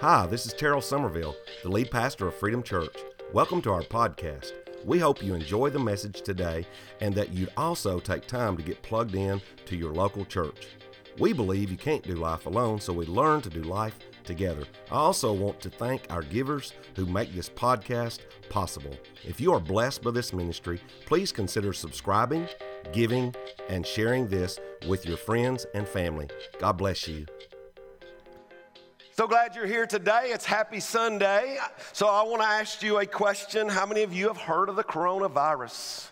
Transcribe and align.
Hi, 0.00 0.26
this 0.26 0.46
is 0.46 0.54
Terrell 0.54 0.80
Somerville, 0.80 1.36
the 1.62 1.68
lead 1.68 1.90
pastor 1.90 2.26
of 2.26 2.34
Freedom 2.34 2.62
Church. 2.62 2.96
Welcome 3.34 3.60
to 3.60 3.70
our 3.70 3.82
podcast. 3.82 4.52
We 4.82 4.98
hope 4.98 5.22
you 5.22 5.34
enjoy 5.34 5.68
the 5.68 5.78
message 5.78 6.22
today 6.22 6.66
and 7.02 7.14
that 7.14 7.34
you'd 7.34 7.52
also 7.54 8.00
take 8.00 8.26
time 8.26 8.56
to 8.56 8.62
get 8.62 8.80
plugged 8.80 9.14
in 9.14 9.42
to 9.66 9.76
your 9.76 9.92
local 9.92 10.24
church. 10.24 10.68
We 11.18 11.34
believe 11.34 11.70
you 11.70 11.76
can't 11.76 12.02
do 12.02 12.14
life 12.14 12.46
alone, 12.46 12.80
so 12.80 12.94
we 12.94 13.04
learn 13.04 13.42
to 13.42 13.50
do 13.50 13.60
life 13.60 13.98
together. 14.24 14.64
I 14.90 14.94
also 14.94 15.34
want 15.34 15.60
to 15.60 15.68
thank 15.68 16.06
our 16.08 16.22
givers 16.22 16.72
who 16.96 17.04
make 17.04 17.34
this 17.34 17.50
podcast 17.50 18.20
possible. 18.48 18.96
If 19.22 19.38
you 19.38 19.52
are 19.52 19.60
blessed 19.60 20.02
by 20.02 20.12
this 20.12 20.32
ministry, 20.32 20.80
please 21.04 21.30
consider 21.30 21.74
subscribing, 21.74 22.48
giving, 22.94 23.34
and 23.68 23.86
sharing 23.86 24.28
this 24.28 24.58
with 24.88 25.04
your 25.04 25.18
friends 25.18 25.66
and 25.74 25.86
family. 25.86 26.30
God 26.58 26.78
bless 26.78 27.06
you. 27.06 27.26
So 29.20 29.26
glad 29.26 29.54
you're 29.54 29.66
here 29.66 29.86
today. 29.86 30.30
It's 30.32 30.46
Happy 30.46 30.80
Sunday. 30.80 31.58
So 31.92 32.06
I 32.06 32.22
want 32.22 32.40
to 32.40 32.48
ask 32.48 32.82
you 32.82 33.00
a 33.00 33.04
question. 33.04 33.68
How 33.68 33.84
many 33.84 34.02
of 34.02 34.14
you 34.14 34.28
have 34.28 34.38
heard 34.38 34.70
of 34.70 34.76
the 34.76 34.82
coronavirus? 34.82 36.08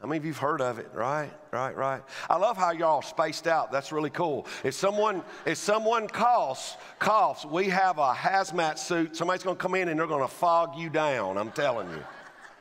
How 0.00 0.08
many 0.08 0.16
of 0.16 0.24
you've 0.24 0.38
heard 0.38 0.62
of 0.62 0.78
it? 0.78 0.88
Right, 0.94 1.30
right, 1.50 1.76
right. 1.76 2.02
I 2.30 2.38
love 2.38 2.56
how 2.56 2.70
y'all 2.70 3.02
spaced 3.02 3.46
out. 3.46 3.70
That's 3.70 3.92
really 3.92 4.08
cool. 4.08 4.46
If 4.64 4.72
someone 4.72 5.22
if 5.44 5.58
someone 5.58 6.08
coughs, 6.08 6.78
coughs, 6.98 7.44
we 7.44 7.68
have 7.68 7.98
a 7.98 8.14
hazmat 8.14 8.78
suit. 8.78 9.14
Somebody's 9.14 9.42
going 9.42 9.56
to 9.56 9.62
come 9.62 9.74
in 9.74 9.88
and 9.88 10.00
they're 10.00 10.06
going 10.06 10.26
to 10.26 10.34
fog 10.34 10.74
you 10.74 10.88
down. 10.88 11.36
I'm 11.36 11.52
telling 11.52 11.90
you. 11.90 12.02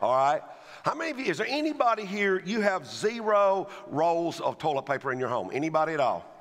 All 0.01 0.17
right. 0.17 0.41
How 0.83 0.95
many 0.95 1.11
of 1.11 1.17
you? 1.17 1.27
Is 1.27 1.37
there 1.37 1.47
anybody 1.49 2.03
here? 2.03 2.41
You 2.45 2.59
have 2.59 2.85
zero 2.85 3.69
rolls 3.87 4.41
of 4.41 4.57
toilet 4.57 4.85
paper 4.85 5.13
in 5.13 5.17
your 5.17 5.29
home. 5.29 5.49
Anybody 5.53 5.93
at 5.93 6.01
all? 6.01 6.38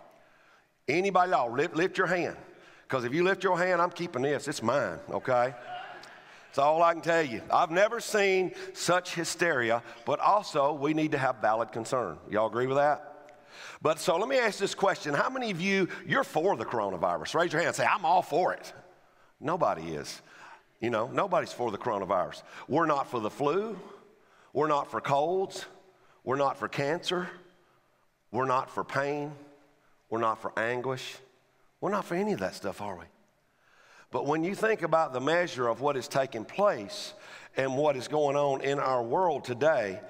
Anybody 0.89 1.33
at 1.33 1.39
all? 1.39 1.53
Lift, 1.53 1.77
lift 1.77 1.99
your 1.99 2.07
hand. 2.07 2.37
Because 2.83 3.05
if 3.05 3.13
you 3.13 3.23
lift 3.23 3.45
your 3.45 3.59
hand, 3.59 3.83
I'm 3.83 3.91
keeping 3.91 4.23
this. 4.23 4.49
It's 4.49 4.63
mine, 4.63 4.99
okay? 5.11 5.55
That's 6.47 6.59
all 6.59 6.83
I 6.83 6.95
can 6.95 7.03
tell 7.03 7.23
you. 7.23 7.43
I've 7.51 7.71
never 7.71 8.01
seen 8.01 8.53
such 8.73 9.15
hysteria, 9.15 9.83
but 10.07 10.21
also 10.21 10.73
we 10.73 10.95
need 10.95 11.13
to 11.13 11.19
have 11.19 11.37
valid 11.37 11.71
concern. 11.71 12.17
Y'all 12.31 12.47
agree 12.47 12.67
with 12.67 12.79
that? 12.79 13.05
But 13.83 14.01
so 14.01 14.17
let 14.17 14.29
me 14.29 14.39
ask 14.39 14.59
this 14.59 14.75
question. 14.75 15.13
How 15.13 15.29
many 15.29 15.51
of 15.51 15.61
you, 15.61 15.89
you're 16.07 16.25
for 16.25 16.57
the 16.57 16.65
coronavirus? 16.65 17.35
Raise 17.35 17.53
your 17.53 17.61
hand 17.61 17.69
and 17.69 17.77
say, 17.77 17.87
I'm 17.87 18.05
all 18.07 18.23
for 18.23 18.55
it. 18.55 18.73
Nobody 19.41 19.83
is. 19.93 20.23
You 20.81 20.91
know, 20.91 21.09
nobody's 21.09 21.53
for 21.53 21.71
the 21.71 21.79
coronavirus. 21.79 22.43
We're 22.69 22.87
not 22.87 23.11
for 23.11 23.21
the 23.21 23.31
flu. 23.31 23.79
We're 24.53 24.69
not 24.69 24.91
for 24.91 25.01
colds. 25.01 25.67
We're 26.25 26.37
not 26.37 26.59
for 26.59 26.69
cancer. 26.69 27.29
We're 28.31 28.47
not 28.47 28.71
for 28.71 28.85
pain. 28.85 29.33
We're 30.11 30.21
not 30.21 30.41
for 30.41 30.53
anguish. 30.59 31.17
We're 31.81 31.91
not 31.91 32.05
for 32.05 32.15
any 32.15 32.33
of 32.33 32.41
that 32.41 32.55
stuff, 32.55 32.81
are 32.81 32.97
we? 32.97 33.05
But 34.11 34.27
when 34.27 34.43
you 34.43 34.55
think 34.55 34.83
about 34.83 35.13
the 35.13 35.21
measure 35.21 35.69
of 35.69 35.81
what 35.81 35.97
is 35.97 36.09
taking 36.09 36.45
place 36.45 37.13
and 37.57 37.77
what 37.77 37.97
is 37.97 38.09
going 38.09 38.37
on 38.37 38.63
in 38.63 38.79
our 38.79 39.03
world 39.03 39.45
today, 39.45 40.01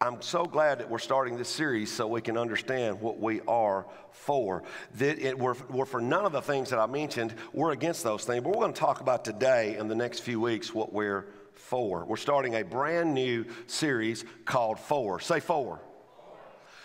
I'm 0.00 0.22
so 0.22 0.44
glad 0.44 0.78
that 0.78 0.88
we're 0.88 0.98
starting 0.98 1.36
this 1.36 1.48
series 1.48 1.92
so 1.92 2.06
we 2.06 2.20
can 2.20 2.38
understand 2.38 3.00
what 3.00 3.18
we 3.18 3.40
are 3.48 3.84
for. 4.12 4.62
That 4.94 5.18
it, 5.18 5.38
we're, 5.38 5.56
we're 5.68 5.84
for 5.84 6.00
none 6.00 6.24
of 6.24 6.32
the 6.32 6.40
things 6.40 6.70
that 6.70 6.78
I 6.78 6.86
mentioned, 6.86 7.34
we're 7.52 7.72
against 7.72 8.04
those 8.04 8.24
things. 8.24 8.44
But 8.44 8.50
we're 8.50 8.62
going 8.62 8.72
to 8.72 8.80
talk 8.80 9.00
about 9.00 9.24
today 9.24 9.76
in 9.76 9.88
the 9.88 9.96
next 9.96 10.20
few 10.20 10.40
weeks 10.40 10.72
what 10.72 10.92
we're 10.92 11.26
for. 11.54 12.04
We're 12.04 12.16
starting 12.16 12.54
a 12.54 12.62
brand 12.62 13.12
new 13.12 13.44
series 13.66 14.24
called 14.44 14.78
For. 14.78 15.20
Say 15.20 15.40
For. 15.40 15.80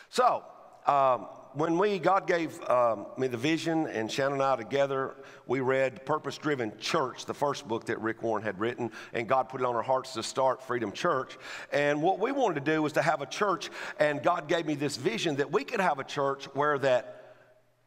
So, 0.10 0.44
um, 0.88 1.28
when 1.54 1.78
we, 1.78 2.00
God 2.00 2.26
gave 2.28 2.62
um, 2.70 3.06
me 3.18 3.28
the 3.28 3.38
vision 3.38 3.88
and 3.88 4.12
Shannon 4.12 4.34
and 4.34 4.42
I 4.42 4.56
together, 4.56 5.16
we 5.46 5.60
read 5.60 6.06
Purpose 6.06 6.38
Driven 6.38 6.78
Church, 6.80 7.26
the 7.26 7.34
first 7.34 7.68
book 7.68 7.86
that 7.86 8.00
Rick 8.02 8.24
Warren 8.24 8.44
had 8.44 8.60
written, 8.60 8.92
and 9.14 9.28
God 9.28 9.50
put 9.50 9.62
it 9.62 9.66
on 9.66 9.76
our 9.76 9.84
hearts 9.84 10.14
to 10.14 10.24
start 10.24 10.64
Freedom 10.64 10.92
Church. 10.92 11.38
And 11.72 12.02
what 12.02 12.20
we 12.20 12.32
wanted 12.32 12.66
to 12.66 12.72
do 12.72 12.82
was 12.82 12.94
to 12.94 13.02
have 13.02 13.22
a 13.22 13.26
church, 13.26 13.70
and 14.00 14.24
God 14.24 14.48
gave 14.48 14.66
me 14.66 14.76
this 14.76 14.98
vision 14.98 15.36
that 15.36 15.52
we 15.52 15.64
could 15.64 15.80
have 15.80 16.00
a 16.00 16.04
church 16.04 16.46
where 16.56 16.78
that 16.80 17.36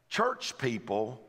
church 0.09 0.57
people 0.59 1.21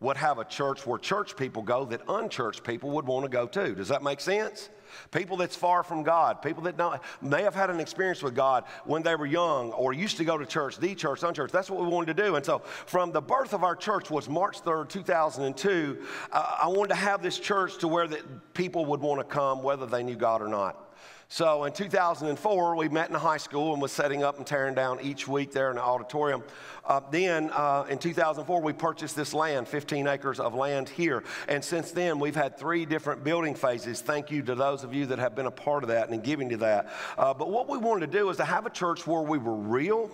would 0.00 0.16
have 0.16 0.38
a 0.38 0.44
church 0.44 0.86
where 0.86 0.98
church 0.98 1.36
people 1.36 1.62
go 1.62 1.84
that 1.84 2.00
unchurched 2.08 2.64
people 2.64 2.90
would 2.90 3.06
want 3.06 3.24
to 3.24 3.28
go 3.28 3.46
to. 3.46 3.74
Does 3.74 3.88
that 3.88 4.02
make 4.02 4.20
sense? 4.20 4.68
People 5.10 5.36
that's 5.36 5.56
far 5.56 5.82
from 5.82 6.02
God, 6.02 6.42
people 6.42 6.62
that 6.64 6.76
don't, 6.76 7.00
may 7.20 7.42
have 7.42 7.54
had 7.54 7.70
an 7.70 7.80
experience 7.80 8.22
with 8.22 8.34
God 8.34 8.64
when 8.84 9.02
they 9.02 9.14
were 9.14 9.26
young 9.26 9.72
or 9.72 9.92
used 9.92 10.16
to 10.18 10.24
go 10.24 10.38
to 10.38 10.46
church, 10.46 10.78
the 10.78 10.94
church, 10.94 11.22
unchurched. 11.22 11.52
That's 11.52 11.70
what 11.70 11.80
we 11.80 11.88
wanted 11.88 12.16
to 12.16 12.22
do. 12.22 12.36
And 12.36 12.44
so, 12.44 12.58
from 12.86 13.12
the 13.12 13.20
birth 13.20 13.54
of 13.54 13.64
our 13.64 13.76
church 13.76 14.10
was 14.10 14.28
March 14.28 14.62
3rd, 14.62 14.88
2002. 14.88 15.98
Uh, 16.30 16.56
I 16.62 16.68
wanted 16.68 16.88
to 16.88 16.94
have 16.94 17.22
this 17.22 17.38
church 17.38 17.78
to 17.78 17.88
where 17.88 18.06
that 18.06 18.54
people 18.54 18.84
would 18.86 19.00
want 19.00 19.20
to 19.20 19.24
come, 19.24 19.62
whether 19.62 19.86
they 19.86 20.02
knew 20.02 20.16
God 20.16 20.42
or 20.42 20.48
not. 20.48 20.91
So 21.32 21.64
in 21.64 21.72
2004, 21.72 22.76
we 22.76 22.90
met 22.90 23.08
in 23.08 23.14
high 23.14 23.38
school 23.38 23.72
and 23.72 23.80
was 23.80 23.90
setting 23.90 24.22
up 24.22 24.36
and 24.36 24.46
tearing 24.46 24.74
down 24.74 25.00
each 25.00 25.26
week 25.26 25.50
there 25.50 25.70
in 25.70 25.76
the 25.76 25.82
auditorium. 25.82 26.42
Uh, 26.84 27.00
then 27.10 27.48
uh, 27.54 27.86
in 27.88 27.96
2004, 27.96 28.60
we 28.60 28.74
purchased 28.74 29.16
this 29.16 29.32
land, 29.32 29.66
15 29.66 30.08
acres 30.08 30.38
of 30.38 30.54
land 30.54 30.90
here. 30.90 31.24
And 31.48 31.64
since 31.64 31.90
then, 31.90 32.18
we've 32.18 32.36
had 32.36 32.58
three 32.58 32.84
different 32.84 33.24
building 33.24 33.54
phases. 33.54 34.02
Thank 34.02 34.30
you 34.30 34.42
to 34.42 34.54
those 34.54 34.84
of 34.84 34.92
you 34.92 35.06
that 35.06 35.18
have 35.18 35.34
been 35.34 35.46
a 35.46 35.50
part 35.50 35.84
of 35.84 35.88
that 35.88 36.10
and 36.10 36.22
giving 36.22 36.50
to 36.50 36.58
that. 36.58 36.92
Uh, 37.16 37.32
but 37.32 37.50
what 37.50 37.66
we 37.66 37.78
wanted 37.78 38.12
to 38.12 38.18
do 38.18 38.28
is 38.28 38.36
to 38.36 38.44
have 38.44 38.66
a 38.66 38.70
church 38.70 39.06
where 39.06 39.22
we 39.22 39.38
were 39.38 39.56
real, 39.56 40.10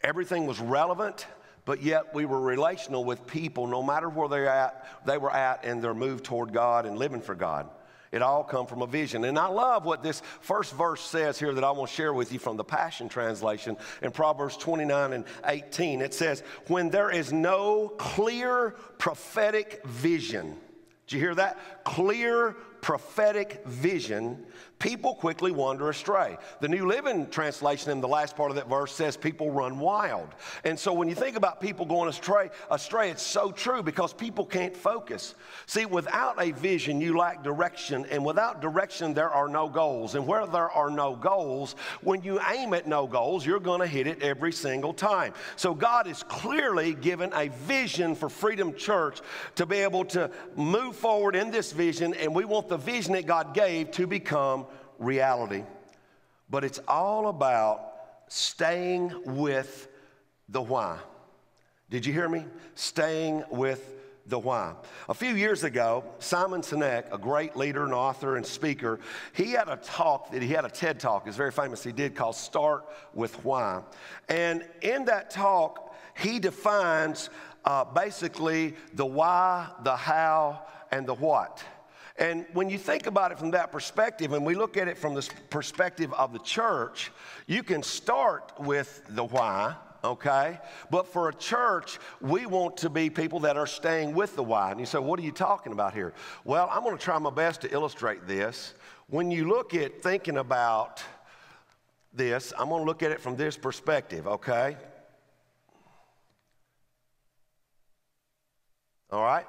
everything 0.00 0.46
was 0.46 0.60
relevant 0.60 1.26
but 1.64 1.82
yet 1.82 2.14
we 2.14 2.24
were 2.24 2.40
relational 2.40 3.04
with 3.04 3.26
people 3.26 3.66
no 3.66 3.82
matter 3.82 4.08
where 4.08 4.28
they're 4.28 4.48
at 4.48 4.86
they 5.06 5.16
were 5.16 5.34
at 5.34 5.64
in 5.64 5.80
their 5.80 5.94
move 5.94 6.22
toward 6.22 6.52
god 6.52 6.84
and 6.84 6.98
living 6.98 7.22
for 7.22 7.34
god 7.34 7.68
it 8.14 8.22
all 8.22 8.44
come 8.44 8.66
from 8.66 8.80
a 8.80 8.86
vision. 8.86 9.24
And 9.24 9.36
I 9.36 9.48
love 9.48 9.84
what 9.84 10.02
this 10.02 10.22
first 10.40 10.72
verse 10.74 11.00
says 11.00 11.36
here 11.36 11.52
that 11.52 11.64
I 11.64 11.72
want 11.72 11.90
to 11.90 11.96
share 11.96 12.14
with 12.14 12.32
you 12.32 12.38
from 12.38 12.56
the 12.56 12.62
Passion 12.62 13.08
Translation 13.08 13.76
in 14.02 14.12
Proverbs 14.12 14.56
29 14.56 15.12
and 15.12 15.24
18. 15.44 16.00
It 16.00 16.14
says, 16.14 16.44
When 16.68 16.90
there 16.90 17.10
is 17.10 17.32
no 17.32 17.88
clear 17.98 18.76
prophetic 18.98 19.84
vision, 19.84 20.56
did 21.06 21.16
you 21.16 21.20
hear 21.20 21.34
that? 21.34 21.84
Clear 21.84 22.56
prophetic 22.84 23.64
vision, 23.64 24.44
people 24.78 25.14
quickly 25.14 25.50
wander 25.50 25.88
astray. 25.88 26.36
The 26.60 26.68
New 26.68 26.86
Living 26.86 27.30
Translation 27.30 27.90
in 27.90 28.02
the 28.02 28.08
last 28.08 28.36
part 28.36 28.50
of 28.50 28.56
that 28.56 28.68
verse 28.68 28.92
says 28.92 29.16
people 29.16 29.50
run 29.50 29.78
wild. 29.78 30.28
And 30.64 30.78
so 30.78 30.92
when 30.92 31.08
you 31.08 31.14
think 31.14 31.34
about 31.34 31.62
people 31.62 31.86
going 31.86 32.10
astray, 32.10 32.50
astray, 32.70 33.08
it's 33.08 33.22
so 33.22 33.50
true 33.50 33.82
because 33.82 34.12
people 34.12 34.44
can't 34.44 34.76
focus. 34.76 35.34
See, 35.64 35.86
without 35.86 36.38
a 36.38 36.50
vision, 36.50 37.00
you 37.00 37.16
lack 37.16 37.42
direction, 37.42 38.04
and 38.10 38.22
without 38.22 38.60
direction, 38.60 39.14
there 39.14 39.30
are 39.30 39.48
no 39.48 39.66
goals. 39.66 40.14
And 40.14 40.26
where 40.26 40.46
there 40.46 40.70
are 40.70 40.90
no 40.90 41.16
goals, 41.16 41.76
when 42.02 42.22
you 42.22 42.38
aim 42.54 42.74
at 42.74 42.86
no 42.86 43.06
goals, 43.06 43.46
you're 43.46 43.60
going 43.60 43.80
to 43.80 43.86
hit 43.86 44.06
it 44.06 44.22
every 44.22 44.52
single 44.52 44.92
time. 44.92 45.32
So 45.56 45.72
God 45.72 46.06
is 46.06 46.22
clearly 46.24 46.92
given 46.92 47.32
a 47.32 47.48
vision 47.48 48.14
for 48.14 48.28
Freedom 48.28 48.74
Church 48.74 49.22
to 49.54 49.64
be 49.64 49.78
able 49.78 50.04
to 50.06 50.30
move 50.54 50.96
forward 50.96 51.34
in 51.34 51.50
this 51.50 51.72
vision, 51.72 52.12
and 52.12 52.34
we 52.34 52.44
want 52.44 52.68
the 52.68 52.73
vision 52.78 53.12
that 53.14 53.26
God 53.26 53.54
gave 53.54 53.90
to 53.92 54.06
become 54.06 54.66
reality. 54.98 55.64
But 56.50 56.64
it's 56.64 56.80
all 56.86 57.28
about 57.28 57.92
staying 58.28 59.12
with 59.24 59.88
the 60.48 60.60
why. 60.60 60.98
Did 61.90 62.06
you 62.06 62.12
hear 62.12 62.28
me? 62.28 62.44
Staying 62.74 63.44
with 63.50 63.94
the 64.26 64.38
why. 64.38 64.74
A 65.08 65.14
few 65.14 65.34
years 65.34 65.64
ago, 65.64 66.04
Simon 66.18 66.62
Sinek, 66.62 67.12
a 67.12 67.18
great 67.18 67.56
leader 67.56 67.84
and 67.84 67.92
author 67.92 68.36
and 68.36 68.46
speaker, 68.46 68.98
he 69.34 69.52
had 69.52 69.68
a 69.68 69.76
talk 69.76 70.32
that 70.32 70.42
he 70.42 70.48
had 70.48 70.64
a 70.64 70.70
TED 70.70 70.98
talk, 70.98 71.26
it's 71.26 71.36
very 71.36 71.52
famous, 71.52 71.82
he 71.82 71.92
did 71.92 72.14
called 72.14 72.36
Start 72.36 72.86
with 73.12 73.44
Why. 73.44 73.82
And 74.28 74.64
in 74.80 75.04
that 75.06 75.30
talk, 75.30 75.94
he 76.16 76.38
defines 76.38 77.28
uh, 77.64 77.84
basically 77.84 78.74
the 78.94 79.06
why, 79.06 79.68
the 79.82 79.96
how, 79.96 80.62
and 80.90 81.06
the 81.06 81.14
what. 81.14 81.62
And 82.16 82.46
when 82.52 82.70
you 82.70 82.78
think 82.78 83.06
about 83.06 83.32
it 83.32 83.38
from 83.38 83.50
that 83.52 83.72
perspective, 83.72 84.32
and 84.32 84.46
we 84.46 84.54
look 84.54 84.76
at 84.76 84.86
it 84.86 84.96
from 84.96 85.14
the 85.14 85.28
perspective 85.50 86.12
of 86.14 86.32
the 86.32 86.38
church, 86.38 87.10
you 87.46 87.64
can 87.64 87.82
start 87.82 88.52
with 88.60 89.02
the 89.08 89.24
why, 89.24 89.74
okay? 90.04 90.60
But 90.90 91.08
for 91.08 91.28
a 91.28 91.34
church, 91.34 91.98
we 92.20 92.46
want 92.46 92.76
to 92.78 92.88
be 92.88 93.10
people 93.10 93.40
that 93.40 93.56
are 93.56 93.66
staying 93.66 94.14
with 94.14 94.36
the 94.36 94.44
why. 94.44 94.70
And 94.70 94.78
you 94.78 94.86
say, 94.86 94.98
what 94.98 95.18
are 95.18 95.22
you 95.22 95.32
talking 95.32 95.72
about 95.72 95.92
here? 95.92 96.14
Well, 96.44 96.68
I'm 96.70 96.84
going 96.84 96.96
to 96.96 97.02
try 97.02 97.18
my 97.18 97.30
best 97.30 97.62
to 97.62 97.72
illustrate 97.72 98.28
this. 98.28 98.74
When 99.08 99.32
you 99.32 99.48
look 99.48 99.74
at 99.74 100.00
thinking 100.00 100.36
about 100.36 101.02
this, 102.12 102.52
I'm 102.56 102.68
going 102.68 102.82
to 102.82 102.86
look 102.86 103.02
at 103.02 103.10
it 103.10 103.20
from 103.20 103.34
this 103.34 103.56
perspective, 103.56 104.28
okay? 104.28 104.76
All 109.10 109.22
right? 109.22 109.46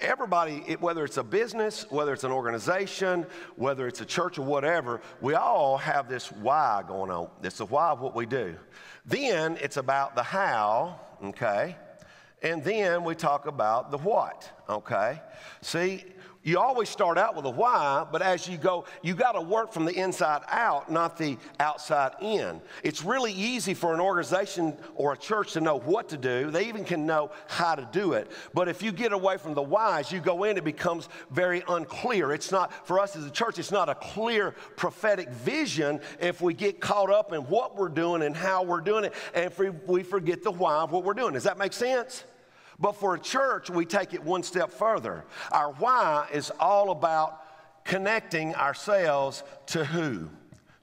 Everybody, 0.00 0.62
it, 0.66 0.80
whether 0.80 1.04
it's 1.04 1.16
a 1.16 1.24
business, 1.24 1.86
whether 1.90 2.12
it's 2.12 2.24
an 2.24 2.32
organization, 2.32 3.26
whether 3.56 3.86
it's 3.86 4.00
a 4.00 4.04
church 4.04 4.38
or 4.38 4.42
whatever, 4.42 5.00
we 5.20 5.34
all 5.34 5.76
have 5.76 6.08
this 6.08 6.30
why 6.30 6.82
going 6.86 7.10
on. 7.10 7.28
It's 7.42 7.58
the 7.58 7.66
why 7.66 7.90
of 7.90 8.00
what 8.00 8.14
we 8.14 8.26
do. 8.26 8.56
Then 9.04 9.56
it's 9.60 9.76
about 9.76 10.14
the 10.14 10.22
how, 10.22 11.00
okay? 11.24 11.76
And 12.42 12.62
then 12.62 13.04
we 13.04 13.14
talk 13.14 13.46
about 13.46 13.90
the 13.90 13.98
what, 13.98 14.50
okay? 14.68 15.20
See, 15.62 16.04
you 16.46 16.60
always 16.60 16.88
start 16.88 17.18
out 17.18 17.34
with 17.34 17.44
a 17.44 17.50
why, 17.50 18.06
but 18.10 18.22
as 18.22 18.48
you 18.48 18.56
go, 18.56 18.84
you 19.02 19.14
got 19.14 19.32
to 19.32 19.40
work 19.40 19.72
from 19.72 19.84
the 19.84 19.92
inside 19.92 20.42
out, 20.48 20.90
not 20.90 21.18
the 21.18 21.36
outside 21.58 22.12
in. 22.22 22.60
It's 22.84 23.02
really 23.02 23.32
easy 23.32 23.74
for 23.74 23.92
an 23.92 23.98
organization 24.00 24.76
or 24.94 25.12
a 25.12 25.16
church 25.16 25.54
to 25.54 25.60
know 25.60 25.80
what 25.80 26.08
to 26.10 26.16
do. 26.16 26.52
They 26.52 26.68
even 26.68 26.84
can 26.84 27.04
know 27.04 27.32
how 27.48 27.74
to 27.74 27.88
do 27.90 28.12
it. 28.12 28.30
But 28.54 28.68
if 28.68 28.80
you 28.80 28.92
get 28.92 29.12
away 29.12 29.38
from 29.38 29.54
the 29.54 29.62
whys, 29.62 30.12
you 30.12 30.20
go 30.20 30.44
in, 30.44 30.56
it 30.56 30.62
becomes 30.62 31.08
very 31.32 31.64
unclear. 31.66 32.32
It's 32.32 32.52
not, 32.52 32.86
for 32.86 33.00
us 33.00 33.16
as 33.16 33.26
a 33.26 33.30
church, 33.30 33.58
it's 33.58 33.72
not 33.72 33.88
a 33.88 33.96
clear 33.96 34.52
prophetic 34.76 35.28
vision 35.30 36.00
if 36.20 36.40
we 36.40 36.54
get 36.54 36.80
caught 36.80 37.10
up 37.10 37.32
in 37.32 37.40
what 37.42 37.76
we're 37.76 37.88
doing 37.88 38.22
and 38.22 38.36
how 38.36 38.62
we're 38.62 38.80
doing 38.80 39.04
it, 39.04 39.14
and 39.34 39.46
if 39.46 39.58
we 39.58 40.04
forget 40.04 40.44
the 40.44 40.52
why 40.52 40.76
of 40.76 40.92
what 40.92 41.02
we're 41.02 41.14
doing. 41.14 41.32
Does 41.32 41.42
that 41.42 41.58
make 41.58 41.72
sense? 41.72 42.22
But 42.78 42.92
for 42.92 43.14
a 43.14 43.18
church, 43.18 43.70
we 43.70 43.86
take 43.86 44.14
it 44.14 44.22
one 44.22 44.42
step 44.42 44.70
further. 44.70 45.24
Our 45.50 45.72
why 45.72 46.28
is 46.32 46.52
all 46.60 46.90
about 46.90 47.42
connecting 47.84 48.54
ourselves 48.54 49.42
to 49.66 49.84
who. 49.84 50.28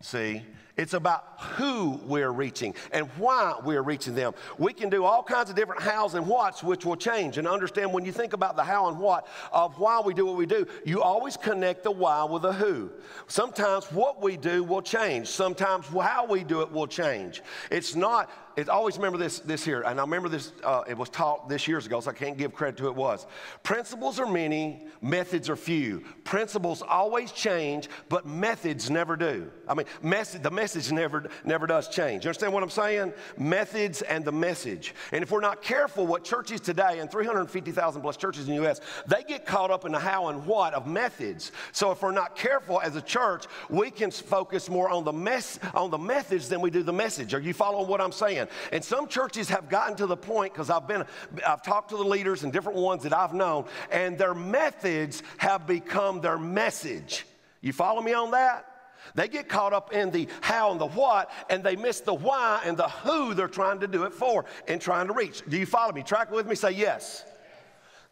See? 0.01 0.43
It's 0.75 0.93
about 0.93 1.32
who 1.55 1.99
we're 2.05 2.31
reaching 2.31 2.73
and 2.91 3.07
why 3.17 3.55
we're 3.63 3.81
reaching 3.81 4.15
them. 4.15 4.33
We 4.57 4.73
can 4.73 4.89
do 4.89 5.03
all 5.03 5.23
kinds 5.23 5.49
of 5.49 5.55
different 5.55 5.81
hows 5.81 6.13
and 6.13 6.25
whats, 6.27 6.63
which 6.63 6.85
will 6.85 6.95
change. 6.95 7.37
And 7.37 7.47
understand 7.47 7.93
when 7.93 8.05
you 8.05 8.11
think 8.11 8.33
about 8.33 8.55
the 8.55 8.63
how 8.63 8.87
and 8.87 8.99
what 8.99 9.27
of 9.51 9.77
why 9.79 10.01
we 10.01 10.13
do 10.13 10.25
what 10.25 10.37
we 10.37 10.45
do, 10.45 10.65
you 10.85 11.01
always 11.01 11.37
connect 11.37 11.83
the 11.83 11.91
why 11.91 12.23
with 12.23 12.41
the 12.41 12.53
who. 12.53 12.91
Sometimes 13.27 13.85
what 13.91 14.21
we 14.21 14.37
do 14.37 14.63
will 14.63 14.81
change, 14.81 15.27
sometimes 15.27 15.85
how 15.87 16.25
we 16.25 16.43
do 16.43 16.61
it 16.61 16.71
will 16.71 16.87
change. 16.87 17.41
It's 17.69 17.95
not 17.95 18.29
it, 18.55 18.69
always 18.69 18.97
remember 18.97 19.17
this, 19.17 19.39
this 19.39 19.65
here, 19.65 19.81
and 19.81 19.99
I 19.99 20.03
remember 20.03 20.29
this, 20.29 20.53
uh, 20.63 20.83
it 20.87 20.95
was 20.95 21.09
taught 21.09 21.49
this 21.49 21.67
years 21.67 21.87
ago, 21.87 21.99
so 21.99 22.11
I 22.11 22.13
can't 22.13 22.37
give 22.37 22.53
credit 22.53 22.77
to 22.77 22.87
it 22.87 22.95
was. 22.95 23.25
Principles 23.63 24.19
are 24.19 24.27
many, 24.27 24.85
methods 25.01 25.49
are 25.49 25.55
few. 25.55 26.03
Principles 26.23 26.83
always 26.83 27.31
change, 27.31 27.89
but 28.09 28.27
methods 28.27 28.91
never 28.91 29.15
do. 29.15 29.51
I 29.67 29.73
mean, 29.73 29.87
message, 30.03 30.43
the 30.43 30.51
message 30.51 30.91
never, 30.91 31.29
never 31.43 31.67
does 31.67 31.87
change. 31.87 32.23
You 32.23 32.29
understand 32.29 32.53
what 32.53 32.63
I'm 32.63 32.69
saying? 32.69 33.13
Methods 33.37 34.01
and 34.01 34.23
the 34.23 34.31
message. 34.31 34.93
And 35.11 35.23
if 35.23 35.31
we're 35.31 35.41
not 35.41 35.61
careful, 35.61 36.05
what 36.05 36.23
churches 36.23 36.61
today, 36.61 36.99
and 36.99 37.09
350,000 37.09 38.01
plus 38.01 38.17
churches 38.17 38.47
in 38.47 38.55
the 38.55 38.61
U.S., 38.63 38.81
they 39.07 39.23
get 39.23 39.45
caught 39.45 39.71
up 39.71 39.85
in 39.85 39.91
the 39.91 39.99
how 39.99 40.27
and 40.27 40.45
what 40.45 40.73
of 40.73 40.87
methods. 40.87 41.51
So 41.71 41.91
if 41.91 42.01
we're 42.01 42.11
not 42.11 42.35
careful 42.35 42.81
as 42.81 42.95
a 42.95 43.01
church, 43.01 43.45
we 43.69 43.91
can 43.91 44.11
focus 44.11 44.69
more 44.69 44.89
on 44.89 45.03
the, 45.03 45.13
mess, 45.13 45.59
on 45.73 45.89
the 45.89 45.97
methods 45.97 46.49
than 46.49 46.61
we 46.61 46.69
do 46.69 46.83
the 46.83 46.93
message. 46.93 47.33
Are 47.33 47.39
you 47.39 47.53
following 47.53 47.87
what 47.87 48.01
I'm 48.01 48.11
saying? 48.11 48.47
And 48.71 48.83
some 48.83 49.07
churches 49.07 49.49
have 49.49 49.69
gotten 49.69 49.95
to 49.97 50.05
the 50.05 50.17
point, 50.17 50.53
because 50.53 50.69
I've 50.69 50.87
been, 50.87 51.05
I've 51.45 51.61
talked 51.61 51.89
to 51.89 51.97
the 51.97 52.03
leaders 52.03 52.43
and 52.43 52.51
different 52.51 52.77
ones 52.79 53.03
that 53.03 53.13
I've 53.13 53.33
known, 53.33 53.65
and 53.91 54.17
their 54.17 54.33
methods 54.33 55.23
have 55.37 55.67
become 55.67 56.21
their 56.21 56.37
message. 56.37 57.25
You 57.61 57.73
follow 57.73 58.01
me 58.01 58.13
on 58.13 58.31
that? 58.31 58.72
They 59.15 59.27
get 59.27 59.49
caught 59.49 59.73
up 59.73 59.93
in 59.93 60.11
the 60.11 60.27
how 60.41 60.71
and 60.71 60.81
the 60.81 60.87
what, 60.87 61.31
and 61.49 61.63
they 61.63 61.75
miss 61.75 61.99
the 62.01 62.13
why 62.13 62.61
and 62.65 62.77
the 62.77 62.89
who 62.89 63.33
they're 63.33 63.47
trying 63.47 63.79
to 63.81 63.87
do 63.87 64.03
it 64.03 64.13
for 64.13 64.45
and 64.67 64.81
trying 64.81 65.07
to 65.07 65.13
reach. 65.13 65.43
Do 65.47 65.57
you 65.57 65.65
follow 65.65 65.91
me? 65.91 66.03
Track 66.03 66.31
with 66.31 66.47
me, 66.47 66.55
say 66.55 66.71
yes. 66.71 67.25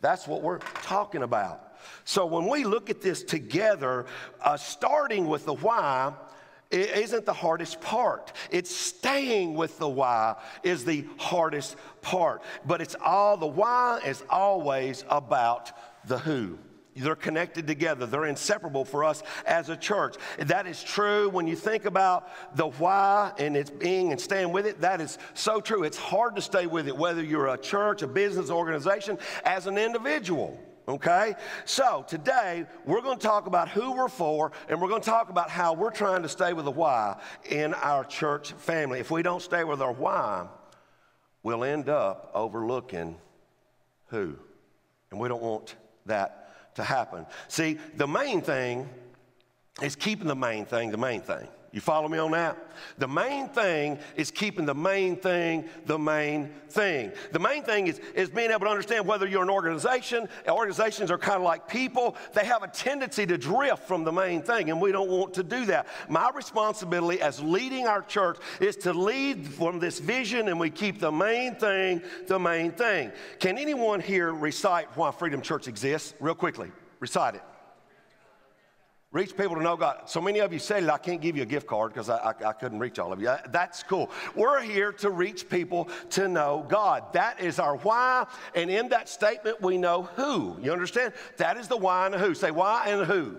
That's 0.02 0.28
what 0.28 0.42
we're 0.42 0.60
talking 0.84 1.24
about. 1.24 1.76
So 2.04 2.26
when 2.26 2.48
we 2.48 2.64
look 2.64 2.90
at 2.90 3.02
this 3.02 3.24
together, 3.24 4.06
uh, 4.44 4.58
starting 4.58 5.28
with 5.28 5.46
the 5.46 5.54
why, 5.54 6.14
it 6.72 6.90
isn't 6.92 7.26
the 7.26 7.34
hardest 7.34 7.82
part. 7.82 8.32
It's 8.50 8.74
staying 8.74 9.56
with 9.56 9.78
the 9.78 9.90
why 9.90 10.36
is 10.64 10.86
the 10.86 11.06
hardest 11.18 11.76
part. 12.02 12.42
But 12.66 12.82
it's 12.82 12.96
all, 13.04 13.38
the 13.38 13.48
why 13.48 14.00
is 14.06 14.24
always 14.30 15.04
about 15.10 15.72
the 16.08 16.18
who. 16.18 16.58
They're 17.02 17.16
connected 17.16 17.68
together. 17.68 18.06
They're 18.06 18.26
inseparable 18.26 18.86
for 18.86 19.04
us 19.04 19.24
as 19.46 19.70
a 19.70 19.76
church. 19.76 20.16
That 20.40 20.68
is 20.68 20.84
true 20.84 21.30
when 21.30 21.48
you 21.48 21.56
think 21.56 21.86
about 21.86 22.30
the 22.56 22.68
why 22.68 23.34
and 23.38 23.58
its 23.58 23.70
being 23.70 24.12
and 24.12 24.22
staying 24.22 24.52
with 24.52 24.66
it. 24.66 24.82
That 24.82 25.02
is 25.02 25.18
so 25.34 25.60
true. 25.60 25.84
It's 25.84 25.98
hard 25.98 26.36
to 26.36 26.42
stay 26.42 26.68
with 26.68 26.88
it, 26.88 26.96
whether 26.96 27.24
you're 27.24 27.48
a 27.48 27.58
church, 27.58 28.02
a 28.02 28.08
business 28.08 28.50
organization, 28.50 29.18
as 29.44 29.68
an 29.68 29.78
individual. 29.78 30.60
Okay? 30.88 31.36
So 31.66 32.04
today 32.08 32.66
we're 32.86 33.02
going 33.02 33.18
to 33.18 33.26
talk 33.26 33.48
about 33.48 33.70
who 33.70 33.94
we're 33.94 34.10
for 34.10 34.52
and 34.68 34.82
we're 34.82 34.90
going 34.90 35.02
to 35.02 35.10
talk 35.10 35.30
about 35.30 35.50
how 35.50 35.74
we're 35.74 35.92
trying 35.92 36.24
to 36.24 36.30
stay 36.30 36.54
with 36.54 36.66
the 36.66 36.72
why 36.72 37.20
in 37.50 37.74
our 37.76 38.04
church 38.04 38.54
family. 38.54 39.00
If 39.00 39.12
we 39.12 39.24
don't 39.24 39.42
stay 39.42 39.64
with 39.64 39.82
our 39.82 39.94
why, 39.94 40.48
we'll 41.44 41.64
end 41.64 41.90
up 41.90 42.32
overlooking 42.34 43.18
who. 44.08 44.36
And 45.12 45.20
we 45.20 45.28
don't 45.28 45.42
want 45.42 45.76
that 46.06 46.41
to 46.76 46.84
happen. 46.84 47.26
See, 47.48 47.78
the 47.96 48.08
main 48.08 48.42
thing 48.42 48.90
is 49.82 49.96
keeping 49.96 50.28
the 50.28 50.36
main 50.36 50.66
thing 50.66 50.92
the 50.92 50.98
main 50.98 51.22
thing. 51.22 51.48
You 51.74 51.80
follow 51.80 52.10
me 52.10 52.18
on 52.18 52.32
that? 52.32 52.58
The 52.98 53.08
main 53.08 53.48
thing 53.48 53.98
is 54.18 54.30
keeping 54.30 54.66
the 54.66 54.76
main 54.76 55.16
thing 55.16 55.70
the 55.86 55.98
main 55.98 56.50
thing. 56.70 57.14
The 57.32 57.40
main 57.40 57.64
thing 57.64 57.88
is, 57.88 58.00
is 58.14 58.30
being 58.30 58.52
able 58.52 58.62
to 58.62 58.70
understand 58.70 59.08
whether 59.08 59.26
you're 59.26 59.44
an 59.44 59.50
organization. 59.50 60.28
Organizations 60.50 61.12
are 61.12 61.18
kind 61.18 61.38
of 61.38 61.44
like 61.44 61.70
people, 61.70 62.18
they 62.34 62.44
have 62.44 62.64
a 62.64 62.68
tendency 62.68 63.26
to 63.26 63.38
drift 63.38 63.88
from 63.88 64.04
the 64.04 64.12
main 64.12 64.42
thing, 64.42 64.70
and 64.70 64.82
we 64.82 64.92
don't 64.92 65.10
want 65.10 65.34
to 65.36 65.44
do 65.44 65.66
that. 65.68 65.88
My 66.10 66.30
responsibility 66.36 67.22
as 67.22 67.42
leading 67.42 67.88
our 67.88 68.02
church 68.02 68.38
is 68.60 68.76
to 68.78 68.92
lead 68.92 69.48
from 69.48 69.80
this 69.80 70.00
vision, 70.00 70.50
and 70.50 70.60
we 70.60 70.70
keep 70.70 71.00
the 71.00 71.12
main 71.12 71.56
thing 71.56 72.02
the 72.28 72.40
main 72.40 72.72
thing. 72.72 73.12
Can 73.40 73.58
anyone 73.58 74.02
here 74.02 74.34
recite 74.34 74.88
why 74.98 75.12
Freedom 75.12 75.42
Church 75.42 75.68
exists? 75.68 76.14
Real 76.20 76.36
quickly, 76.36 76.72
recite 77.00 77.36
it. 77.36 77.44
Reach 79.12 79.36
people 79.36 79.58
to 79.58 79.62
know 79.62 79.76
God. 79.76 80.04
So 80.06 80.22
many 80.22 80.40
of 80.40 80.54
you 80.54 80.60
said 80.60 80.88
I 80.88 80.98
can't 80.98 81.20
give 81.20 81.36
you 81.36 81.44
a 81.44 81.46
gift 81.46 81.68
card 81.68 81.94
because 81.94 82.10
I, 82.10 82.18
I, 82.18 82.50
I, 82.50 82.54
couldn't 82.54 82.80
reach 82.80 82.98
all 82.98 83.12
of 83.12 83.22
you. 83.22 83.34
That's 83.50 83.84
cool. 83.84 84.10
We're 84.36 84.62
here 84.62 84.94
to 84.94 85.10
reach 85.10 85.50
people 85.50 85.90
to 86.12 86.30
know 86.30 86.66
God. 86.70 87.12
That 87.12 87.42
is 87.42 87.60
our 87.60 87.76
why. 87.76 88.26
And 88.56 88.72
in 88.72 88.88
that 88.90 89.10
statement, 89.10 89.62
we 89.62 89.78
know 89.78 90.04
who. 90.16 90.58
You 90.62 90.72
understand? 90.72 91.12
That 91.36 91.58
is 91.58 91.68
the 91.68 91.76
why 91.76 92.06
and 92.06 92.14
the 92.14 92.20
who. 92.20 92.34
Say 92.34 92.52
why 92.52 92.86
and 92.88 93.06
who. 93.06 93.36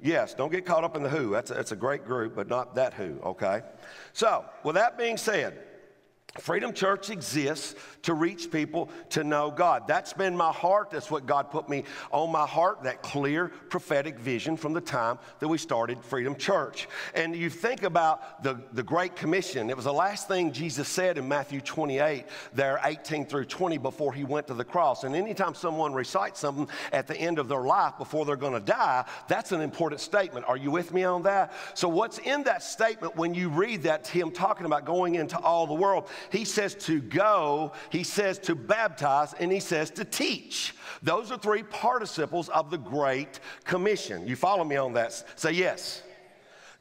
Yes, 0.00 0.34
don't 0.34 0.52
get 0.52 0.64
caught 0.64 0.84
up 0.84 0.96
in 0.96 1.02
the 1.02 1.08
who. 1.08 1.30
That's 1.30 1.50
a, 1.50 1.54
that's 1.54 1.72
a 1.72 1.76
great 1.76 2.04
group, 2.04 2.36
but 2.36 2.46
not 2.46 2.76
that 2.76 2.94
who, 2.94 3.18
okay? 3.24 3.62
So, 4.12 4.44
with 4.62 4.74
that 4.74 4.98
being 4.98 5.16
said, 5.16 5.58
Freedom 6.40 6.72
Church 6.72 7.10
exists 7.10 7.76
to 8.02 8.12
reach 8.12 8.50
people 8.50 8.90
to 9.10 9.22
know 9.22 9.52
God. 9.52 9.86
That's 9.86 10.12
been 10.12 10.36
my 10.36 10.50
heart. 10.50 10.90
That's 10.90 11.10
what 11.10 11.26
God 11.26 11.50
put 11.50 11.68
me 11.68 11.84
on 12.10 12.32
my 12.32 12.44
heart, 12.44 12.82
that 12.82 13.02
clear 13.02 13.48
prophetic 13.68 14.18
vision 14.18 14.56
from 14.56 14.72
the 14.72 14.80
time 14.80 15.18
that 15.38 15.46
we 15.46 15.58
started 15.58 16.02
Freedom 16.04 16.34
Church. 16.34 16.88
And 17.14 17.36
you 17.36 17.48
think 17.48 17.84
about 17.84 18.42
the, 18.42 18.60
the 18.72 18.82
Great 18.82 19.14
Commission. 19.14 19.70
It 19.70 19.76
was 19.76 19.84
the 19.84 19.92
last 19.92 20.26
thing 20.26 20.52
Jesus 20.52 20.88
said 20.88 21.18
in 21.18 21.28
Matthew 21.28 21.60
28, 21.60 22.24
there 22.52 22.80
18 22.84 23.26
through 23.26 23.44
20, 23.44 23.78
before 23.78 24.12
he 24.12 24.24
went 24.24 24.48
to 24.48 24.54
the 24.54 24.64
cross. 24.64 25.04
And 25.04 25.14
anytime 25.14 25.54
someone 25.54 25.94
recites 25.94 26.40
something 26.40 26.68
at 26.92 27.06
the 27.06 27.16
end 27.16 27.38
of 27.38 27.46
their 27.46 27.62
life 27.62 27.94
before 27.96 28.24
they're 28.24 28.34
going 28.34 28.54
to 28.54 28.60
die, 28.60 29.04
that's 29.28 29.52
an 29.52 29.60
important 29.60 30.00
statement. 30.00 30.46
Are 30.48 30.56
you 30.56 30.72
with 30.72 30.92
me 30.92 31.04
on 31.04 31.22
that? 31.22 31.52
So, 31.74 31.88
what's 31.88 32.18
in 32.18 32.42
that 32.42 32.64
statement 32.64 33.14
when 33.16 33.34
you 33.34 33.48
read 33.48 33.84
that, 33.84 34.08
him 34.08 34.32
talking 34.32 34.66
about 34.66 34.84
going 34.84 35.14
into 35.14 35.38
all 35.38 35.68
the 35.68 35.74
world? 35.74 36.08
He 36.30 36.44
says 36.44 36.74
to 36.86 37.00
go, 37.00 37.72
he 37.90 38.04
says 38.04 38.38
to 38.40 38.54
baptize, 38.54 39.34
and 39.34 39.50
he 39.50 39.60
says 39.60 39.90
to 39.92 40.04
teach. 40.04 40.74
Those 41.02 41.30
are 41.30 41.38
three 41.38 41.62
participles 41.62 42.48
of 42.48 42.70
the 42.70 42.78
Great 42.78 43.40
Commission. 43.64 44.26
You 44.26 44.36
follow 44.36 44.64
me 44.64 44.76
on 44.76 44.94
that? 44.94 45.12
Say 45.38 45.52
yes. 45.52 46.02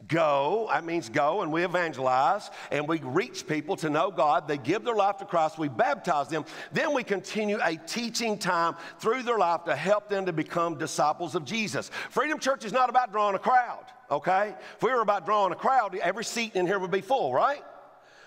Go, 0.08 0.68
that 0.72 0.84
means 0.84 1.08
go, 1.08 1.42
and 1.44 1.52
we 1.52 1.64
evangelize 1.64 2.50
and 2.72 2.88
we 2.88 3.00
reach 3.00 3.48
people 3.48 3.76
to 3.78 3.90
know 3.90 4.12
God. 4.12 4.48
They 4.48 4.58
give 4.58 4.84
their 4.84 4.96
life 4.96 5.18
to 5.18 5.26
Christ, 5.26 5.58
we 5.58 5.70
baptize 5.70 6.28
them. 6.28 6.46
Then 6.72 6.94
we 6.94 7.04
continue 7.04 7.58
a 7.64 7.78
teaching 7.78 8.38
time 8.38 8.76
through 9.00 9.24
their 9.24 9.38
life 9.38 9.64
to 9.66 9.76
help 9.76 10.10
them 10.10 10.26
to 10.26 10.34
become 10.34 10.78
disciples 10.78 11.36
of 11.36 11.46
Jesus. 11.46 11.90
Freedom 12.10 12.38
Church 12.38 12.66
is 12.66 12.74
not 12.74 12.90
about 12.90 13.12
drawing 13.12 13.36
a 13.36 13.40
crowd, 13.40 13.86
okay? 14.12 14.56
If 14.76 14.84
we 14.84 14.92
were 14.92 15.02
about 15.02 15.26
drawing 15.26 15.54
a 15.54 15.56
crowd, 15.56 15.96
every 15.96 16.26
seat 16.26 16.56
in 16.56 16.68
here 16.68 16.80
would 16.80 16.92
be 16.92 17.02
full, 17.02 17.34
right? 17.34 17.64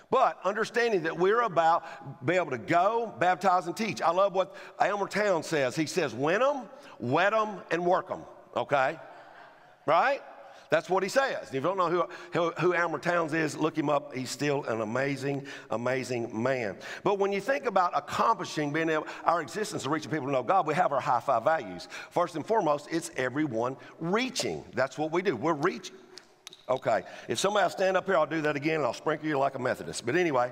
But 0.09 0.39
understanding 0.45 1.03
that 1.03 1.17
we're 1.17 1.41
about 1.41 2.25
be 2.25 2.35
able 2.35 2.51
to 2.51 2.57
go, 2.57 3.13
baptize, 3.19 3.67
and 3.67 3.75
teach. 3.75 4.01
I 4.01 4.11
love 4.11 4.33
what 4.33 4.55
Elmer 4.79 5.07
Towns 5.07 5.47
says. 5.47 5.75
He 5.75 5.85
says, 5.85 6.13
win 6.13 6.39
them, 6.39 6.63
wet 6.99 7.33
them, 7.33 7.59
and 7.71 7.85
work 7.85 8.07
them. 8.07 8.21
Okay? 8.55 8.97
Right? 9.85 10.21
That's 10.69 10.89
what 10.89 11.03
he 11.03 11.09
says. 11.09 11.47
If 11.47 11.53
you 11.53 11.61
don't 11.61 11.77
know 11.77 11.89
who, 11.89 12.05
who, 12.33 12.51
who 12.59 12.73
Elmer 12.73 12.99
Towns 12.99 13.33
is, 13.33 13.57
look 13.57 13.77
him 13.77 13.89
up. 13.89 14.13
He's 14.13 14.29
still 14.29 14.63
an 14.65 14.81
amazing, 14.81 15.45
amazing 15.69 16.41
man. 16.41 16.77
But 17.03 17.19
when 17.19 17.31
you 17.31 17.39
think 17.39 17.65
about 17.65 17.97
accomplishing 17.97 18.73
being 18.73 18.89
able, 18.89 19.07
our 19.23 19.41
existence 19.41 19.85
of 19.85 19.91
reaching 19.91 20.11
people 20.11 20.27
to 20.27 20.31
know 20.31 20.43
God, 20.43 20.67
we 20.67 20.73
have 20.73 20.91
our 20.91 20.99
high 20.99 21.21
five 21.21 21.43
values. 21.43 21.87
First 22.11 22.35
and 22.35 22.45
foremost, 22.45 22.87
it's 22.91 23.11
everyone 23.15 23.77
reaching. 23.99 24.63
That's 24.73 24.97
what 24.97 25.11
we 25.11 25.21
do. 25.21 25.35
We're 25.35 25.53
reaching. 25.53 25.95
Okay. 26.69 27.03
If 27.27 27.39
somebody 27.39 27.69
stand 27.71 27.95
up 27.95 28.05
here, 28.05 28.17
I'll 28.17 28.25
do 28.25 28.41
that 28.41 28.55
again 28.55 28.75
and 28.75 28.85
I'll 28.85 28.93
sprinkle 28.93 29.27
you 29.27 29.37
like 29.37 29.55
a 29.55 29.59
Methodist. 29.59 30.05
But 30.05 30.15
anyway, 30.15 30.51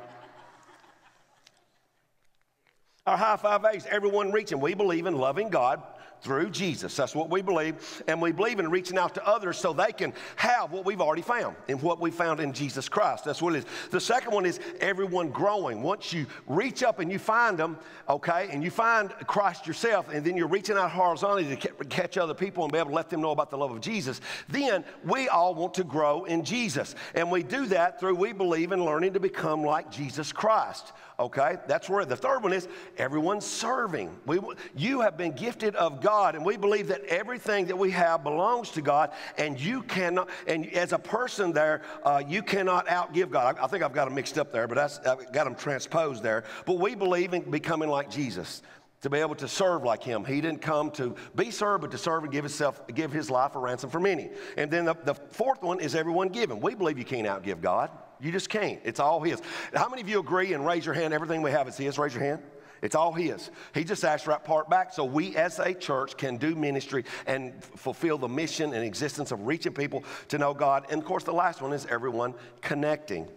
Our 3.08 3.18
high 3.18 3.38
five 3.38 3.64
A's, 3.66 3.86
everyone 3.92 4.32
reaching. 4.32 4.60
We 4.60 4.74
believe 4.74 5.06
in 5.06 5.16
loving 5.16 5.50
God 5.50 5.80
through 6.22 6.50
Jesus. 6.50 6.96
That's 6.96 7.16
what 7.16 7.30
we 7.30 7.42
believe. 7.42 8.04
And 8.08 8.22
we 8.22 8.32
believe 8.32 8.60
in 8.60 8.70
reaching 8.70 8.98
out 8.98 9.14
to 9.16 9.28
others 9.28 9.58
so 9.58 9.74
they 9.74 9.92
can 9.92 10.14
have 10.38 10.72
what 10.72 10.86
we've 10.86 11.02
already 11.02 11.22
found 11.22 11.56
and 11.70 11.82
what 11.82 12.00
we 12.00 12.12
found 12.12 12.40
in 12.40 12.54
Jesus 12.54 12.90
Christ. 12.90 13.26
That's 13.26 13.42
what 13.42 13.56
it 13.56 13.60
is. 13.60 13.66
The 13.92 14.00
second 14.00 14.34
one 14.34 14.46
is 14.46 14.60
everyone 14.80 15.30
growing. 15.30 15.82
Once 15.82 16.12
you 16.12 16.26
reach 16.48 16.84
up 16.84 17.00
and 17.00 17.12
you 17.12 17.20
find 17.20 17.58
them, 17.58 17.78
okay, 18.10 18.48
and 18.52 18.64
you 18.64 18.72
find 18.72 19.12
Christ 19.28 19.68
yourself, 19.68 20.10
and 20.12 20.26
then 20.26 20.36
you're 20.36 20.48
reaching 20.48 20.78
out 20.78 20.92
horizontally 20.92 21.56
to 21.56 21.70
catch 21.86 22.18
other 22.18 22.34
people 22.34 22.64
and 22.64 22.72
be 22.72 22.80
able 22.80 22.90
to 22.90 22.96
let 22.96 23.10
them 23.10 23.22
know 23.22 23.32
about 23.32 23.50
the 23.50 23.58
love 23.58 23.72
of 23.72 23.82
Jesus, 23.82 24.22
then 24.50 24.84
we 25.04 25.28
all 25.28 25.54
want 25.54 25.74
to 25.76 25.84
grow 25.84 26.26
in 26.26 26.44
Jesus. 26.44 26.96
And 27.14 27.30
we 27.30 27.44
do 27.44 27.68
that 27.68 28.00
through 28.00 28.16
we 28.16 28.34
believe 28.34 28.72
in 28.72 28.84
learning 28.84 29.14
to 29.14 29.20
become 29.20 29.64
like 29.64 29.92
Jesus 29.92 30.32
Christ. 30.32 30.94
Okay, 31.18 31.56
that's 31.66 31.90
where 31.90 32.04
the 32.04 32.18
third 32.18 32.44
one 32.44 32.52
is 32.52 32.68
everyone 32.98 33.40
serving. 33.40 34.14
We, 34.26 34.40
you 34.76 35.00
have 35.00 35.18
been 35.18 35.32
gifted 35.32 35.74
of 35.76 36.02
God, 36.02 36.36
and 36.36 36.46
we 36.46 36.58
believe 36.58 36.90
that 36.90 37.06
everything 37.06 37.68
that 37.68 37.78
we 37.78 37.92
have 37.92 38.22
belongs 38.22 38.70
to 38.72 38.82
God, 38.82 39.12
and 39.38 39.58
you 39.58 39.82
cannot, 39.84 40.30
and 40.46 40.70
as 40.74 40.92
a 40.92 41.00
person 41.00 41.54
there, 41.54 41.84
uh, 42.04 42.22
you 42.28 42.44
cannot 42.44 42.88
outgive 42.88 43.32
God. 43.32 43.58
I, 43.58 43.64
I, 43.64 43.68
think 43.68 43.82
I've 43.82 43.94
got 43.94 44.06
them 44.06 44.16
mixed 44.16 44.38
up 44.38 44.52
there, 44.52 44.68
but 44.68 44.78
I've 44.78 45.32
got 45.32 45.46
them 45.46 45.56
transposed 45.56 46.22
there. 46.22 46.44
But 46.66 46.80
we 46.80 46.96
believe 46.96 47.34
in 47.34 47.50
becoming 47.50 47.88
like 47.88 48.10
Jesus 48.10 48.62
to 49.00 49.10
be 49.10 49.20
able 49.20 49.36
to 49.36 49.48
serve 49.48 49.84
like 49.84 50.04
him. 50.04 50.26
He 50.26 50.42
didn't 50.42 50.62
come 50.62 50.92
to 50.92 51.16
be 51.36 51.50
served, 51.52 51.82
but 51.82 51.92
to 51.92 51.98
serve 51.98 52.24
and 52.24 52.32
give 52.32 52.44
himself, 52.44 52.82
give 52.94 53.14
his 53.14 53.30
life 53.30 53.56
a 53.56 53.60
ransom 53.60 53.90
for 53.90 54.00
many. 54.00 54.32
And 54.58 54.70
then 54.70 54.84
the, 54.84 54.96
the 55.04 55.14
fourth 55.14 55.62
one 55.62 55.80
is 55.80 55.96
everyone 55.96 56.30
giving. 56.30 56.60
We 56.60 56.76
believe 56.76 56.98
you 56.98 57.06
can't 57.06 57.28
outgive 57.28 57.62
God. 57.62 57.92
You 58.20 58.32
just 58.32 58.50
can't. 58.50 58.80
It's 58.84 59.00
all 59.00 59.22
His. 59.22 59.42
How 59.74 59.90
many 59.90 60.02
of 60.02 60.10
you 60.10 60.20
agree 60.20 60.54
and 60.54 60.66
raise 60.66 60.86
your 60.86 60.96
hand? 60.96 61.14
Everything 61.14 61.42
we 61.42 61.52
have 61.52 61.68
is 61.68 61.78
His. 61.78 61.98
Raise 61.98 62.14
your 62.14 62.24
hand. 62.24 62.42
It's 62.82 62.96
all 62.96 63.14
His. 63.14 63.50
He 63.74 63.84
just 63.84 64.04
asked 64.04 64.26
that 64.26 64.44
part 64.44 64.70
back 64.70 64.94
so 64.94 65.06
we 65.06 65.36
as 65.36 65.60
a 65.60 65.74
church 65.74 66.18
can 66.18 66.38
do 66.38 66.56
ministry 66.56 67.06
and 67.26 67.54
f- 67.58 67.64
fulfill 67.80 68.18
the 68.18 68.28
mission 68.28 68.74
and 68.74 68.84
existence 68.84 69.32
of 69.32 69.48
reaching 69.48 69.74
people 69.74 70.04
to 70.30 70.38
know 70.38 70.54
God. 70.54 70.86
And 70.90 71.02
of 71.02 71.06
course, 71.08 71.24
the 71.24 71.34
last 71.34 71.62
one 71.62 71.74
is 71.74 71.86
everyone 71.88 72.34
connecting. 72.62 73.28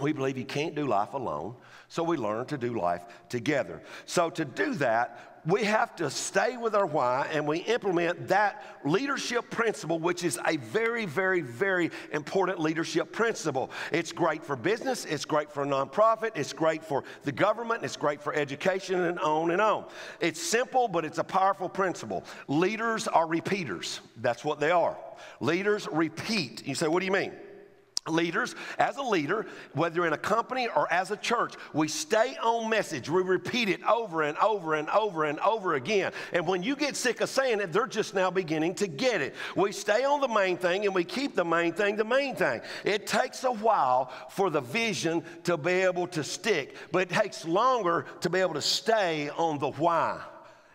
We 0.00 0.12
believe 0.12 0.38
you 0.38 0.44
can't 0.44 0.74
do 0.74 0.86
life 0.86 1.12
alone, 1.12 1.56
so 1.88 2.02
we 2.02 2.16
learn 2.16 2.46
to 2.46 2.56
do 2.56 2.78
life 2.78 3.04
together. 3.28 3.82
So, 4.06 4.30
to 4.30 4.44
do 4.44 4.74
that, 4.76 5.29
we 5.46 5.64
have 5.64 5.96
to 5.96 6.10
stay 6.10 6.56
with 6.56 6.74
our 6.74 6.86
why 6.86 7.28
and 7.32 7.46
we 7.46 7.58
implement 7.58 8.28
that 8.28 8.62
leadership 8.84 9.50
principle, 9.50 9.98
which 9.98 10.24
is 10.24 10.38
a 10.46 10.56
very, 10.58 11.06
very, 11.06 11.40
very 11.40 11.90
important 12.12 12.60
leadership 12.60 13.12
principle. 13.12 13.70
It's 13.92 14.12
great 14.12 14.44
for 14.44 14.56
business, 14.56 15.04
it's 15.04 15.24
great 15.24 15.50
for 15.50 15.62
a 15.62 15.66
nonprofit, 15.66 16.32
it's 16.34 16.52
great 16.52 16.84
for 16.84 17.04
the 17.24 17.32
government, 17.32 17.84
it's 17.84 17.96
great 17.96 18.20
for 18.22 18.34
education, 18.34 19.04
and 19.04 19.18
on 19.20 19.50
and 19.50 19.60
on. 19.60 19.86
It's 20.20 20.40
simple, 20.40 20.88
but 20.88 21.04
it's 21.04 21.18
a 21.18 21.24
powerful 21.24 21.68
principle. 21.68 22.24
Leaders 22.48 23.08
are 23.08 23.26
repeaters. 23.26 24.00
That's 24.18 24.44
what 24.44 24.60
they 24.60 24.70
are. 24.70 24.96
Leaders 25.40 25.88
repeat. 25.90 26.66
You 26.66 26.74
say, 26.74 26.88
what 26.88 27.00
do 27.00 27.06
you 27.06 27.12
mean? 27.12 27.32
Leaders, 28.08 28.54
as 28.78 28.96
a 28.96 29.02
leader, 29.02 29.46
whether 29.74 30.06
in 30.06 30.12
a 30.12 30.18
company 30.18 30.68
or 30.74 30.90
as 30.92 31.10
a 31.10 31.16
church, 31.16 31.54
we 31.72 31.88
stay 31.88 32.36
on 32.42 32.68
message. 32.70 33.10
We 33.10 33.22
repeat 33.22 33.68
it 33.68 33.82
over 33.84 34.22
and 34.22 34.36
over 34.38 34.74
and 34.74 34.88
over 34.90 35.24
and 35.24 35.38
over 35.40 35.74
again. 35.74 36.12
And 36.32 36.46
when 36.46 36.62
you 36.62 36.76
get 36.76 36.96
sick 36.96 37.20
of 37.20 37.28
saying 37.28 37.60
it, 37.60 37.72
they're 37.72 37.86
just 37.86 38.14
now 38.14 38.30
beginning 38.30 38.74
to 38.76 38.86
get 38.86 39.20
it. 39.20 39.34
We 39.54 39.72
stay 39.72 40.04
on 40.04 40.20
the 40.20 40.28
main 40.28 40.56
thing 40.56 40.86
and 40.86 40.94
we 40.94 41.04
keep 41.04 41.34
the 41.34 41.44
main 41.44 41.72
thing 41.72 41.96
the 41.96 42.04
main 42.04 42.34
thing. 42.34 42.60
It 42.84 43.06
takes 43.06 43.44
a 43.44 43.52
while 43.52 44.12
for 44.30 44.48
the 44.48 44.60
vision 44.60 45.22
to 45.44 45.56
be 45.56 45.72
able 45.72 46.06
to 46.08 46.24
stick, 46.24 46.76
but 46.92 47.02
it 47.02 47.10
takes 47.10 47.44
longer 47.44 48.06
to 48.20 48.30
be 48.30 48.40
able 48.40 48.54
to 48.54 48.62
stay 48.62 49.28
on 49.30 49.58
the 49.58 49.70
why 49.72 50.20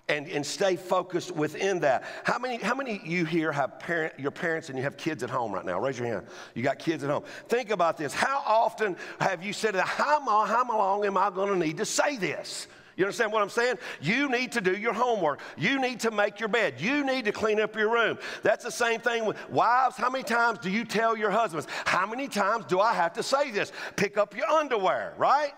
and, 0.08 0.28
and 0.28 0.46
stay 0.46 0.76
focused 0.76 1.32
within 1.32 1.80
that. 1.80 2.04
How 2.24 2.38
many, 2.38 2.58
how 2.58 2.76
many 2.76 3.02
you 3.04 3.26
here 3.26 3.52
have 3.52 3.80
parent, 3.80 4.14
your 4.20 4.32
parents 4.32 4.70
and 4.70 4.78
you 4.78 4.84
have 4.84 4.98
kids 4.98 5.24
at 5.24 5.30
home 5.30 5.52
right 5.52 5.66
now? 5.66 5.80
Raise 5.80 5.98
your 5.98 6.08
hand. 6.08 6.28
You 6.54 6.62
got 6.62 6.78
kids 6.78 7.04
at 7.04 7.10
home. 7.10 7.24
Think 7.48 7.72
about 7.72 7.98
this. 7.98 8.14
How 8.14 8.44
often 8.46 8.96
have 9.20 9.44
you 9.44 9.52
said, 9.52 9.76
how, 9.76 10.22
how 10.46 10.66
long 10.68 11.06
am 11.06 11.18
I 11.18 11.30
going 11.32 11.60
to 11.60 11.66
need 11.66 11.78
to 11.78 11.86
say 11.86 12.18
this? 12.18 12.68
You 12.98 13.04
understand 13.04 13.34
what 13.34 13.42
I'm 13.42 13.50
saying? 13.50 13.76
You 14.00 14.30
need 14.30 14.54
to 14.54 14.62
do 14.62 14.72
your 14.72 14.94
homework. 14.94 15.42
You 15.58 15.82
need 15.82 16.00
to 16.02 16.12
make 16.12 16.40
your 16.40 16.48
bed. 16.48 16.76
You 16.80 17.06
need 17.06 17.26
to 17.26 17.34
clean 17.34 17.60
up 17.60 17.76
your 17.76 17.92
room. 17.92 18.18
That's 18.42 18.64
the 18.64 18.72
same 18.72 19.02
thing 19.02 19.26
with 19.26 19.38
wives. 19.50 19.98
How 19.98 20.10
many 20.10 20.24
times 20.24 20.60
do 20.60 20.70
you 20.70 20.86
tell 20.86 21.18
your 21.18 21.32
husbands? 21.32 21.68
How 21.86 22.06
many 22.06 22.30
times 22.30 22.66
do 22.66 22.80
I 22.80 22.94
have 22.94 23.12
to 23.14 23.24
say 23.24 23.52
this? 23.52 23.74
Pick 23.98 24.18
up 24.18 24.36
your 24.36 24.48
underwear, 24.48 25.14
right? 25.18 25.52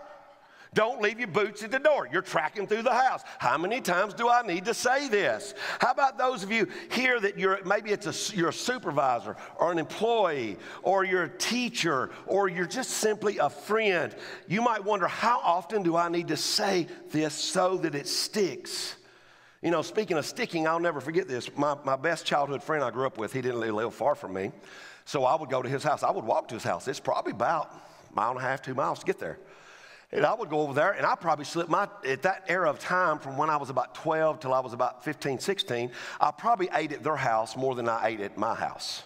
Don't 0.74 1.02
leave 1.02 1.20
your 1.20 1.28
boots 1.30 1.64
at 1.64 1.72
the 1.72 1.80
door. 1.80 2.08
You're 2.12 2.22
tracking 2.22 2.68
through 2.68 2.84
the 2.84 2.94
house. 2.94 3.24
How 3.40 3.58
many 3.58 3.82
times 3.82 4.14
do 4.14 4.30
I 4.30 4.42
need 4.42 4.66
to 4.66 4.74
say 4.74 5.08
this? 5.08 5.54
How 5.80 5.92
about 5.92 6.18
those 6.18 6.44
of 6.44 6.52
you 6.52 6.68
here 6.92 7.20
that 7.20 7.40
you're 7.40 7.64
maybe 7.64 7.92
it's 7.92 8.32
a, 8.32 8.36
you're 8.36 8.50
a 8.50 8.54
supervisor 8.54 9.36
or 9.58 9.72
an 9.72 9.80
employee 9.80 10.58
or 10.84 11.06
you're 11.06 11.24
a 11.24 11.38
teacher 11.38 12.12
or 12.26 12.48
you're 12.48 12.66
just 12.66 12.92
simply 12.92 13.38
a 13.38 13.50
friend? 13.50 14.16
You 14.48 14.62
might 14.62 14.84
wonder, 14.84 15.08
how 15.08 15.40
often 15.44 15.84
do 15.84 15.96
I 15.96 16.10
need 16.10 16.28
to 16.30 16.38
say 16.38 16.88
this 17.12 17.34
so 17.34 17.78
that 17.78 17.96
it 17.96 18.08
sticks? 18.08 18.96
You 19.62 19.72
know, 19.72 19.82
speaking 19.82 20.18
of 20.18 20.26
sticking, 20.26 20.68
I'll 20.68 20.80
never 20.80 21.02
forget 21.02 21.28
this. 21.28 21.50
My, 21.58 21.76
my 21.84 21.96
best 21.96 22.26
childhood 22.26 22.62
friend 22.62 22.84
I 22.84 22.92
grew 22.92 23.08
up 23.08 23.18
with, 23.18 23.34
he 23.34 23.42
didn't 23.42 23.60
live 23.60 23.94
far 23.94 24.14
from 24.14 24.34
me. 24.34 24.52
So 25.06 25.24
I 25.24 25.36
would 25.36 25.50
go 25.50 25.62
to 25.62 25.70
his 25.70 25.84
house. 25.84 26.04
I 26.04 26.12
would 26.12 26.26
walk 26.26 26.50
to 26.50 26.56
his 26.56 26.64
house. 26.64 26.88
It's 26.88 27.00
probably 27.00 27.32
about 27.32 27.72
a 28.12 28.16
mile 28.16 28.32
and 28.32 28.40
a 28.40 28.44
half, 28.44 28.62
two 28.62 28.76
miles 28.76 29.00
to 29.00 29.06
get 29.06 29.20
there. 29.20 29.40
And 30.12 30.26
I 30.26 30.34
would 30.34 30.50
go 30.50 30.62
over 30.62 30.74
there 30.74 30.92
and 30.92 31.06
I 31.06 31.16
probably 31.16 31.46
slipped 31.46 31.70
my, 31.70 31.88
at 32.06 32.22
that 32.22 32.46
era 32.48 32.70
of 32.70 32.80
time 32.80 33.20
from 33.20 33.38
when 33.38 33.50
I 33.50 33.58
was 33.58 33.70
about 33.70 33.94
12 33.96 34.40
till 34.40 34.54
I 34.54 34.60
was 34.60 34.74
about 34.74 35.04
15, 35.04 35.40
16, 35.40 35.92
I 36.22 36.32
probably 36.32 36.70
ate 36.74 36.94
at 36.94 37.04
their 37.04 37.18
house 37.18 37.58
more 37.58 37.76
than 37.76 37.90
I 37.90 38.08
ate 38.08 38.22
at 38.22 38.38
my 38.38 38.56
house. 38.56 39.04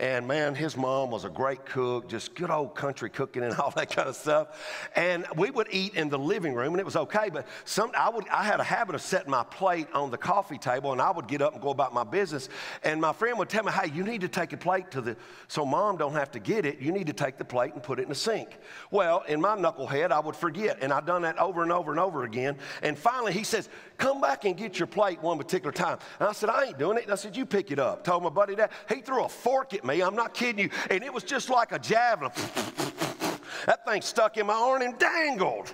And 0.00 0.26
man, 0.26 0.54
his 0.54 0.78
mom 0.78 1.10
was 1.10 1.26
a 1.26 1.28
great 1.28 1.66
cook, 1.66 2.08
just 2.08 2.34
good 2.34 2.50
old 2.50 2.74
country 2.74 3.10
cooking 3.10 3.42
and 3.42 3.54
all 3.60 3.70
that 3.72 3.94
kind 3.94 4.08
of 4.08 4.16
stuff. 4.16 4.88
And 4.96 5.26
we 5.36 5.50
would 5.50 5.68
eat 5.70 5.94
in 5.94 6.08
the 6.08 6.18
living 6.18 6.54
room, 6.54 6.72
and 6.72 6.80
it 6.80 6.86
was 6.86 6.96
okay. 6.96 7.28
But 7.30 7.46
some, 7.66 7.90
I 7.94 8.08
would, 8.08 8.26
I 8.30 8.42
had 8.42 8.60
a 8.60 8.64
habit 8.64 8.94
of 8.94 9.02
setting 9.02 9.30
my 9.30 9.44
plate 9.44 9.88
on 9.92 10.10
the 10.10 10.16
coffee 10.16 10.56
table, 10.56 10.92
and 10.92 11.02
I 11.02 11.10
would 11.10 11.28
get 11.28 11.42
up 11.42 11.52
and 11.52 11.60
go 11.60 11.68
about 11.68 11.92
my 11.92 12.04
business. 12.04 12.48
And 12.82 12.98
my 12.98 13.12
friend 13.12 13.38
would 13.38 13.50
tell 13.50 13.62
me, 13.62 13.72
"Hey, 13.72 13.90
you 13.94 14.02
need 14.02 14.22
to 14.22 14.28
take 14.28 14.54
a 14.54 14.56
plate 14.56 14.90
to 14.92 15.02
the, 15.02 15.16
so 15.48 15.66
mom 15.66 15.98
don't 15.98 16.14
have 16.14 16.30
to 16.30 16.38
get 16.38 16.64
it. 16.64 16.78
You 16.78 16.92
need 16.92 17.08
to 17.08 17.12
take 17.12 17.36
the 17.36 17.44
plate 17.44 17.74
and 17.74 17.82
put 17.82 17.98
it 17.98 18.04
in 18.04 18.08
the 18.08 18.14
sink." 18.14 18.56
Well, 18.90 19.22
in 19.28 19.38
my 19.38 19.54
knucklehead, 19.54 20.12
I 20.12 20.20
would 20.20 20.34
forget, 20.34 20.78
and 20.80 20.94
I'd 20.94 21.04
done 21.04 21.22
that 21.22 21.38
over 21.38 21.62
and 21.62 21.70
over 21.70 21.90
and 21.90 22.00
over 22.00 22.24
again. 22.24 22.56
And 22.82 22.98
finally, 22.98 23.34
he 23.34 23.44
says, 23.44 23.68
"Come 24.00 24.20
back 24.20 24.46
and 24.46 24.56
get 24.56 24.78
your 24.78 24.86
plate 24.86 25.20
one 25.20 25.36
particular 25.36 25.72
time." 25.72 25.98
And 26.18 26.28
I 26.28 26.32
said, 26.32 26.48
"I 26.48 26.64
ain't 26.64 26.78
doing 26.78 26.96
it." 26.96 27.04
And 27.04 27.12
I 27.12 27.16
said, 27.16 27.36
"You 27.36 27.44
pick 27.44 27.70
it 27.70 27.78
up." 27.78 28.02
Told 28.02 28.22
my 28.22 28.30
buddy 28.30 28.54
that. 28.54 28.72
He 28.88 29.02
threw 29.02 29.24
a 29.24 29.28
fork 29.28 29.74
at 29.74 29.84
me. 29.84 30.00
I'm 30.00 30.16
not 30.16 30.32
kidding 30.32 30.64
you. 30.64 30.70
And 30.88 31.04
it 31.04 31.12
was 31.12 31.22
just 31.22 31.50
like 31.50 31.72
a 31.72 31.78
javelin. 31.78 32.32
that 33.66 33.84
thing 33.86 34.00
stuck 34.00 34.38
in 34.38 34.46
my 34.46 34.54
arm 34.54 34.80
and 34.80 34.98
dangled. 34.98 35.72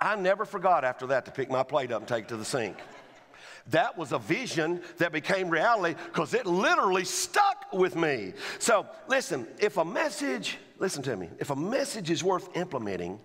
I 0.00 0.16
never 0.16 0.46
forgot 0.46 0.84
after 0.84 1.08
that 1.08 1.26
to 1.26 1.30
pick 1.30 1.50
my 1.50 1.62
plate 1.62 1.92
up 1.92 2.00
and 2.00 2.08
take 2.08 2.24
it 2.24 2.28
to 2.28 2.36
the 2.36 2.44
sink. 2.44 2.78
That 3.70 3.98
was 3.98 4.12
a 4.12 4.18
vision 4.18 4.80
that 4.96 5.12
became 5.12 5.50
reality 5.50 6.00
because 6.06 6.32
it 6.32 6.46
literally 6.46 7.04
stuck 7.04 7.66
with 7.72 7.94
me. 7.94 8.32
So, 8.58 8.86
listen, 9.06 9.46
if 9.58 9.76
a 9.76 9.84
message, 9.84 10.56
listen 10.78 11.02
to 11.02 11.14
me, 11.14 11.28
if 11.38 11.50
a 11.50 11.56
message 11.56 12.10
is 12.10 12.24
worth 12.24 12.56
implementing, 12.56 13.20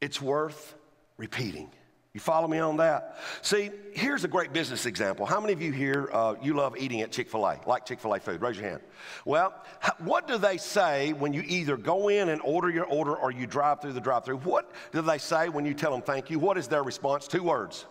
it's 0.00 0.22
worth 0.22 0.76
repeating. 1.16 1.70
You 2.14 2.20
follow 2.20 2.46
me 2.46 2.60
on 2.60 2.76
that? 2.76 3.16
See, 3.42 3.72
here's 3.92 4.22
a 4.22 4.28
great 4.28 4.52
business 4.52 4.86
example. 4.86 5.26
How 5.26 5.40
many 5.40 5.52
of 5.52 5.60
you 5.60 5.72
here, 5.72 6.08
uh, 6.12 6.36
you 6.40 6.54
love 6.54 6.76
eating 6.76 7.00
at 7.00 7.10
Chick 7.10 7.28
fil 7.28 7.44
A, 7.44 7.58
like 7.66 7.84
Chick 7.84 7.98
fil 7.98 8.14
A 8.14 8.20
food? 8.20 8.40
Raise 8.40 8.56
your 8.56 8.68
hand. 8.68 8.82
Well, 9.24 9.52
what 9.98 10.28
do 10.28 10.38
they 10.38 10.56
say 10.56 11.12
when 11.12 11.32
you 11.32 11.42
either 11.44 11.76
go 11.76 12.08
in 12.08 12.28
and 12.28 12.40
order 12.44 12.70
your 12.70 12.84
order 12.84 13.16
or 13.16 13.32
you 13.32 13.48
drive 13.48 13.82
through 13.82 13.94
the 13.94 14.00
drive 14.00 14.24
through? 14.24 14.38
What 14.38 14.70
do 14.92 15.02
they 15.02 15.18
say 15.18 15.48
when 15.48 15.66
you 15.66 15.74
tell 15.74 15.90
them 15.90 16.02
thank 16.02 16.30
you? 16.30 16.38
What 16.38 16.56
is 16.56 16.68
their 16.68 16.84
response? 16.84 17.26
Two 17.26 17.42
words. 17.42 17.84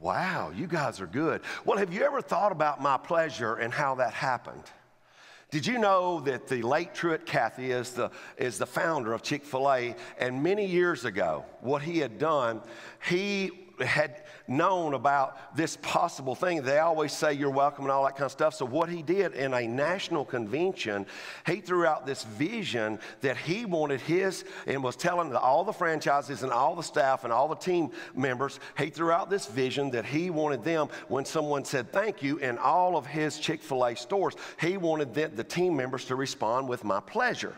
Wow, 0.00 0.50
you 0.54 0.66
guys 0.66 1.00
are 1.00 1.06
good. 1.06 1.42
Well, 1.64 1.78
have 1.78 1.92
you 1.92 2.02
ever 2.02 2.20
thought 2.20 2.50
about 2.50 2.82
my 2.82 2.96
pleasure 2.96 3.54
and 3.54 3.72
how 3.72 3.94
that 3.96 4.12
happened? 4.12 4.64
Did 5.50 5.66
you 5.66 5.78
know 5.78 6.20
that 6.20 6.46
the 6.46 6.60
late 6.60 6.94
Truett 6.94 7.24
Cathy 7.24 7.70
is 7.70 7.92
the, 7.92 8.10
is 8.36 8.58
the 8.58 8.66
founder 8.66 9.14
of 9.14 9.22
Chick 9.22 9.44
fil 9.44 9.70
A? 9.72 9.96
And 10.18 10.42
many 10.42 10.66
years 10.66 11.06
ago, 11.06 11.46
what 11.60 11.80
he 11.80 11.98
had 11.98 12.18
done, 12.18 12.60
he 13.08 13.52
had 13.80 14.24
known 14.48 14.94
about 14.94 15.54
this 15.56 15.76
possible 15.82 16.34
thing. 16.34 16.62
They 16.62 16.78
always 16.78 17.12
say 17.12 17.34
you're 17.34 17.50
welcome 17.50 17.84
and 17.84 17.92
all 17.92 18.04
that 18.04 18.16
kind 18.16 18.26
of 18.26 18.32
stuff. 18.32 18.54
So, 18.54 18.64
what 18.64 18.88
he 18.88 19.02
did 19.02 19.34
in 19.34 19.54
a 19.54 19.66
national 19.66 20.24
convention, 20.24 21.06
he 21.46 21.56
threw 21.60 21.86
out 21.86 22.06
this 22.06 22.24
vision 22.24 22.98
that 23.20 23.36
he 23.36 23.64
wanted 23.64 24.00
his 24.00 24.44
and 24.66 24.82
was 24.82 24.96
telling 24.96 25.34
all 25.34 25.64
the 25.64 25.72
franchises 25.72 26.42
and 26.42 26.52
all 26.52 26.74
the 26.74 26.82
staff 26.82 27.24
and 27.24 27.32
all 27.32 27.48
the 27.48 27.54
team 27.54 27.90
members, 28.14 28.60
he 28.76 28.90
threw 28.90 29.10
out 29.10 29.30
this 29.30 29.46
vision 29.46 29.90
that 29.90 30.04
he 30.04 30.30
wanted 30.30 30.64
them, 30.64 30.88
when 31.08 31.24
someone 31.24 31.64
said 31.64 31.92
thank 31.92 32.22
you 32.22 32.38
in 32.38 32.58
all 32.58 32.96
of 32.96 33.06
his 33.06 33.38
Chick 33.38 33.62
fil 33.62 33.84
A 33.84 33.94
stores, 33.94 34.34
he 34.60 34.76
wanted 34.76 35.14
the, 35.14 35.28
the 35.28 35.44
team 35.44 35.76
members 35.76 36.04
to 36.06 36.16
respond 36.16 36.68
with 36.68 36.84
my 36.84 37.00
pleasure. 37.00 37.54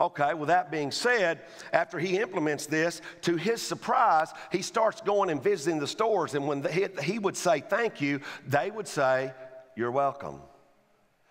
Okay, 0.00 0.32
with 0.34 0.48
that 0.48 0.70
being 0.70 0.92
said, 0.92 1.40
after 1.72 1.98
he 1.98 2.18
implements 2.18 2.66
this, 2.66 3.02
to 3.22 3.36
his 3.36 3.60
surprise, 3.60 4.32
he 4.52 4.62
starts 4.62 5.00
going 5.00 5.28
and 5.28 5.42
visiting 5.42 5.80
the 5.80 5.88
stores. 5.88 6.34
And 6.34 6.46
when 6.46 6.64
he 7.02 7.18
would 7.18 7.36
say 7.36 7.60
thank 7.60 8.00
you, 8.00 8.20
they 8.46 8.70
would 8.70 8.86
say, 8.86 9.32
You're 9.74 9.90
welcome. 9.90 10.40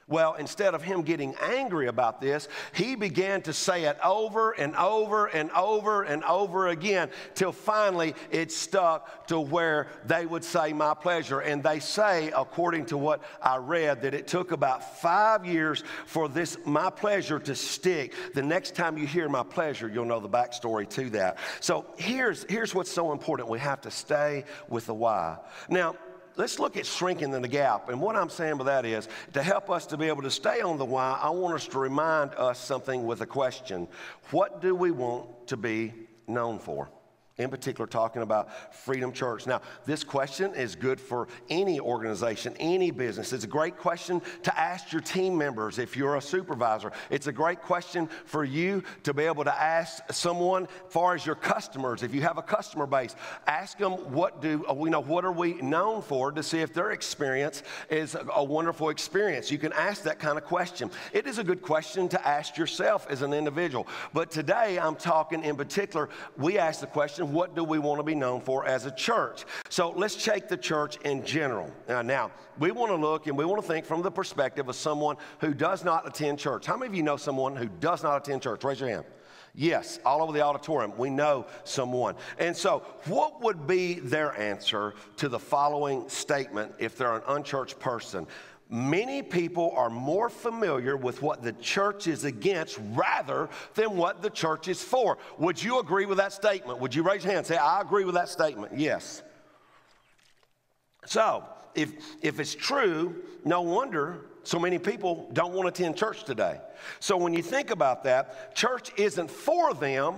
Well, 0.10 0.36
instead 0.36 0.74
of 0.74 0.82
him 0.82 1.02
getting 1.02 1.36
angry 1.36 1.88
about 1.88 2.22
this, 2.22 2.48
he 2.74 2.96
began 2.96 3.42
to 3.42 3.52
say 3.52 3.84
it 3.84 3.98
over 4.02 4.52
and 4.52 4.74
over 4.78 5.26
and 5.26 5.52
over 5.52 6.04
and 6.04 6.24
over 6.24 6.70
again 6.70 7.10
till 7.36 7.52
finally 7.52 8.16
it 8.32 8.54
stuck 8.54 9.28
to 9.28 9.38
where 9.38 9.88
they 10.06 10.26
would 10.26 10.46
say, 10.46 10.72
My 10.72 10.94
pleasure. 10.94 11.42
And 11.42 11.62
they 11.62 11.82
say, 11.82 12.32
according 12.34 12.86
to 12.86 12.98
what 12.98 13.22
I 13.42 13.58
read, 13.58 14.02
that 14.04 14.14
it 14.14 14.28
took 14.28 14.54
about 14.54 15.02
five 15.02 15.46
years 15.46 15.84
for 16.06 16.30
this, 16.30 16.58
my 16.66 16.90
pleasure, 16.90 17.40
to 17.40 17.54
stick. 17.54 18.14
The 18.34 18.44
next 18.44 18.76
time 18.76 18.98
you 18.98 19.06
hear 19.06 19.28
my 19.28 19.44
pleasure, 19.44 19.90
you'll 19.90 20.06
know 20.06 20.22
the 20.22 20.30
backstory 20.30 20.88
to 20.92 21.10
that. 21.10 21.38
So 21.60 21.86
here's, 21.98 22.46
here's 22.48 22.74
what's 22.74 22.92
so 22.92 23.12
important 23.12 23.50
we 23.50 23.60
have 23.60 23.82
to 23.82 23.92
stay 23.92 24.46
with 24.70 24.86
the 24.86 24.94
why. 24.94 25.38
Now, 25.68 25.96
let's 26.38 26.60
look 26.60 26.78
at 26.78 26.86
shrinking 26.86 27.32
the 27.32 27.48
gap. 27.48 27.90
And 27.90 28.00
what 28.00 28.16
I'm 28.16 28.30
saying 28.30 28.58
by 28.58 28.66
that 28.66 28.86
is 28.86 29.10
to 29.34 29.44
help 29.44 29.70
us 29.70 29.86
to 29.88 29.98
be 29.98 30.08
able 30.08 30.22
to 30.22 30.32
stay 30.32 30.62
on 30.62 30.78
the 30.78 30.86
why, 30.86 31.20
I 31.22 31.30
want 31.32 31.56
us 31.56 31.68
to 31.68 31.80
remind 31.80 32.34
us 32.36 32.60
something 32.60 33.06
with 33.06 33.22
a 33.22 33.26
question 33.26 33.88
What 34.32 34.62
do 34.62 34.74
we 34.76 34.92
want 34.92 35.48
to 35.48 35.58
be 35.58 35.94
known 36.28 36.60
for? 36.60 36.90
In 37.38 37.50
particular 37.50 37.86
talking 37.88 38.22
about 38.22 38.74
Freedom 38.74 39.12
Church. 39.12 39.46
Now, 39.46 39.62
this 39.86 40.04
question 40.04 40.56
is 40.56 40.76
good 40.76 41.00
for 41.00 41.28
any 41.50 41.80
organization, 41.80 42.56
any 42.60 42.90
business. 42.92 43.32
It's 43.32 43.44
a 43.44 43.48
great 43.48 43.78
question 43.78 44.22
to 44.44 44.60
ask 44.60 44.92
your 44.92 45.02
team 45.02 45.38
members 45.38 45.78
if 45.78 45.96
you're 45.96 46.16
a 46.16 46.22
supervisor. 46.22 46.92
It's 47.10 47.28
a 47.28 47.32
great 47.32 47.62
question 47.62 48.10
for 48.26 48.44
you 48.44 48.84
to 49.04 49.14
be 49.14 49.24
able 49.24 49.44
to 49.44 49.62
ask 49.62 50.02
someone 50.12 50.68
far 50.90 51.14
as 51.14 51.26
your 51.26 51.36
customers. 51.36 52.02
If 52.02 52.14
you 52.14 52.22
have 52.22 52.38
a 52.38 52.42
customer 52.42 52.88
base, 52.88 53.16
ask 53.46 53.78
them 53.78 53.94
what 54.12 54.42
do 54.42 54.66
we 54.76 54.90
know 54.90 55.02
what 55.02 55.24
are 55.24 55.32
we 55.32 55.54
known 55.56 56.02
for 56.02 56.32
to 56.32 56.42
see 56.42 56.60
if 56.60 56.74
their 56.74 56.92
experience 56.92 57.62
is 57.90 58.16
a 58.34 58.44
wonderful 58.44 58.90
experience. 58.90 59.52
You 59.52 59.60
can 59.60 59.74
ask 59.74 60.04
that 60.04 60.20
kind 60.20 60.38
of 60.38 60.46
question. 60.46 60.90
It 61.14 61.28
is 61.28 61.38
a 61.38 61.44
good 61.44 61.62
question 61.62 62.10
to 62.10 62.28
ask 62.28 62.58
yourself 62.58 63.06
as 63.10 63.22
an 63.22 63.34
individual. 63.34 63.88
But 64.14 64.32
today 64.32 64.80
I'm 64.80 64.96
talking 64.96 65.44
in 65.44 65.56
particular, 65.56 66.10
we 66.38 66.58
ask 66.58 66.80
the 66.80 66.88
question 66.88 67.27
what 67.34 67.56
do 67.56 67.64
we 67.64 67.80
want 67.80 68.00
to 68.00 68.04
be 68.04 68.16
known 68.16 68.42
for 68.42 68.66
as 68.66 68.86
a 68.86 68.92
church? 68.92 69.46
So 69.70 69.92
let's 69.92 70.24
take 70.24 70.48
the 70.48 70.58
church 70.58 70.98
in 71.04 71.26
general. 71.26 71.72
Now, 71.88 72.32
we 72.60 72.72
want 72.72 72.92
to 72.92 72.96
look 72.96 73.28
and 73.28 73.38
we 73.38 73.46
want 73.46 73.62
to 73.62 73.68
think 73.68 73.86
from 73.86 74.02
the 74.02 74.12
perspective 74.12 74.70
of 74.70 74.76
someone 74.76 75.18
who 75.40 75.54
does 75.54 75.84
not 75.84 76.08
attend 76.08 76.40
church. 76.40 76.66
How 76.66 76.78
many 76.78 76.88
of 76.88 76.96
you 76.96 77.04
know 77.04 77.18
someone 77.18 77.56
who 77.56 77.68
does 77.80 78.04
not 78.04 78.18
attend 78.18 78.42
church? 78.42 78.64
Raise 78.64 78.80
your 78.80 78.90
hand. 78.90 79.06
Yes, 79.60 80.00
all 80.06 80.22
over 80.22 80.32
the 80.32 80.42
auditorium, 80.42 80.96
we 80.98 81.10
know 81.10 81.48
someone. 81.64 82.16
And 82.38 82.56
so, 82.56 82.84
what 83.06 83.42
would 83.42 83.66
be 83.66 83.96
their 83.96 84.38
answer 84.40 84.94
to 85.16 85.30
the 85.30 85.40
following 85.40 86.08
statement 86.10 86.74
if 86.78 86.96
they're 86.96 87.16
an 87.16 87.24
unchurched 87.28 87.80
person? 87.80 88.28
Many 88.70 89.22
people 89.22 89.72
are 89.78 89.90
more 89.90 90.30
familiar 90.30 90.98
with 90.98 91.22
what 91.22 91.42
the 91.42 91.54
church 91.54 92.06
is 92.08 92.26
against 92.26 92.78
rather 92.92 93.50
than 93.76 93.96
what 93.96 94.22
the 94.22 94.30
church 94.30 94.68
is 94.68 94.84
for. 94.84 95.18
Would 95.38 95.64
you 95.64 95.80
agree 95.80 96.06
with 96.06 96.18
that 96.18 96.34
statement? 96.34 96.80
Would 96.80 96.94
you 96.94 97.02
raise 97.02 97.24
your 97.24 97.32
hand 97.32 97.40
and 97.40 97.48
say, 97.48 97.56
I 97.56 97.80
agree 97.80 98.04
with 98.04 98.16
that 98.16 98.28
statement? 98.28 98.78
Yes. 98.78 99.24
So, 101.06 101.46
if, 101.76 101.94
if 102.22 102.42
it's 102.42 102.54
true, 102.54 103.24
no 103.46 103.62
wonder 103.62 104.26
so 104.44 104.60
many 104.60 104.80
people 104.80 105.30
don't 105.32 105.54
want 105.54 105.74
to 105.74 105.82
attend 105.82 105.96
church 105.96 106.26
today. 106.26 106.60
So, 107.00 107.16
when 107.16 107.34
you 107.34 107.44
think 107.44 107.70
about 107.70 108.04
that, 108.04 108.54
church 108.54 108.92
isn't 108.98 109.32
for 109.32 109.74
them 109.74 110.16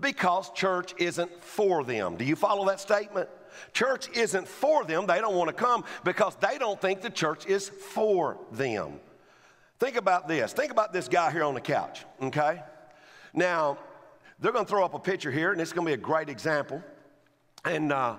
because 0.00 0.50
church 0.52 0.94
isn't 0.98 1.42
for 1.42 1.84
them. 1.84 2.16
Do 2.16 2.24
you 2.24 2.36
follow 2.36 2.66
that 2.66 2.80
statement? 2.80 3.28
Church 3.72 4.08
isn't 4.10 4.48
for 4.48 4.84
them. 4.84 5.06
They 5.06 5.20
don't 5.20 5.34
want 5.34 5.48
to 5.48 5.54
come 5.54 5.84
because 6.04 6.36
they 6.36 6.58
don't 6.58 6.80
think 6.80 7.00
the 7.00 7.10
church 7.10 7.46
is 7.46 7.68
for 7.68 8.38
them. 8.52 9.00
Think 9.78 9.96
about 9.96 10.28
this. 10.28 10.52
Think 10.52 10.72
about 10.72 10.92
this 10.92 11.08
guy 11.08 11.30
here 11.30 11.44
on 11.44 11.54
the 11.54 11.60
couch, 11.60 12.04
okay? 12.22 12.62
Now, 13.32 13.78
they're 14.38 14.52
going 14.52 14.64
to 14.64 14.70
throw 14.70 14.84
up 14.84 14.94
a 14.94 14.98
picture 14.98 15.30
here, 15.30 15.52
and 15.52 15.60
it's 15.60 15.72
going 15.72 15.86
to 15.86 15.90
be 15.90 15.94
a 15.94 16.04
great 16.04 16.28
example. 16.28 16.82
And 17.64 17.92
uh, 17.92 18.16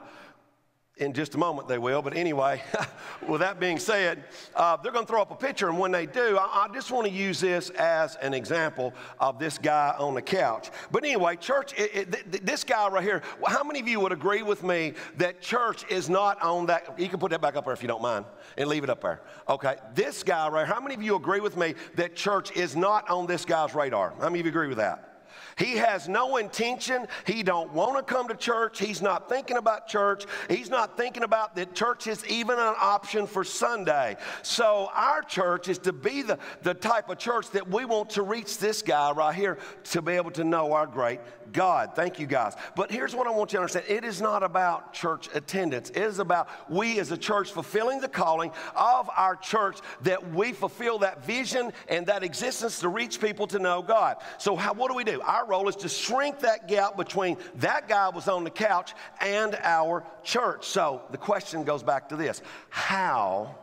in 1.02 1.14
just 1.14 1.34
a 1.36 1.38
moment 1.38 1.68
they 1.68 1.80
will. 1.80 2.02
But 2.02 2.16
anyway, 2.16 2.62
with 3.28 3.42
that 3.42 3.60
being 3.60 3.80
said, 3.80 4.24
uh, 4.56 4.78
they're 4.78 4.92
going 4.92 5.06
to 5.06 5.12
throw 5.12 5.22
up 5.22 5.32
a 5.32 5.36
picture. 5.36 5.68
And 5.68 5.80
when 5.80 5.92
they 5.92 6.06
do, 6.06 6.38
I, 6.38 6.68
I, 6.70 6.74
just 6.74 6.92
want 6.92 7.08
to 7.08 7.12
use 7.12 7.40
this 7.40 7.72
as 7.72 8.16
an 8.18 8.34
example 8.34 8.94
of 9.20 9.40
this 9.40 9.58
guy 9.58 9.94
on 9.98 10.14
the 10.14 10.22
couch. 10.22 10.70
But 10.92 11.04
anyway, 11.04 11.36
church, 11.36 11.74
it, 11.78 11.92
it, 11.94 12.32
th- 12.32 12.44
this 12.44 12.64
guy 12.64 12.88
right 12.88 13.04
here, 13.04 13.24
how 13.46 13.64
many 13.64 13.80
of 13.80 13.88
you 13.88 14.00
would 14.00 14.12
agree 14.12 14.44
with 14.44 14.64
me 14.64 14.94
that 15.18 15.42
church 15.42 15.84
is 15.90 16.10
not 16.10 16.42
on 16.42 16.68
that? 16.68 16.98
You 16.98 17.10
can 17.10 17.20
put 17.20 17.32
that 17.32 17.42
back 17.42 17.56
up 17.56 17.66
there 17.66 17.74
if 17.74 17.82
you 17.82 17.88
don't 17.88 18.02
mind 18.02 18.26
and 18.58 18.70
leave 18.70 18.84
it 18.84 18.90
up 18.90 19.02
there. 19.02 19.22
Okay, 19.50 19.76
this 19.96 20.22
guy 20.24 20.48
right 20.50 20.66
here, 20.66 20.74
how 20.74 20.82
many 20.82 20.94
of 20.94 21.02
you 21.02 21.16
agree 21.16 21.40
with 21.40 21.58
me 21.58 21.74
that 21.96 22.16
church 22.16 22.56
is 22.56 22.76
not 22.76 23.10
on 23.10 23.26
this 23.26 23.44
guy's 23.44 23.74
radar? 23.74 24.14
How 24.20 24.30
many 24.30 24.40
of 24.40 24.46
you 24.46 24.52
agree 24.52 24.68
with 24.68 24.78
that? 24.78 25.11
He 25.58 25.78
has 25.78 26.08
no 26.08 26.38
intention. 26.38 27.08
He 27.26 27.44
don't 27.44 27.74
want 27.74 27.98
to 27.98 28.14
come 28.14 28.28
to 28.28 28.36
church. 28.36 28.80
He's 28.80 29.02
not 29.02 29.30
thinking 29.30 29.58
about 29.58 29.88
church. 29.88 30.26
He's 30.50 30.70
not 30.70 30.98
thinking 30.98 31.24
about 31.24 31.56
that 31.56 31.76
church 31.76 32.08
is 32.08 32.26
even 32.28 32.58
an 32.58 32.76
option 32.80 33.28
for 33.28 33.44
Sunday. 33.44 34.18
So 34.44 34.90
our 34.94 35.22
church 35.22 35.68
is 35.68 35.78
to 35.80 35.94
be 35.94 36.22
the, 36.22 36.38
the 36.62 36.74
type 36.74 37.10
of 37.10 37.18
church 37.18 37.50
that 37.52 37.70
we 37.70 37.86
want 37.86 38.12
to 38.12 38.24
reach 38.24 38.58
this 38.58 38.82
guy 38.82 39.12
right 39.12 39.36
here 39.36 39.58
to 39.86 40.02
be 40.02 40.14
able 40.14 40.32
to 40.32 40.44
know 40.44 40.74
our 40.74 40.88
great 40.88 41.20
God. 41.52 41.92
Thank 41.96 42.20
you 42.20 42.28
guys. 42.28 42.56
But 42.76 42.92
here's 42.92 43.16
what 43.16 43.28
I 43.28 43.32
want 43.32 43.52
you 43.52 43.58
to 43.58 43.62
understand. 43.62 43.86
It 43.90 44.04
is 44.04 44.22
not 44.22 44.44
about 44.44 44.94
church 44.94 45.30
attendance. 45.34 45.90
It 45.90 45.98
is 45.98 46.20
about 46.20 46.50
we 46.70 47.00
as 47.00 47.12
a 47.12 47.18
church 47.18 47.52
fulfilling 47.52 48.00
the 48.00 48.08
calling 48.08 48.52
of 48.76 49.10
our 49.16 49.36
church 49.36 49.80
that 50.02 50.34
we 50.34 50.54
fulfill 50.54 51.00
that 51.00 51.26
vision 51.26 51.72
and 51.90 52.06
that 52.08 52.24
existence 52.24 52.80
to 52.80 52.90
reach 52.90 53.20
people 53.20 53.48
to 53.48 53.60
know 53.60 53.82
God. 53.82 54.18
So 54.38 54.56
how, 54.56 54.74
what 54.74 54.90
do 54.90 54.96
we 54.96 55.04
do? 55.04 55.22
Our 55.22 55.41
our 55.42 55.48
role 55.48 55.68
is 55.68 55.76
to 55.78 55.90
shrink 55.90 56.40
that 56.42 56.68
gap 56.68 56.96
between 56.96 57.36
that 57.56 57.88
guy 57.88 58.10
was 58.10 58.28
on 58.28 58.44
the 58.44 58.50
couch 58.52 58.94
and 59.20 59.58
our 59.64 60.06
church. 60.24 60.68
So 60.68 61.02
the 61.10 61.18
question 61.18 61.64
goes 61.64 61.82
back 61.82 62.10
to 62.10 62.16
this 62.16 62.42
How 62.70 63.56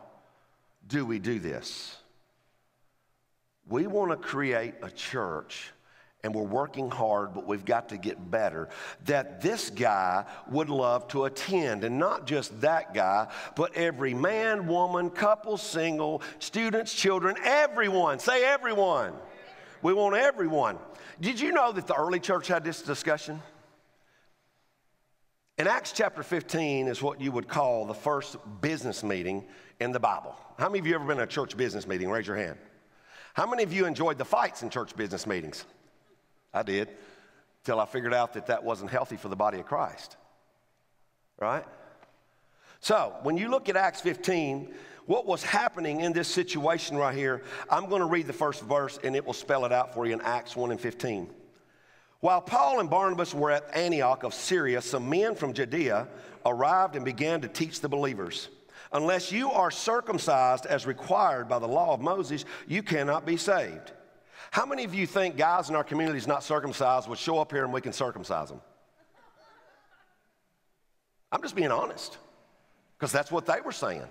do 0.87 1.05
we 1.05 1.19
do 1.19 1.39
this? 1.39 1.95
We 3.67 3.87
want 3.87 4.11
to 4.11 4.17
create 4.17 4.73
a 4.81 4.89
church 4.89 5.71
and 6.21 6.35
we're 6.35 6.43
working 6.43 6.91
hard, 6.91 7.33
but 7.33 7.47
we've 7.47 7.63
got 7.63 7.89
to 7.89 7.97
get 7.97 8.29
better. 8.29 8.67
That 9.05 9.39
this 9.39 9.69
guy 9.69 10.25
would 10.51 10.69
love 10.69 11.07
to 11.09 11.23
attend, 11.23 11.85
and 11.85 11.97
not 11.97 12.27
just 12.27 12.59
that 12.59 12.93
guy, 12.93 13.27
but 13.55 13.73
every 13.75 14.13
man, 14.13 14.67
woman, 14.67 15.11
couple, 15.11 15.55
single, 15.55 16.21
students, 16.39 16.93
children, 16.93 17.37
everyone. 17.41 18.19
Say 18.19 18.43
everyone. 18.43 19.13
We 19.81 19.93
want 19.93 20.15
everyone. 20.15 20.77
Did 21.21 21.39
you 21.39 21.51
know 21.51 21.71
that 21.71 21.87
the 21.87 21.95
early 21.95 22.19
church 22.19 22.47
had 22.47 22.63
this 22.63 22.81
discussion? 22.81 23.41
In 25.57 25.67
Acts 25.67 25.91
chapter 25.91 26.23
15 26.23 26.87
is 26.87 27.01
what 27.01 27.19
you 27.19 27.31
would 27.31 27.47
call 27.47 27.85
the 27.85 27.93
first 27.93 28.37
business 28.61 29.03
meeting 29.03 29.45
in 29.79 29.91
the 29.91 29.99
Bible. 29.99 30.35
How 30.57 30.69
many 30.69 30.79
of 30.79 30.87
you 30.87 30.95
ever 30.95 31.05
been 31.05 31.17
in 31.17 31.23
a 31.23 31.27
church 31.27 31.57
business 31.57 31.85
meeting? 31.87 32.09
Raise 32.09 32.27
your 32.27 32.37
hand. 32.37 32.57
How 33.33 33.45
many 33.45 33.63
of 33.63 33.73
you 33.73 33.85
enjoyed 33.85 34.17
the 34.17 34.25
fights 34.25 34.63
in 34.63 34.69
church 34.69 34.95
business 34.95 35.27
meetings? 35.27 35.65
I 36.53 36.63
did, 36.63 36.89
till 37.63 37.79
I 37.79 37.85
figured 37.85 38.13
out 38.13 38.33
that 38.33 38.47
that 38.47 38.63
wasn't 38.63 38.91
healthy 38.91 39.17
for 39.17 39.27
the 39.27 39.35
body 39.35 39.59
of 39.59 39.65
Christ. 39.65 40.17
Right? 41.37 41.65
So, 42.79 43.15
when 43.23 43.37
you 43.37 43.49
look 43.49 43.69
at 43.69 43.75
Acts 43.75 44.01
15, 44.01 44.73
what 45.09 45.25
was 45.25 45.41
happening 45.41 46.01
in 46.01 46.13
this 46.13 46.27
situation 46.27 46.95
right 46.95 47.15
here, 47.15 47.41
I'm 47.67 47.89
going 47.89 48.01
to 48.01 48.05
read 48.05 48.27
the 48.27 48.33
first 48.33 48.61
verse 48.61 48.99
and 49.03 49.15
it 49.15 49.25
will 49.25 49.33
spell 49.33 49.65
it 49.65 49.71
out 49.71 49.91
for 49.91 50.05
you 50.05 50.13
in 50.13 50.21
Acts 50.21 50.55
1 50.55 50.69
and 50.69 50.79
15. 50.79 51.27
While 52.19 52.41
Paul 52.41 52.79
and 52.79 52.91
Barnabas 52.91 53.33
were 53.33 53.49
at 53.49 53.75
Antioch 53.75 54.21
of 54.21 54.35
Syria, 54.35 54.83
some 54.83 55.09
men 55.09 55.33
from 55.33 55.53
Judea 55.53 56.07
arrived 56.45 56.95
and 56.95 57.03
began 57.03 57.41
to 57.41 57.47
teach 57.47 57.81
the 57.81 57.89
believers. 57.89 58.49
Unless 58.91 59.31
you 59.31 59.49
are 59.49 59.71
circumcised 59.71 60.67
as 60.67 60.85
required 60.85 61.49
by 61.49 61.57
the 61.57 61.67
law 61.67 61.91
of 61.91 62.01
Moses, 62.01 62.45
you 62.67 62.83
cannot 62.83 63.25
be 63.25 63.35
saved. 63.35 63.91
How 64.51 64.67
many 64.67 64.83
of 64.83 64.93
you 64.93 65.07
think 65.07 65.37
guys 65.37 65.71
in 65.71 65.75
our 65.75 65.83
communities 65.83 66.27
not 66.27 66.43
circumcised 66.43 67.09
would 67.09 67.17
show 67.17 67.39
up 67.39 67.51
here 67.51 67.63
and 67.63 67.73
we 67.73 67.81
can 67.81 67.93
circumcise 67.93 68.49
them? 68.49 68.61
I'm 71.31 71.41
just 71.41 71.55
being 71.55 71.71
honest, 71.71 72.19
because 72.99 73.11
that's 73.11 73.31
what 73.31 73.47
they 73.47 73.59
were 73.61 73.71
saying. 73.71 74.05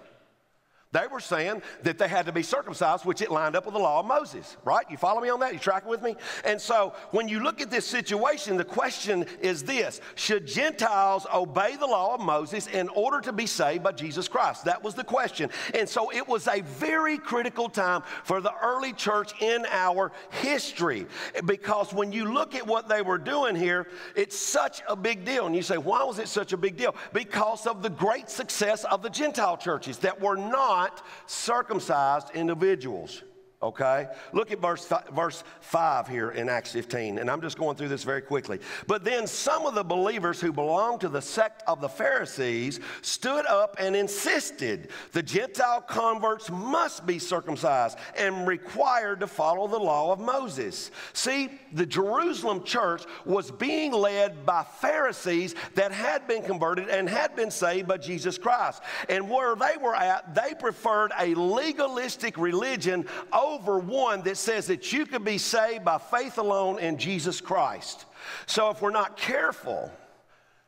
They 0.90 1.06
were 1.06 1.20
saying 1.20 1.60
that 1.82 1.98
they 1.98 2.08
had 2.08 2.24
to 2.26 2.32
be 2.32 2.42
circumcised, 2.42 3.04
which 3.04 3.20
it 3.20 3.30
lined 3.30 3.54
up 3.54 3.66
with 3.66 3.74
the 3.74 3.80
law 3.80 4.00
of 4.00 4.06
Moses, 4.06 4.56
right? 4.64 4.86
You 4.90 4.96
follow 4.96 5.20
me 5.20 5.28
on 5.28 5.38
that? 5.40 5.52
You 5.52 5.58
tracking 5.58 5.90
with 5.90 6.00
me? 6.00 6.16
And 6.46 6.58
so 6.58 6.94
when 7.10 7.28
you 7.28 7.40
look 7.40 7.60
at 7.60 7.70
this 7.70 7.84
situation, 7.84 8.56
the 8.56 8.64
question 8.64 9.26
is 9.42 9.62
this 9.62 10.00
Should 10.14 10.46
Gentiles 10.46 11.26
obey 11.32 11.76
the 11.76 11.86
law 11.86 12.14
of 12.14 12.22
Moses 12.22 12.68
in 12.68 12.88
order 12.88 13.20
to 13.20 13.34
be 13.34 13.44
saved 13.44 13.84
by 13.84 13.92
Jesus 13.92 14.28
Christ? 14.28 14.64
That 14.64 14.82
was 14.82 14.94
the 14.94 15.04
question. 15.04 15.50
And 15.74 15.86
so 15.86 16.10
it 16.10 16.26
was 16.26 16.48
a 16.48 16.62
very 16.62 17.18
critical 17.18 17.68
time 17.68 18.02
for 18.24 18.40
the 18.40 18.54
early 18.62 18.94
church 18.94 19.38
in 19.42 19.66
our 19.70 20.10
history 20.30 21.04
because 21.44 21.92
when 21.92 22.12
you 22.12 22.32
look 22.32 22.54
at 22.54 22.66
what 22.66 22.88
they 22.88 23.02
were 23.02 23.18
doing 23.18 23.56
here, 23.56 23.88
it's 24.16 24.38
such 24.38 24.80
a 24.88 24.96
big 24.96 25.26
deal. 25.26 25.44
And 25.44 25.54
you 25.54 25.60
say, 25.60 25.76
why 25.76 26.02
was 26.04 26.18
it 26.18 26.28
such 26.28 26.54
a 26.54 26.56
big 26.56 26.78
deal? 26.78 26.96
Because 27.12 27.66
of 27.66 27.82
the 27.82 27.90
great 27.90 28.30
success 28.30 28.84
of 28.84 29.02
the 29.02 29.10
Gentile 29.10 29.58
churches 29.58 29.98
that 29.98 30.18
were 30.18 30.36
not 30.36 30.77
not 30.78 31.02
circumcised 31.26 32.30
individuals 32.34 33.22
okay? 33.60 34.06
Look 34.32 34.52
at 34.52 34.60
verse, 34.60 34.90
verse 35.12 35.42
5 35.60 36.06
here 36.06 36.30
in 36.30 36.48
Acts 36.48 36.72
15, 36.72 37.18
and 37.18 37.28
I'm 37.28 37.40
just 37.40 37.58
going 37.58 37.76
through 37.76 37.88
this 37.88 38.04
very 38.04 38.22
quickly. 38.22 38.60
But 38.86 39.04
then 39.04 39.26
some 39.26 39.66
of 39.66 39.74
the 39.74 39.82
believers 39.82 40.40
who 40.40 40.52
belonged 40.52 41.00
to 41.00 41.08
the 41.08 41.20
sect 41.20 41.64
of 41.66 41.80
the 41.80 41.88
Pharisees 41.88 42.78
stood 43.02 43.46
up 43.46 43.76
and 43.80 43.96
insisted 43.96 44.90
the 45.12 45.22
Gentile 45.22 45.80
converts 45.80 46.50
must 46.50 47.04
be 47.04 47.18
circumcised 47.18 47.98
and 48.16 48.46
required 48.46 49.20
to 49.20 49.26
follow 49.26 49.66
the 49.66 49.78
law 49.78 50.12
of 50.12 50.20
Moses. 50.20 50.92
See, 51.12 51.50
the 51.72 51.86
Jerusalem 51.86 52.62
church 52.62 53.02
was 53.24 53.50
being 53.50 53.90
led 53.90 54.46
by 54.46 54.62
Pharisees 54.62 55.56
that 55.74 55.90
had 55.90 56.28
been 56.28 56.42
converted 56.42 56.88
and 56.88 57.08
had 57.08 57.34
been 57.34 57.50
saved 57.50 57.88
by 57.88 57.96
Jesus 57.96 58.38
Christ. 58.38 58.82
And 59.08 59.28
where 59.28 59.56
they 59.56 59.76
were 59.82 59.96
at, 59.96 60.34
they 60.34 60.54
preferred 60.54 61.10
a 61.18 61.34
legalistic 61.34 62.38
religion 62.38 63.04
over 63.32 63.47
over 63.48 63.78
one 63.78 64.22
that 64.22 64.36
says 64.36 64.66
that 64.66 64.92
you 64.92 65.06
can 65.06 65.24
be 65.24 65.38
saved 65.38 65.84
by 65.84 65.98
faith 65.98 66.38
alone 66.38 66.78
in 66.78 66.98
Jesus 66.98 67.40
Christ. 67.40 68.04
So 68.46 68.70
if 68.70 68.82
we're 68.82 68.90
not 68.90 69.16
careful, 69.16 69.90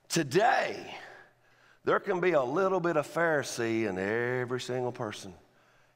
today, 0.08 0.94
there 1.84 2.00
can 2.00 2.20
be 2.20 2.32
a 2.32 2.42
little 2.42 2.80
bit 2.80 2.96
of 2.96 3.06
Pharisee 3.06 3.88
in 3.88 3.98
every 3.98 4.60
single 4.60 4.92
person 4.92 5.34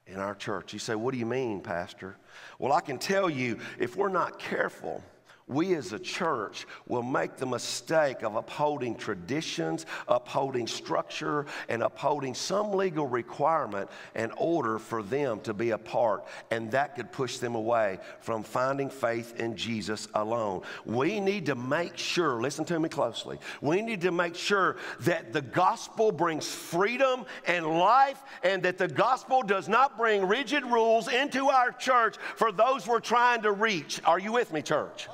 in 0.06 0.16
our 0.16 0.34
church. 0.34 0.72
You 0.72 0.78
say, 0.78 0.94
What 0.94 1.12
do 1.12 1.18
you 1.18 1.26
mean, 1.26 1.60
Pastor? 1.60 2.16
Well, 2.58 2.72
I 2.72 2.80
can 2.80 2.98
tell 2.98 3.30
you, 3.30 3.58
if 3.78 3.96
we're 3.96 4.08
not 4.08 4.38
careful, 4.38 5.02
we 5.46 5.74
as 5.74 5.92
a 5.92 5.98
church 5.98 6.66
will 6.86 7.02
make 7.02 7.36
the 7.36 7.46
mistake 7.46 8.22
of 8.22 8.34
upholding 8.36 8.94
traditions, 8.94 9.84
upholding 10.08 10.66
structure, 10.66 11.46
and 11.68 11.82
upholding 11.82 12.34
some 12.34 12.72
legal 12.72 13.06
requirement 13.06 13.90
in 14.14 14.30
order 14.38 14.78
for 14.78 15.02
them 15.02 15.40
to 15.40 15.52
be 15.52 15.70
a 15.70 15.78
part. 15.78 16.24
And 16.50 16.70
that 16.70 16.96
could 16.96 17.12
push 17.12 17.38
them 17.38 17.54
away 17.54 17.98
from 18.20 18.42
finding 18.42 18.88
faith 18.88 19.38
in 19.38 19.56
Jesus 19.56 20.08
alone. 20.14 20.62
We 20.86 21.20
need 21.20 21.46
to 21.46 21.54
make 21.54 21.98
sure, 21.98 22.40
listen 22.40 22.64
to 22.66 22.80
me 22.80 22.88
closely, 22.88 23.38
we 23.60 23.82
need 23.82 24.00
to 24.02 24.12
make 24.12 24.34
sure 24.34 24.76
that 25.00 25.32
the 25.32 25.42
gospel 25.42 26.10
brings 26.10 26.46
freedom 26.48 27.26
and 27.46 27.66
life, 27.66 28.22
and 28.42 28.62
that 28.62 28.78
the 28.78 28.88
gospel 28.88 29.42
does 29.42 29.68
not 29.68 29.98
bring 29.98 30.26
rigid 30.26 30.64
rules 30.64 31.08
into 31.08 31.48
our 31.48 31.70
church 31.72 32.16
for 32.36 32.50
those 32.50 32.86
we're 32.86 33.00
trying 33.00 33.42
to 33.42 33.52
reach. 33.52 34.00
Are 34.04 34.18
you 34.18 34.32
with 34.32 34.52
me, 34.52 34.62
church? 34.62 35.08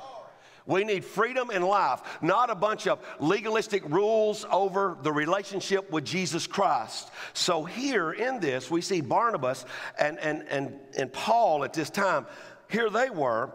We 0.71 0.85
need 0.85 1.03
freedom 1.03 1.49
and 1.49 1.65
life, 1.65 2.01
not 2.21 2.49
a 2.49 2.55
bunch 2.55 2.87
of 2.87 3.05
legalistic 3.19 3.83
rules 3.89 4.45
over 4.49 4.97
the 5.01 5.11
relationship 5.11 5.91
with 5.91 6.05
Jesus 6.05 6.47
Christ. 6.47 7.11
So, 7.33 7.65
here 7.65 8.13
in 8.13 8.39
this, 8.39 8.71
we 8.71 8.79
see 8.79 9.01
Barnabas 9.01 9.65
and, 9.99 10.17
and, 10.19 10.47
and, 10.47 10.79
and 10.97 11.11
Paul 11.11 11.65
at 11.65 11.73
this 11.73 11.89
time. 11.89 12.25
Here 12.69 12.89
they 12.89 13.09
were 13.09 13.51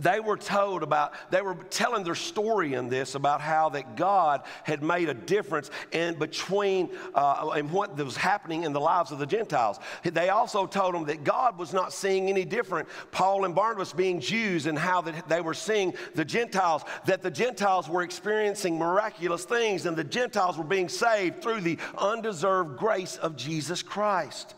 they 0.00 0.20
were 0.20 0.36
told 0.36 0.82
about, 0.82 1.12
they 1.30 1.42
were 1.42 1.54
telling 1.70 2.04
their 2.04 2.14
story 2.14 2.74
in 2.74 2.88
this 2.88 3.14
about 3.14 3.40
how 3.40 3.68
that 3.70 3.96
God 3.96 4.42
had 4.64 4.82
made 4.82 5.08
a 5.08 5.14
difference 5.14 5.70
in 5.92 6.18
between 6.18 6.90
uh, 7.14 7.50
and 7.54 7.70
what 7.70 7.96
was 7.96 8.16
happening 8.16 8.64
in 8.64 8.72
the 8.72 8.80
lives 8.80 9.10
of 9.10 9.18
the 9.18 9.26
Gentiles. 9.26 9.78
They 10.02 10.30
also 10.30 10.66
told 10.66 10.94
them 10.94 11.04
that 11.06 11.24
God 11.24 11.58
was 11.58 11.72
not 11.72 11.92
seeing 11.92 12.28
any 12.28 12.44
different. 12.44 12.88
Paul 13.10 13.44
and 13.44 13.54
Barnabas 13.54 13.92
being 13.92 14.20
Jews 14.20 14.66
and 14.66 14.78
how 14.78 15.00
that 15.02 15.28
they 15.28 15.40
were 15.40 15.54
seeing 15.54 15.94
the 16.14 16.24
Gentiles, 16.24 16.82
that 17.06 17.22
the 17.22 17.30
Gentiles 17.30 17.88
were 17.88 18.02
experiencing 18.02 18.78
miraculous 18.78 19.44
things 19.44 19.86
and 19.86 19.96
the 19.96 20.04
Gentiles 20.04 20.56
were 20.56 20.64
being 20.64 20.88
saved 20.88 21.42
through 21.42 21.60
the 21.60 21.78
undeserved 21.98 22.78
grace 22.78 23.16
of 23.16 23.36
Jesus 23.36 23.82
Christ. 23.82 24.54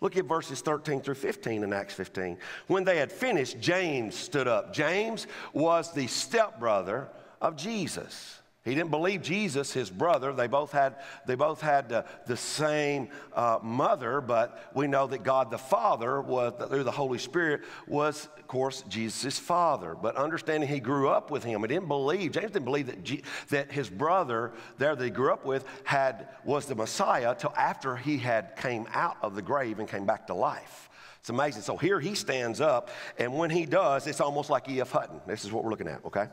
Look 0.00 0.16
at 0.16 0.24
verses 0.24 0.60
13 0.60 1.00
through 1.00 1.16
15 1.16 1.62
in 1.62 1.72
Acts 1.72 1.94
15. 1.94 2.38
When 2.68 2.84
they 2.84 2.96
had 2.96 3.12
finished, 3.12 3.60
James 3.60 4.14
stood 4.14 4.48
up. 4.48 4.72
James 4.72 5.26
was 5.52 5.92
the 5.92 6.06
stepbrother 6.06 7.08
of 7.40 7.56
Jesus. 7.56 8.39
He 8.62 8.74
didn't 8.74 8.90
believe 8.90 9.22
Jesus, 9.22 9.72
his 9.72 9.88
brother. 9.88 10.34
They 10.34 10.46
both 10.46 10.70
had, 10.70 10.96
they 11.26 11.34
both 11.34 11.62
had 11.62 11.90
uh, 11.90 12.02
the 12.26 12.36
same 12.36 13.08
uh, 13.32 13.58
mother, 13.62 14.20
but 14.20 14.70
we 14.74 14.86
know 14.86 15.06
that 15.06 15.22
God 15.22 15.50
the 15.50 15.56
Father, 15.56 16.20
was, 16.20 16.52
through 16.68 16.84
the 16.84 16.90
Holy 16.90 17.18
Spirit, 17.18 17.62
was, 17.86 18.28
of 18.36 18.46
course, 18.46 18.84
Jesus' 18.86 19.38
father. 19.38 19.96
But 20.00 20.16
understanding 20.16 20.68
he 20.68 20.78
grew 20.78 21.08
up 21.08 21.30
with 21.30 21.42
him, 21.42 21.62
he 21.62 21.68
didn't 21.68 21.88
believe, 21.88 22.32
James 22.32 22.50
didn't 22.50 22.66
believe 22.66 22.88
that, 22.88 23.02
G, 23.02 23.22
that 23.48 23.72
his 23.72 23.88
brother 23.88 24.52
there 24.76 24.94
that 24.94 25.04
he 25.04 25.10
grew 25.10 25.32
up 25.32 25.46
with 25.46 25.64
had, 25.84 26.28
was 26.44 26.66
the 26.66 26.74
Messiah 26.74 27.34
till 27.34 27.54
after 27.56 27.96
he 27.96 28.18
had 28.18 28.56
came 28.56 28.86
out 28.92 29.16
of 29.22 29.34
the 29.34 29.42
grave 29.42 29.78
and 29.78 29.88
came 29.88 30.04
back 30.04 30.26
to 30.26 30.34
life. 30.34 30.90
It's 31.20 31.30
amazing. 31.30 31.62
So 31.62 31.78
here 31.78 31.98
he 31.98 32.14
stands 32.14 32.60
up, 32.60 32.90
and 33.18 33.32
when 33.32 33.48
he 33.48 33.64
does, 33.64 34.06
it's 34.06 34.20
almost 34.20 34.50
like 34.50 34.68
E.F. 34.68 34.90
Hutton. 34.90 35.20
This 35.26 35.46
is 35.46 35.52
what 35.52 35.64
we're 35.64 35.70
looking 35.70 35.88
at, 35.88 36.04
okay? 36.04 36.28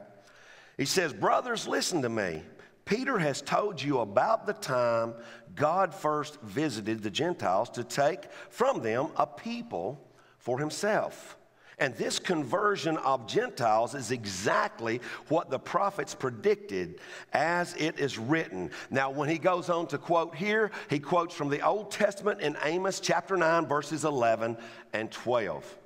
He 0.77 0.85
says, 0.85 1.13
Brothers, 1.13 1.67
listen 1.67 2.01
to 2.03 2.09
me. 2.09 2.43
Peter 2.85 3.17
has 3.17 3.41
told 3.41 3.81
you 3.81 3.99
about 3.99 4.45
the 4.45 4.53
time 4.53 5.13
God 5.55 5.93
first 5.93 6.39
visited 6.41 7.03
the 7.03 7.09
Gentiles 7.09 7.69
to 7.71 7.83
take 7.83 8.31
from 8.49 8.81
them 8.81 9.07
a 9.17 9.27
people 9.27 10.07
for 10.37 10.57
himself. 10.57 11.37
And 11.79 11.93
this 11.95 12.17
conversion 12.17 12.97
of 12.97 13.27
Gentiles 13.27 13.93
is 13.93 14.09
exactly 14.09 14.99
what 15.27 15.51
the 15.51 15.59
prophets 15.59 16.15
predicted 16.15 16.99
as 17.33 17.75
it 17.75 17.99
is 17.99 18.17
written. 18.17 18.71
Now, 18.89 19.11
when 19.11 19.29
he 19.29 19.37
goes 19.37 19.69
on 19.69 19.85
to 19.87 19.97
quote 19.99 20.33
here, 20.33 20.71
he 20.89 20.97
quotes 20.97 21.35
from 21.35 21.49
the 21.49 21.61
Old 21.61 21.91
Testament 21.91 22.41
in 22.41 22.57
Amos 22.63 22.99
chapter 22.99 23.37
9, 23.37 23.67
verses 23.67 24.05
11 24.05 24.57
and 24.93 25.11
12. 25.11 25.77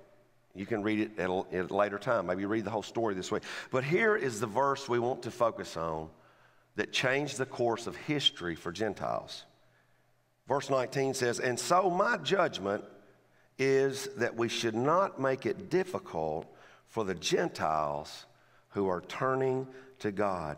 You 0.56 0.66
can 0.66 0.84
read 0.84 1.00
it 1.00 1.20
at 1.20 1.30
a, 1.30 1.44
at 1.54 1.72
a 1.72 1.76
later 1.76 1.98
time. 1.98 2.28
Maybe 2.28 2.46
read 2.46 2.66
the 2.66 2.72
whole 2.72 2.84
story 2.84 3.16
this 3.16 3.32
way. 3.32 3.40
But 3.72 3.84
here 3.84 4.16
is 4.16 4.40
the 4.40 4.48
verse 4.48 4.90
we 4.90 5.00
want 5.00 5.24
to 5.24 5.32
focus 5.32 5.78
on 5.78 6.10
that 6.76 6.92
changed 6.92 7.38
the 7.38 7.46
course 7.46 7.88
of 7.88 7.96
history 7.96 8.56
for 8.56 8.72
Gentiles. 8.72 9.46
Verse 10.48 10.70
19 10.70 11.14
says, 11.14 11.40
And 11.40 11.60
so 11.60 11.90
my 11.90 12.18
judgment 12.18 12.84
is 13.58 14.10
that 14.18 14.36
we 14.36 14.50
should 14.50 14.76
not 14.76 15.20
make 15.20 15.46
it 15.46 15.70
difficult 15.70 16.48
for 16.88 17.06
the 17.06 17.16
Gentiles 17.16 18.26
who 18.70 18.90
are 18.90 19.02
turning 19.02 19.68
to 20.00 20.12
God. 20.12 20.58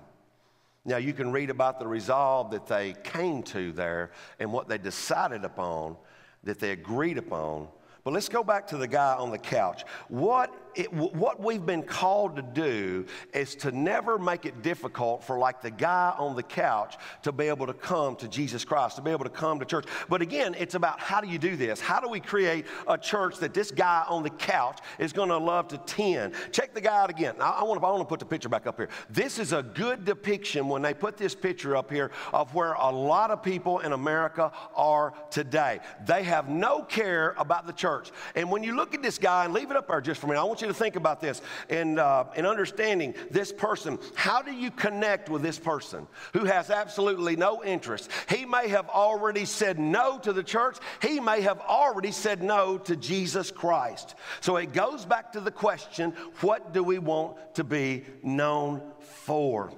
Now, 0.86 0.97
you 0.97 1.13
can 1.13 1.32
read 1.32 1.49
about 1.49 1.79
the 1.79 1.88
resolve 1.88 2.51
that 2.51 2.67
they 2.67 2.93
came 3.03 3.43
to 3.43 3.71
there 3.71 4.12
and 4.39 4.51
what 4.51 4.67
they 4.67 4.77
decided 4.77 5.45
upon, 5.45 5.95
that 6.43 6.60
they 6.60 6.71
agreed 6.71 7.17
upon. 7.17 7.67
But 8.03 8.13
let's 8.13 8.29
go 8.29 8.43
back 8.43 8.67
to 8.67 8.77
the 8.77 8.87
guy 8.87 9.13
on 9.15 9.31
the 9.31 9.37
couch. 9.37 9.85
What 10.09 10.53
it, 10.75 10.91
what 10.93 11.39
we've 11.41 11.65
been 11.65 11.83
called 11.83 12.36
to 12.36 12.41
do 12.41 13.05
is 13.33 13.55
to 13.55 13.71
never 13.71 14.17
make 14.17 14.45
it 14.45 14.62
difficult 14.62 15.23
for 15.23 15.38
like 15.38 15.62
the 15.62 15.71
guy 15.71 16.13
on 16.17 16.36
the 16.36 16.43
couch 16.43 16.97
to 17.23 17.31
be 17.31 17.47
able 17.47 17.67
to 17.67 17.73
come 17.73 18.15
to 18.17 18.27
Jesus 18.27 18.65
Christ, 18.65 18.95
to 18.97 19.01
be 19.01 19.12
able 19.12 19.23
to 19.23 19.29
come 19.29 19.59
to 19.59 19.65
church. 19.65 19.86
But 20.09 20.21
again, 20.21 20.55
it's 20.57 20.75
about 20.75 20.99
how 20.99 21.21
do 21.21 21.27
you 21.27 21.38
do 21.38 21.55
this? 21.55 21.79
How 21.79 21.99
do 21.99 22.07
we 22.07 22.19
create 22.19 22.65
a 22.88 22.97
church 22.97 23.38
that 23.38 23.53
this 23.53 23.71
guy 23.71 24.03
on 24.07 24.23
the 24.23 24.29
couch 24.29 24.79
is 24.99 25.13
going 25.13 25.29
to 25.29 25.38
love 25.38 25.67
to 25.69 25.77
tend? 25.79 26.33
Check 26.51 26.73
the 26.73 26.81
guy 26.81 27.01
out 27.01 27.09
again. 27.09 27.36
I, 27.39 27.49
I 27.49 27.63
want 27.63 27.79
to 27.79 27.86
I 27.86 27.89
want 27.89 28.01
to 28.01 28.05
put 28.05 28.19
the 28.19 28.25
picture 28.25 28.49
back 28.49 28.65
up 28.65 28.77
here. 28.77 28.89
This 29.09 29.39
is 29.39 29.53
a 29.53 29.62
good 29.62 30.05
depiction 30.05 30.69
when 30.69 30.81
they 30.81 30.93
put 30.93 31.17
this 31.17 31.36
picture 31.36 31.75
up 31.75 31.91
here 31.91 32.12
of 32.31 32.53
where 32.55 32.73
a 32.73 32.89
lot 32.89 33.29
of 33.31 33.43
people 33.43 33.79
in 33.79 33.91
America 33.91 34.51
are 34.75 35.13
today. 35.29 35.79
They 36.05 36.23
have 36.23 36.49
no 36.49 36.81
care 36.81 37.36
about 37.38 37.67
the 37.67 37.73
church. 37.73 38.12
And 38.36 38.49
when 38.49 38.63
you 38.63 38.75
look 38.75 38.95
at 38.95 39.03
this 39.03 39.17
guy 39.17 39.45
and 39.45 39.53
leave 39.53 39.69
it 39.69 39.77
up 39.77 39.88
there 39.88 40.01
just 40.01 40.21
for 40.21 40.27
a 40.27 40.29
minute, 40.29 40.41
I 40.41 40.45
want 40.45 40.62
you 40.62 40.62
to 40.69 40.73
think 40.73 40.95
about 40.95 41.21
this 41.21 41.41
in, 41.69 41.99
uh, 41.99 42.26
in 42.36 42.45
understanding 42.45 43.15
this 43.32 43.52
person. 43.52 43.99
How 44.15 44.41
do 44.41 44.52
you 44.52 44.71
connect 44.71 45.30
with 45.30 45.41
this 45.41 45.60
person 45.60 46.08
who 46.34 46.45
has 46.45 46.69
absolutely 46.69 47.36
no 47.36 47.63
interest? 47.63 48.10
He 48.30 48.45
may 48.45 48.67
have 48.69 48.89
already 48.89 49.45
said 49.45 49.80
no 49.80 50.17
to 50.19 50.34
the 50.34 50.43
church, 50.43 50.78
he 51.02 51.19
may 51.19 51.41
have 51.41 51.60
already 51.62 52.12
said 52.12 52.43
no 52.43 52.78
to 52.80 52.95
Jesus 52.95 53.52
Christ. 53.52 54.15
So 54.41 54.58
it 54.58 54.73
goes 54.73 55.06
back 55.06 55.34
to 55.34 55.41
the 55.41 55.52
question 55.52 56.12
what 56.41 56.73
do 56.73 56.84
we 56.84 56.99
want 56.99 57.56
to 57.56 57.63
be 57.63 58.04
known 58.21 58.82
for? 58.99 59.71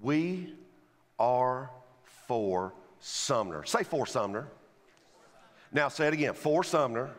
We 0.00 0.54
are 1.18 1.70
for 2.26 2.74
Sumner. 3.00 3.64
Say 3.64 3.82
for 3.82 4.06
Sumner. 4.06 4.48
Now 5.72 5.88
say 5.88 6.06
it 6.06 6.14
again 6.14 6.34
for 6.34 6.64
Sumner. 6.64 7.10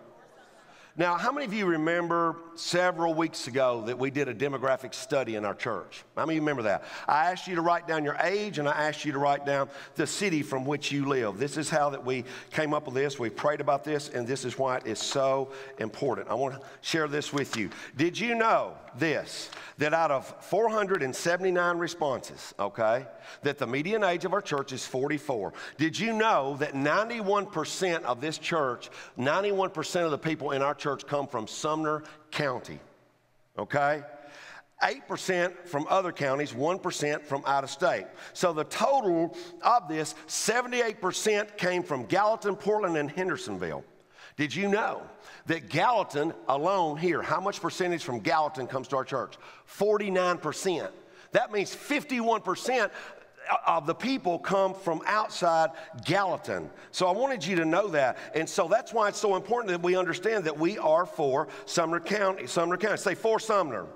Now, 1.00 1.16
how 1.16 1.32
many 1.32 1.46
of 1.46 1.54
you 1.54 1.66
remember 1.66 2.36
several 2.56 3.14
weeks 3.14 3.48
ago 3.48 3.84
that 3.86 3.98
we 3.98 4.12
did 4.12 4.28
a 4.28 4.36
demographic 4.36 4.94
study 4.94 5.36
in 5.36 5.46
our 5.46 5.56
church? 5.56 6.04
How 6.18 6.26
many 6.26 6.34
of 6.34 6.36
you 6.36 6.42
remember 6.42 6.64
that? 6.64 6.84
I 7.08 7.32
asked 7.32 7.48
you 7.48 7.56
to 7.56 7.62
write 7.62 7.88
down 7.88 8.04
your 8.04 8.18
age 8.22 8.60
and 8.60 8.68
I 8.68 8.74
asked 8.74 9.06
you 9.06 9.14
to 9.14 9.18
write 9.18 9.46
down 9.46 9.70
the 9.96 10.06
city 10.06 10.42
from 10.42 10.66
which 10.66 10.92
you 10.92 11.06
live. 11.06 11.38
This 11.38 11.56
is 11.56 11.70
how 11.70 11.90
that 11.92 12.06
we 12.06 12.26
came 12.52 12.74
up 12.74 12.86
with 12.86 12.96
this. 12.96 13.18
We 13.18 13.30
prayed 13.30 13.62
about 13.62 13.86
this 13.86 14.10
and 14.10 14.28
this 14.28 14.44
is 14.44 14.58
why 14.58 14.76
it 14.76 14.88
is 14.88 15.00
so 15.00 15.54
important. 15.78 16.28
I 16.28 16.34
want 16.34 16.56
to 16.56 16.68
share 16.82 17.08
this 17.08 17.32
with 17.32 17.56
you. 17.56 17.70
Did 17.96 18.20
you 18.20 18.36
know 18.36 18.74
this? 18.98 19.50
That 19.78 19.94
out 19.94 20.12
of 20.12 20.26
479 20.42 21.78
responses, 21.78 22.54
okay, 22.60 23.06
that 23.44 23.58
the 23.58 23.66
median 23.66 24.04
age 24.04 24.26
of 24.26 24.34
our 24.34 24.42
church 24.42 24.74
is 24.74 24.86
44. 24.86 25.54
Did 25.78 25.98
you 25.98 26.12
know 26.12 26.58
that 26.60 26.74
91% 26.74 28.04
of 28.04 28.20
this 28.20 28.38
church, 28.38 28.90
91% 29.18 30.04
of 30.04 30.12
the 30.12 30.18
people 30.18 30.52
in 30.52 30.62
our 30.62 30.74
church 30.74 30.89
come 30.98 31.28
from 31.28 31.48
Sumner 31.48 32.04
County? 32.32 32.80
Okay? 33.58 34.04
8% 34.82 35.68
from 35.68 35.86
other 35.90 36.12
counties, 36.12 36.54
1% 36.54 37.24
from 37.26 37.44
out 37.46 37.64
of 37.64 37.70
state. 37.70 38.06
So 38.34 38.54
the 38.54 38.64
total 38.64 39.36
of 39.62 39.90
this, 39.90 40.16
78% 40.28 41.58
came 41.58 41.84
from 41.84 42.06
Gallatin, 42.06 42.56
Portland, 42.56 42.96
and 42.96 43.12
Hendersonville. 43.12 43.84
Did 44.38 44.56
you 44.56 44.70
know 44.70 45.02
that 45.48 45.68
Gallatin 45.70 46.34
alone 46.48 46.98
here, 46.98 47.22
how 47.22 47.42
much 47.42 47.62
percentage 47.62 48.04
from 48.04 48.20
Gallatin 48.22 48.68
comes 48.68 48.88
to 48.88 48.96
our 48.96 49.04
church? 49.04 49.36
49%. 49.68 50.90
That 51.34 51.52
means 51.52 51.76
51% 51.76 52.90
of 53.68 53.86
the 53.86 53.96
people 53.96 54.40
come 54.40 54.74
from 54.74 55.02
outside 55.06 55.72
Gallatin. 56.06 56.70
So 56.92 57.08
I 57.08 57.12
wanted 57.12 57.46
you 57.46 57.56
to 57.58 57.66
know 57.66 57.88
that. 57.90 58.18
And 58.36 58.48
so 58.48 58.68
that's 58.68 58.94
why 58.94 59.10
it's 59.10 59.20
so 59.20 59.36
important 59.36 59.72
that 59.72 59.82
we 59.82 59.96
understand 59.96 60.46
that 60.46 60.58
we 60.58 60.78
are 60.78 61.06
for 61.06 61.48
Sumner 61.66 62.00
County. 62.00 62.48
Sumner 62.48 62.78
County. 62.78 62.98
Say 62.98 63.16
for 63.16 63.40
Sumner. 63.40 63.88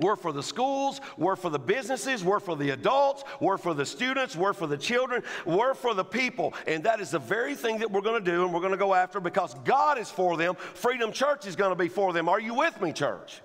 We're 0.00 0.16
for 0.16 0.32
the 0.32 0.42
schools, 0.42 1.00
we're 1.16 1.36
for 1.36 1.50
the 1.50 1.58
businesses, 1.58 2.24
we're 2.24 2.40
for 2.40 2.56
the 2.56 2.70
adults, 2.70 3.24
we're 3.40 3.58
for 3.58 3.74
the 3.74 3.84
students, 3.84 4.34
we're 4.34 4.54
for 4.54 4.66
the 4.66 4.76
children, 4.76 5.22
we're 5.44 5.74
for 5.74 5.94
the 5.94 6.04
people. 6.04 6.54
And 6.66 6.84
that 6.84 7.00
is 7.00 7.10
the 7.10 7.18
very 7.18 7.54
thing 7.54 7.78
that 7.78 7.90
we're 7.90 8.00
going 8.00 8.22
to 8.22 8.30
do 8.30 8.44
and 8.44 8.54
we're 8.54 8.60
going 8.60 8.72
to 8.72 8.78
go 8.78 8.94
after 8.94 9.20
because 9.20 9.54
God 9.64 9.98
is 9.98 10.10
for 10.10 10.36
them. 10.36 10.54
Freedom 10.54 11.12
Church 11.12 11.46
is 11.46 11.56
going 11.56 11.70
to 11.70 11.76
be 11.76 11.88
for 11.88 12.12
them. 12.12 12.28
Are 12.28 12.40
you 12.40 12.54
with 12.54 12.80
me, 12.80 12.92
church? 12.92 13.42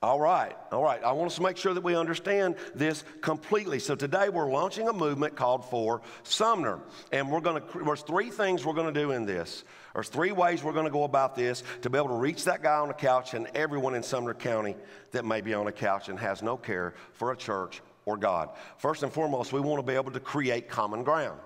All 0.00 0.20
right, 0.20 0.56
all 0.70 0.84
right. 0.84 1.02
I 1.02 1.10
want 1.10 1.32
us 1.32 1.36
to 1.36 1.42
make 1.42 1.56
sure 1.56 1.74
that 1.74 1.82
we 1.82 1.96
understand 1.96 2.54
this 2.72 3.02
completely. 3.20 3.80
So 3.80 3.96
today 3.96 4.28
we're 4.28 4.48
launching 4.48 4.86
a 4.86 4.92
movement 4.92 5.34
called 5.34 5.68
For 5.68 6.02
Sumner. 6.22 6.78
And 7.10 7.32
we're 7.32 7.40
going 7.40 7.60
to, 7.60 7.84
there's 7.84 8.02
three 8.02 8.30
things 8.30 8.64
we're 8.64 8.74
going 8.74 8.92
to 8.94 9.00
do 9.00 9.10
in 9.10 9.26
this. 9.26 9.64
There's 9.94 10.08
three 10.08 10.30
ways 10.30 10.62
we're 10.62 10.72
going 10.72 10.84
to 10.84 10.92
go 10.92 11.02
about 11.02 11.34
this 11.34 11.64
to 11.82 11.90
be 11.90 11.98
able 11.98 12.10
to 12.10 12.14
reach 12.14 12.44
that 12.44 12.62
guy 12.62 12.76
on 12.76 12.86
the 12.86 12.94
couch 12.94 13.34
and 13.34 13.48
everyone 13.56 13.96
in 13.96 14.04
Sumner 14.04 14.34
County 14.34 14.76
that 15.10 15.24
may 15.24 15.40
be 15.40 15.52
on 15.52 15.66
a 15.66 15.72
couch 15.72 16.08
and 16.08 16.16
has 16.20 16.42
no 16.44 16.56
care 16.56 16.94
for 17.14 17.32
a 17.32 17.36
church 17.36 17.82
or 18.04 18.16
God. 18.16 18.50
First 18.76 19.02
and 19.02 19.12
foremost, 19.12 19.52
we 19.52 19.58
want 19.58 19.84
to 19.84 19.86
be 19.86 19.96
able 19.96 20.12
to 20.12 20.20
create 20.20 20.68
common 20.68 21.02
ground. 21.02 21.40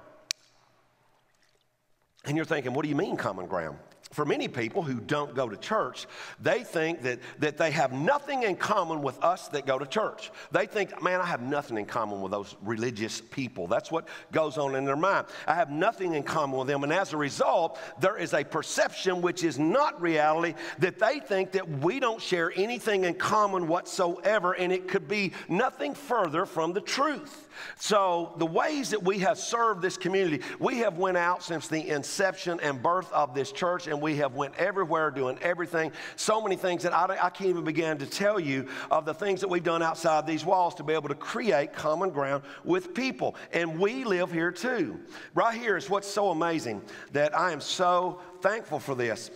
And 2.26 2.36
you're 2.36 2.44
thinking, 2.44 2.74
what 2.74 2.82
do 2.82 2.90
you 2.90 2.96
mean 2.96 3.16
common 3.16 3.46
ground? 3.46 3.78
For 4.12 4.24
many 4.24 4.46
people 4.46 4.82
who 4.82 5.00
don't 5.00 5.34
go 5.34 5.48
to 5.48 5.56
church, 5.56 6.06
they 6.40 6.62
think 6.62 7.02
that, 7.02 7.18
that 7.38 7.56
they 7.56 7.70
have 7.70 7.92
nothing 7.92 8.42
in 8.44 8.56
common 8.56 9.02
with 9.02 9.22
us 9.24 9.48
that 9.48 9.66
go 9.66 9.78
to 9.78 9.86
church. 9.86 10.30
They 10.52 10.66
think, 10.66 11.02
man, 11.02 11.20
I 11.20 11.26
have 11.26 11.42
nothing 11.42 11.78
in 11.78 11.86
common 11.86 12.20
with 12.20 12.30
those 12.30 12.54
religious 12.62 13.20
people. 13.20 13.66
That's 13.66 13.90
what 13.90 14.06
goes 14.30 14.58
on 14.58 14.74
in 14.74 14.84
their 14.84 14.96
mind. 14.96 15.26
I 15.46 15.54
have 15.54 15.70
nothing 15.70 16.14
in 16.14 16.22
common 16.22 16.58
with 16.58 16.68
them. 16.68 16.84
And 16.84 16.92
as 16.92 17.12
a 17.12 17.16
result, 17.16 17.78
there 18.00 18.16
is 18.16 18.34
a 18.34 18.44
perception, 18.44 19.22
which 19.22 19.44
is 19.44 19.58
not 19.58 20.00
reality, 20.00 20.54
that 20.78 20.98
they 20.98 21.20
think 21.20 21.52
that 21.52 21.68
we 21.68 21.98
don't 21.98 22.20
share 22.20 22.52
anything 22.54 23.04
in 23.04 23.14
common 23.14 23.66
whatsoever, 23.66 24.52
and 24.52 24.72
it 24.72 24.88
could 24.88 25.08
be 25.08 25.32
nothing 25.48 25.94
further 25.94 26.44
from 26.44 26.72
the 26.72 26.80
truth. 26.80 27.48
So 27.76 28.34
the 28.38 28.46
ways 28.46 28.90
that 28.90 29.02
we 29.02 29.18
have 29.20 29.38
served 29.38 29.82
this 29.82 29.96
community, 29.96 30.44
we 30.58 30.78
have 30.78 30.98
went 30.98 31.16
out 31.16 31.42
since 31.42 31.68
the 31.68 31.88
inception 31.88 32.60
and 32.62 32.82
birth 32.82 33.10
of 33.12 33.34
this 33.34 33.52
church, 33.52 33.86
and 33.86 34.00
we 34.00 34.16
have 34.16 34.34
went 34.34 34.54
everywhere 34.56 35.10
doing 35.10 35.38
everything. 35.42 35.92
So 36.16 36.40
many 36.40 36.56
things 36.56 36.82
that 36.82 36.92
I, 36.92 37.04
I 37.20 37.30
can't 37.30 37.50
even 37.50 37.64
begin 37.64 37.98
to 37.98 38.06
tell 38.06 38.38
you 38.38 38.68
of 38.90 39.04
the 39.04 39.14
things 39.14 39.40
that 39.40 39.48
we've 39.48 39.62
done 39.62 39.82
outside 39.82 40.26
these 40.26 40.44
walls 40.44 40.74
to 40.76 40.82
be 40.82 40.92
able 40.92 41.08
to 41.08 41.14
create 41.14 41.72
common 41.72 42.10
ground 42.10 42.42
with 42.64 42.94
people. 42.94 43.36
And 43.52 43.78
we 43.78 44.04
live 44.04 44.32
here 44.32 44.50
too. 44.50 45.00
Right 45.34 45.58
here 45.58 45.76
is 45.76 45.88
what's 45.88 46.08
so 46.08 46.30
amazing 46.30 46.82
that 47.12 47.36
I 47.36 47.52
am 47.52 47.60
so 47.60 48.20
thankful 48.40 48.78
for 48.78 48.94
this. 48.94 49.30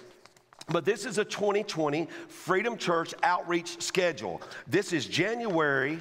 But 0.68 0.84
this 0.84 1.06
is 1.06 1.18
a 1.18 1.24
2020 1.24 2.08
Freedom 2.28 2.76
Church 2.76 3.14
outreach 3.22 3.80
schedule. 3.80 4.42
This 4.66 4.92
is 4.92 5.06
January 5.06 6.00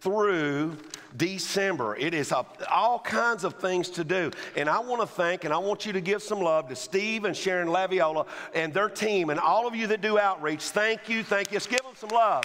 through 0.00 0.76
December. 1.16 1.96
It 1.96 2.14
is 2.14 2.32
a, 2.32 2.44
all 2.70 2.98
kinds 2.98 3.44
of 3.44 3.54
things 3.54 3.88
to 3.90 4.04
do. 4.04 4.30
And 4.56 4.68
I 4.68 4.78
want 4.78 5.00
to 5.00 5.06
thank 5.06 5.44
and 5.44 5.54
I 5.54 5.58
want 5.58 5.86
you 5.86 5.92
to 5.92 6.00
give 6.00 6.22
some 6.22 6.40
love 6.40 6.68
to 6.68 6.76
Steve 6.76 7.24
and 7.24 7.36
Sharon 7.36 7.68
Laviola 7.68 8.26
and 8.54 8.72
their 8.72 8.88
team 8.88 9.30
and 9.30 9.38
all 9.38 9.66
of 9.66 9.74
you 9.74 9.86
that 9.88 10.00
do 10.00 10.18
outreach. 10.18 10.62
Thank 10.62 11.08
you. 11.08 11.22
Thank 11.22 11.50
you. 11.50 11.56
Let's 11.56 11.66
give 11.66 11.82
them 11.82 11.94
some 11.96 12.10
love. 12.10 12.44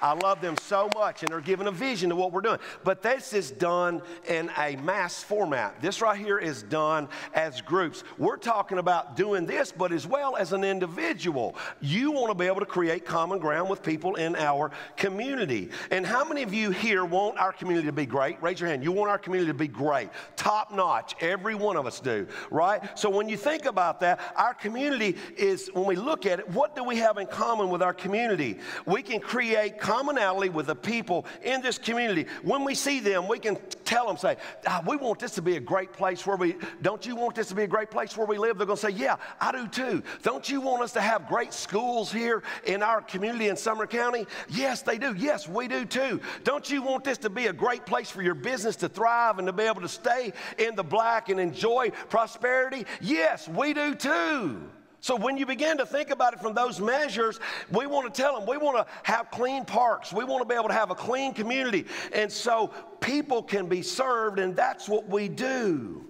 I 0.00 0.14
love 0.14 0.40
them 0.40 0.56
so 0.62 0.88
much, 0.94 1.22
and 1.22 1.30
they're 1.30 1.40
giving 1.40 1.66
a 1.66 1.72
vision 1.72 2.10
to 2.10 2.16
what 2.16 2.32
we're 2.32 2.40
doing. 2.40 2.58
But 2.84 3.02
this 3.02 3.32
is 3.32 3.50
done 3.50 4.02
in 4.28 4.50
a 4.58 4.76
mass 4.76 5.22
format. 5.22 5.80
This 5.80 6.00
right 6.00 6.18
here 6.18 6.38
is 6.38 6.62
done 6.62 7.08
as 7.34 7.60
groups. 7.60 8.04
We're 8.18 8.36
talking 8.36 8.78
about 8.78 9.16
doing 9.16 9.46
this, 9.46 9.72
but 9.72 9.92
as 9.92 10.06
well 10.06 10.36
as 10.36 10.52
an 10.52 10.64
individual. 10.64 11.56
You 11.80 12.10
want 12.10 12.30
to 12.30 12.34
be 12.34 12.46
able 12.46 12.60
to 12.60 12.66
create 12.66 13.04
common 13.04 13.38
ground 13.38 13.68
with 13.68 13.82
people 13.82 14.16
in 14.16 14.36
our 14.36 14.70
community. 14.96 15.70
And 15.90 16.06
how 16.06 16.24
many 16.24 16.42
of 16.42 16.54
you 16.54 16.70
here 16.70 17.04
want 17.04 17.38
our 17.38 17.52
community 17.52 17.86
to 17.86 17.92
be 17.92 18.06
great? 18.06 18.42
Raise 18.42 18.60
your 18.60 18.68
hand. 18.68 18.82
You 18.82 18.92
want 18.92 19.10
our 19.10 19.18
community 19.18 19.50
to 19.50 19.58
be 19.58 19.68
great, 19.68 20.10
top 20.36 20.72
notch. 20.72 21.14
Every 21.20 21.54
one 21.54 21.76
of 21.76 21.86
us 21.86 22.00
do, 22.00 22.26
right? 22.50 22.98
So 22.98 23.10
when 23.10 23.28
you 23.28 23.36
think 23.36 23.64
about 23.66 24.00
that, 24.00 24.20
our 24.36 24.54
community 24.54 25.16
is, 25.36 25.70
when 25.74 25.84
we 25.84 25.96
look 25.96 26.26
at 26.26 26.38
it, 26.38 26.48
what 26.48 26.74
do 26.74 26.84
we 26.84 26.96
have 26.96 27.18
in 27.18 27.26
common 27.26 27.68
with 27.70 27.82
our 27.82 27.94
community? 27.94 28.58
We 28.86 29.02
can 29.02 29.20
create 29.20 29.78
commonality 29.90 30.48
with 30.50 30.66
the 30.66 30.76
people 30.76 31.26
in 31.42 31.60
this 31.62 31.76
community. 31.76 32.24
When 32.44 32.62
we 32.62 32.76
see 32.76 33.00
them, 33.00 33.26
we 33.26 33.40
can 33.40 33.58
tell 33.84 34.06
them, 34.06 34.16
say, 34.16 34.36
ah, 34.64 34.80
we 34.86 34.94
want 34.96 35.18
this 35.18 35.32
to 35.32 35.42
be 35.42 35.56
a 35.56 35.60
great 35.60 35.92
place 35.92 36.24
where 36.24 36.36
we, 36.36 36.54
don't 36.80 37.04
you 37.04 37.16
want 37.16 37.34
this 37.34 37.48
to 37.48 37.56
be 37.56 37.64
a 37.64 37.66
great 37.66 37.90
place 37.90 38.16
where 38.16 38.24
we 38.24 38.38
live? 38.38 38.56
They're 38.56 38.68
going 38.68 38.76
to 38.76 38.80
say, 38.80 38.90
yeah, 38.92 39.16
I 39.40 39.50
do 39.50 39.66
too. 39.66 40.04
Don't 40.22 40.48
you 40.48 40.60
want 40.60 40.84
us 40.84 40.92
to 40.92 41.00
have 41.00 41.26
great 41.26 41.52
schools 41.52 42.12
here 42.12 42.44
in 42.66 42.84
our 42.84 43.00
community 43.00 43.48
in 43.48 43.56
Sumner 43.56 43.88
County? 43.88 44.28
Yes, 44.48 44.82
they 44.82 44.96
do. 44.96 45.12
Yes, 45.16 45.48
we 45.48 45.66
do 45.66 45.84
too. 45.84 46.20
Don't 46.44 46.70
you 46.70 46.82
want 46.82 47.02
this 47.02 47.18
to 47.18 47.28
be 47.28 47.48
a 47.48 47.52
great 47.52 47.84
place 47.84 48.10
for 48.10 48.22
your 48.22 48.36
business 48.36 48.76
to 48.76 48.88
thrive 48.88 49.38
and 49.38 49.46
to 49.48 49.52
be 49.52 49.64
able 49.64 49.80
to 49.80 49.88
stay 49.88 50.32
in 50.58 50.76
the 50.76 50.84
black 50.84 51.30
and 51.30 51.40
enjoy 51.40 51.90
prosperity? 52.08 52.86
Yes, 53.00 53.48
we 53.48 53.74
do 53.74 53.96
too. 53.96 54.70
So 55.00 55.16
when 55.16 55.38
you 55.38 55.46
begin 55.46 55.78
to 55.78 55.86
think 55.86 56.10
about 56.10 56.34
it 56.34 56.40
from 56.40 56.54
those 56.54 56.78
measures, 56.78 57.40
we 57.70 57.86
want 57.86 58.12
to 58.12 58.22
tell 58.22 58.38
them 58.38 58.46
we 58.48 58.58
want 58.58 58.76
to 58.76 58.92
have 59.02 59.30
clean 59.30 59.64
parks. 59.64 60.12
We 60.12 60.24
want 60.24 60.42
to 60.42 60.48
be 60.48 60.54
able 60.54 60.68
to 60.68 60.74
have 60.74 60.90
a 60.90 60.94
clean 60.94 61.32
community. 61.32 61.86
And 62.12 62.30
so 62.30 62.70
people 63.00 63.42
can 63.42 63.66
be 63.66 63.80
served, 63.80 64.38
and 64.38 64.54
that's 64.54 64.88
what 64.88 65.08
we 65.08 65.28
do. 65.28 66.04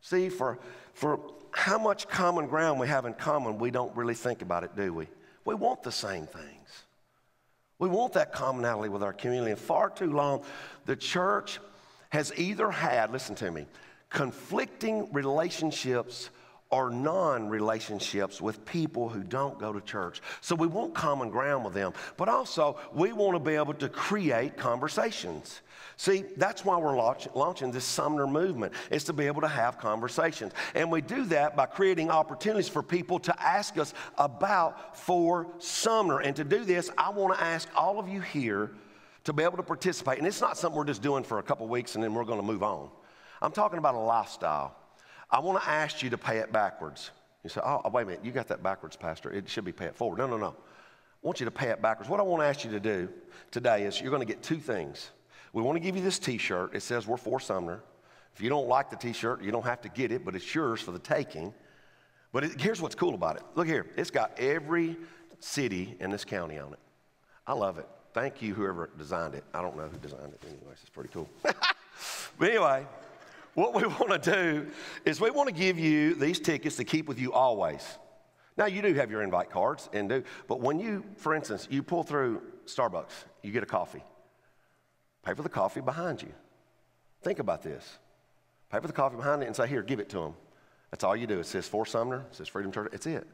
See, 0.00 0.28
for, 0.28 0.58
for 0.94 1.20
how 1.52 1.78
much 1.78 2.08
common 2.08 2.48
ground 2.48 2.80
we 2.80 2.88
have 2.88 3.04
in 3.04 3.14
common, 3.14 3.58
we 3.58 3.70
don't 3.70 3.94
really 3.96 4.14
think 4.14 4.42
about 4.42 4.64
it, 4.64 4.74
do 4.74 4.92
we? 4.92 5.06
We 5.44 5.54
want 5.54 5.84
the 5.84 5.92
same 5.92 6.26
things. 6.26 6.84
We 7.78 7.88
want 7.88 8.12
that 8.14 8.32
commonality 8.32 8.88
with 8.88 9.02
our 9.02 9.12
community. 9.12 9.52
And 9.52 9.60
far 9.60 9.90
too 9.90 10.12
long, 10.12 10.42
the 10.86 10.96
church 10.96 11.60
has 12.10 12.32
either 12.36 12.70
had, 12.70 13.12
listen 13.12 13.34
to 13.36 13.50
me, 13.50 13.66
conflicting 14.08 15.12
relationships 15.12 16.30
or 16.72 16.90
non 16.90 17.48
relationships 17.48 18.40
with 18.40 18.64
people 18.64 19.08
who 19.08 19.22
don't 19.22 19.58
go 19.58 19.72
to 19.72 19.80
church. 19.82 20.22
So 20.40 20.56
we 20.56 20.66
want 20.66 20.94
common 20.94 21.28
ground 21.28 21.64
with 21.64 21.74
them, 21.74 21.92
but 22.16 22.28
also 22.28 22.78
we 22.92 23.12
want 23.12 23.34
to 23.34 23.38
be 23.38 23.54
able 23.54 23.74
to 23.74 23.88
create 23.88 24.56
conversations. 24.56 25.60
See, 25.98 26.24
that's 26.38 26.64
why 26.64 26.78
we're 26.78 26.96
launch, 26.96 27.28
launching 27.34 27.70
this 27.70 27.84
Sumner 27.84 28.26
movement, 28.26 28.72
is 28.90 29.04
to 29.04 29.12
be 29.12 29.26
able 29.26 29.42
to 29.42 29.48
have 29.48 29.78
conversations. 29.78 30.52
And 30.74 30.90
we 30.90 31.02
do 31.02 31.26
that 31.26 31.54
by 31.54 31.66
creating 31.66 32.10
opportunities 32.10 32.70
for 32.70 32.82
people 32.82 33.18
to 33.20 33.42
ask 33.42 33.76
us 33.76 33.92
about 34.16 34.96
for 34.96 35.48
Sumner. 35.58 36.20
And 36.20 36.34
to 36.36 36.44
do 36.44 36.64
this, 36.64 36.90
I 36.96 37.10
want 37.10 37.36
to 37.36 37.44
ask 37.44 37.68
all 37.76 37.98
of 37.98 38.08
you 38.08 38.22
here 38.22 38.72
to 39.24 39.34
be 39.34 39.42
able 39.42 39.58
to 39.58 39.62
participate. 39.62 40.18
And 40.18 40.26
it's 40.26 40.40
not 40.40 40.56
something 40.56 40.76
we're 40.76 40.84
just 40.84 41.02
doing 41.02 41.22
for 41.22 41.38
a 41.38 41.42
couple 41.42 41.68
weeks 41.68 41.94
and 41.94 42.02
then 42.02 42.14
we're 42.14 42.24
going 42.24 42.40
to 42.40 42.46
move 42.46 42.62
on. 42.62 42.88
I'm 43.42 43.52
talking 43.52 43.78
about 43.78 43.94
a 43.94 43.98
lifestyle. 43.98 44.74
I 45.32 45.40
want 45.40 45.62
to 45.62 45.68
ask 45.68 46.02
you 46.02 46.10
to 46.10 46.18
pay 46.18 46.38
it 46.38 46.52
backwards. 46.52 47.10
You 47.42 47.50
say, 47.50 47.62
oh, 47.64 47.80
wait 47.90 48.02
a 48.02 48.06
minute, 48.06 48.20
you 48.22 48.30
got 48.30 48.46
that 48.48 48.62
backwards, 48.62 48.94
Pastor. 48.96 49.32
It 49.32 49.48
should 49.48 49.64
be 49.64 49.72
pay 49.72 49.86
it 49.86 49.96
forward. 49.96 50.18
No, 50.18 50.26
no, 50.26 50.36
no. 50.36 50.48
I 50.48 51.26
want 51.26 51.40
you 51.40 51.46
to 51.46 51.50
pay 51.50 51.70
it 51.70 51.80
backwards. 51.80 52.10
What 52.10 52.20
I 52.20 52.22
want 52.22 52.42
to 52.42 52.46
ask 52.46 52.64
you 52.64 52.70
to 52.72 52.80
do 52.80 53.08
today 53.50 53.84
is 53.84 54.00
you're 54.00 54.10
going 54.10 54.20
to 54.20 54.26
get 54.26 54.42
two 54.42 54.58
things. 54.58 55.10
We 55.52 55.62
want 55.62 55.76
to 55.76 55.80
give 55.80 55.96
you 55.96 56.02
this 56.02 56.18
t 56.18 56.38
shirt. 56.38 56.74
It 56.74 56.82
says 56.82 57.06
we're 57.06 57.16
for 57.16 57.40
Sumner. 57.40 57.80
If 58.34 58.40
you 58.40 58.48
don't 58.48 58.68
like 58.68 58.90
the 58.90 58.96
t 58.96 59.12
shirt, 59.12 59.42
you 59.42 59.50
don't 59.50 59.64
have 59.64 59.80
to 59.82 59.88
get 59.88 60.12
it, 60.12 60.24
but 60.24 60.36
it's 60.36 60.54
yours 60.54 60.80
for 60.80 60.92
the 60.92 60.98
taking. 60.98 61.52
But 62.32 62.44
it, 62.44 62.60
here's 62.60 62.80
what's 62.80 62.94
cool 62.94 63.14
about 63.14 63.36
it. 63.36 63.42
Look 63.54 63.66
here, 63.66 63.86
it's 63.96 64.10
got 64.10 64.38
every 64.38 64.96
city 65.40 65.96
in 66.00 66.10
this 66.10 66.24
county 66.24 66.58
on 66.58 66.72
it. 66.72 66.78
I 67.46 67.54
love 67.54 67.78
it. 67.78 67.88
Thank 68.14 68.42
you, 68.42 68.54
whoever 68.54 68.90
designed 68.98 69.34
it. 69.34 69.44
I 69.54 69.62
don't 69.62 69.76
know 69.76 69.88
who 69.88 69.96
designed 69.98 70.32
it, 70.32 70.42
anyways. 70.46 70.78
It's 70.80 70.90
pretty 70.90 71.10
cool. 71.10 71.28
but 71.42 72.48
anyway, 72.48 72.86
what 73.54 73.74
we 73.74 73.82
want 73.86 74.22
to 74.22 74.32
do 74.32 74.66
is 75.04 75.20
we 75.20 75.30
want 75.30 75.48
to 75.48 75.54
give 75.54 75.78
you 75.78 76.14
these 76.14 76.40
tickets 76.40 76.76
to 76.76 76.84
keep 76.84 77.08
with 77.08 77.18
you 77.18 77.32
always. 77.32 77.98
Now, 78.56 78.66
you 78.66 78.82
do 78.82 78.92
have 78.94 79.10
your 79.10 79.22
invite 79.22 79.50
cards 79.50 79.88
and 79.92 80.08
do, 80.08 80.22
but 80.46 80.60
when 80.60 80.78
you, 80.78 81.04
for 81.16 81.34
instance, 81.34 81.66
you 81.70 81.82
pull 81.82 82.02
through 82.02 82.42
Starbucks, 82.66 83.24
you 83.42 83.50
get 83.50 83.62
a 83.62 83.66
coffee. 83.66 84.02
Pay 85.24 85.34
for 85.34 85.42
the 85.42 85.48
coffee 85.48 85.80
behind 85.80 86.20
you. 86.20 86.32
Think 87.22 87.38
about 87.38 87.62
this. 87.62 87.98
Pay 88.70 88.80
for 88.80 88.86
the 88.86 88.92
coffee 88.92 89.16
behind 89.16 89.42
it 89.42 89.46
and 89.46 89.56
say, 89.56 89.66
Here, 89.66 89.82
give 89.82 90.00
it 90.00 90.08
to 90.10 90.18
them. 90.18 90.34
That's 90.90 91.04
all 91.04 91.16
you 91.16 91.26
do. 91.26 91.38
It 91.38 91.46
says 91.46 91.66
for 91.66 91.86
Sumner, 91.86 92.26
it 92.30 92.36
says 92.36 92.48
Freedom 92.48 92.72
Church, 92.72 92.90
it's 92.92 93.06
it. 93.06 93.26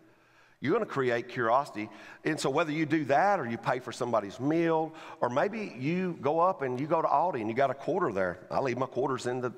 You're 0.61 0.73
going 0.73 0.85
to 0.85 0.91
create 0.91 1.29
curiosity. 1.29 1.89
And 2.25 2.39
so, 2.39 2.51
whether 2.51 2.73
you 2.73 2.85
do 2.85 3.05
that 3.05 3.39
or 3.39 3.49
you 3.49 3.57
pay 3.57 3.79
for 3.79 3.93
somebody's 3.93 4.41
meal, 4.41 4.93
or 5.21 5.31
maybe 5.31 5.73
you 5.79 6.19
go 6.21 6.41
up 6.41 6.63
and 6.63 6.81
you 6.81 6.87
go 6.87 7.01
to 7.01 7.07
Aldi 7.07 7.41
and 7.41 7.49
you 7.49 7.55
got 7.55 7.71
a 7.71 7.75
quarter 7.75 8.13
there. 8.13 8.41
I 8.51 8.61
leave 8.61 8.77
my 8.77 8.87
quarters 8.87 9.27
in 9.27 9.41
the 9.41 9.53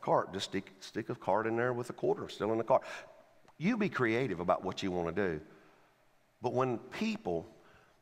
cart. 0.00 0.32
Just 0.32 0.46
stick, 0.46 0.70
stick 0.78 1.08
a 1.08 1.14
card 1.16 1.46
in 1.46 1.56
there 1.56 1.72
with 1.72 1.90
a 1.90 1.92
quarter 1.92 2.28
still 2.28 2.52
in 2.52 2.58
the 2.58 2.64
cart. 2.64 2.82
You 3.58 3.76
be 3.76 3.88
creative 3.88 4.38
about 4.38 4.64
what 4.64 4.82
you 4.82 4.92
want 4.92 5.14
to 5.14 5.28
do. 5.28 5.40
But 6.40 6.52
when 6.52 6.78
people 6.78 7.46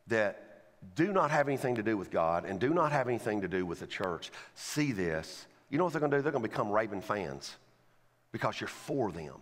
that 0.09 0.49
do 0.95 1.13
not 1.13 1.31
have 1.31 1.49
anything 1.49 1.77
to 1.77 1.83
do 1.83 1.97
with 1.97 2.11
God 2.11 2.45
and 2.45 2.59
do 2.59 2.71
not 2.71 2.93
have 2.93 3.09
anything 3.09 3.41
to 3.43 3.49
do 3.49 3.65
with 3.65 3.81
the 3.81 3.87
church 3.87 4.31
see 4.55 4.93
this, 4.93 5.47
you 5.71 5.79
know 5.79 5.85
what 5.85 5.95
they're 5.95 6.01
going 6.01 6.11
to 6.11 6.19
do? 6.19 6.23
They're 6.23 6.33
going 6.33 6.43
to 6.43 6.49
become 6.51 6.71
Raven 6.71 7.01
fans 7.01 7.57
because 8.31 8.61
you're 8.61 8.69
for 8.69 9.11
them. 9.11 9.37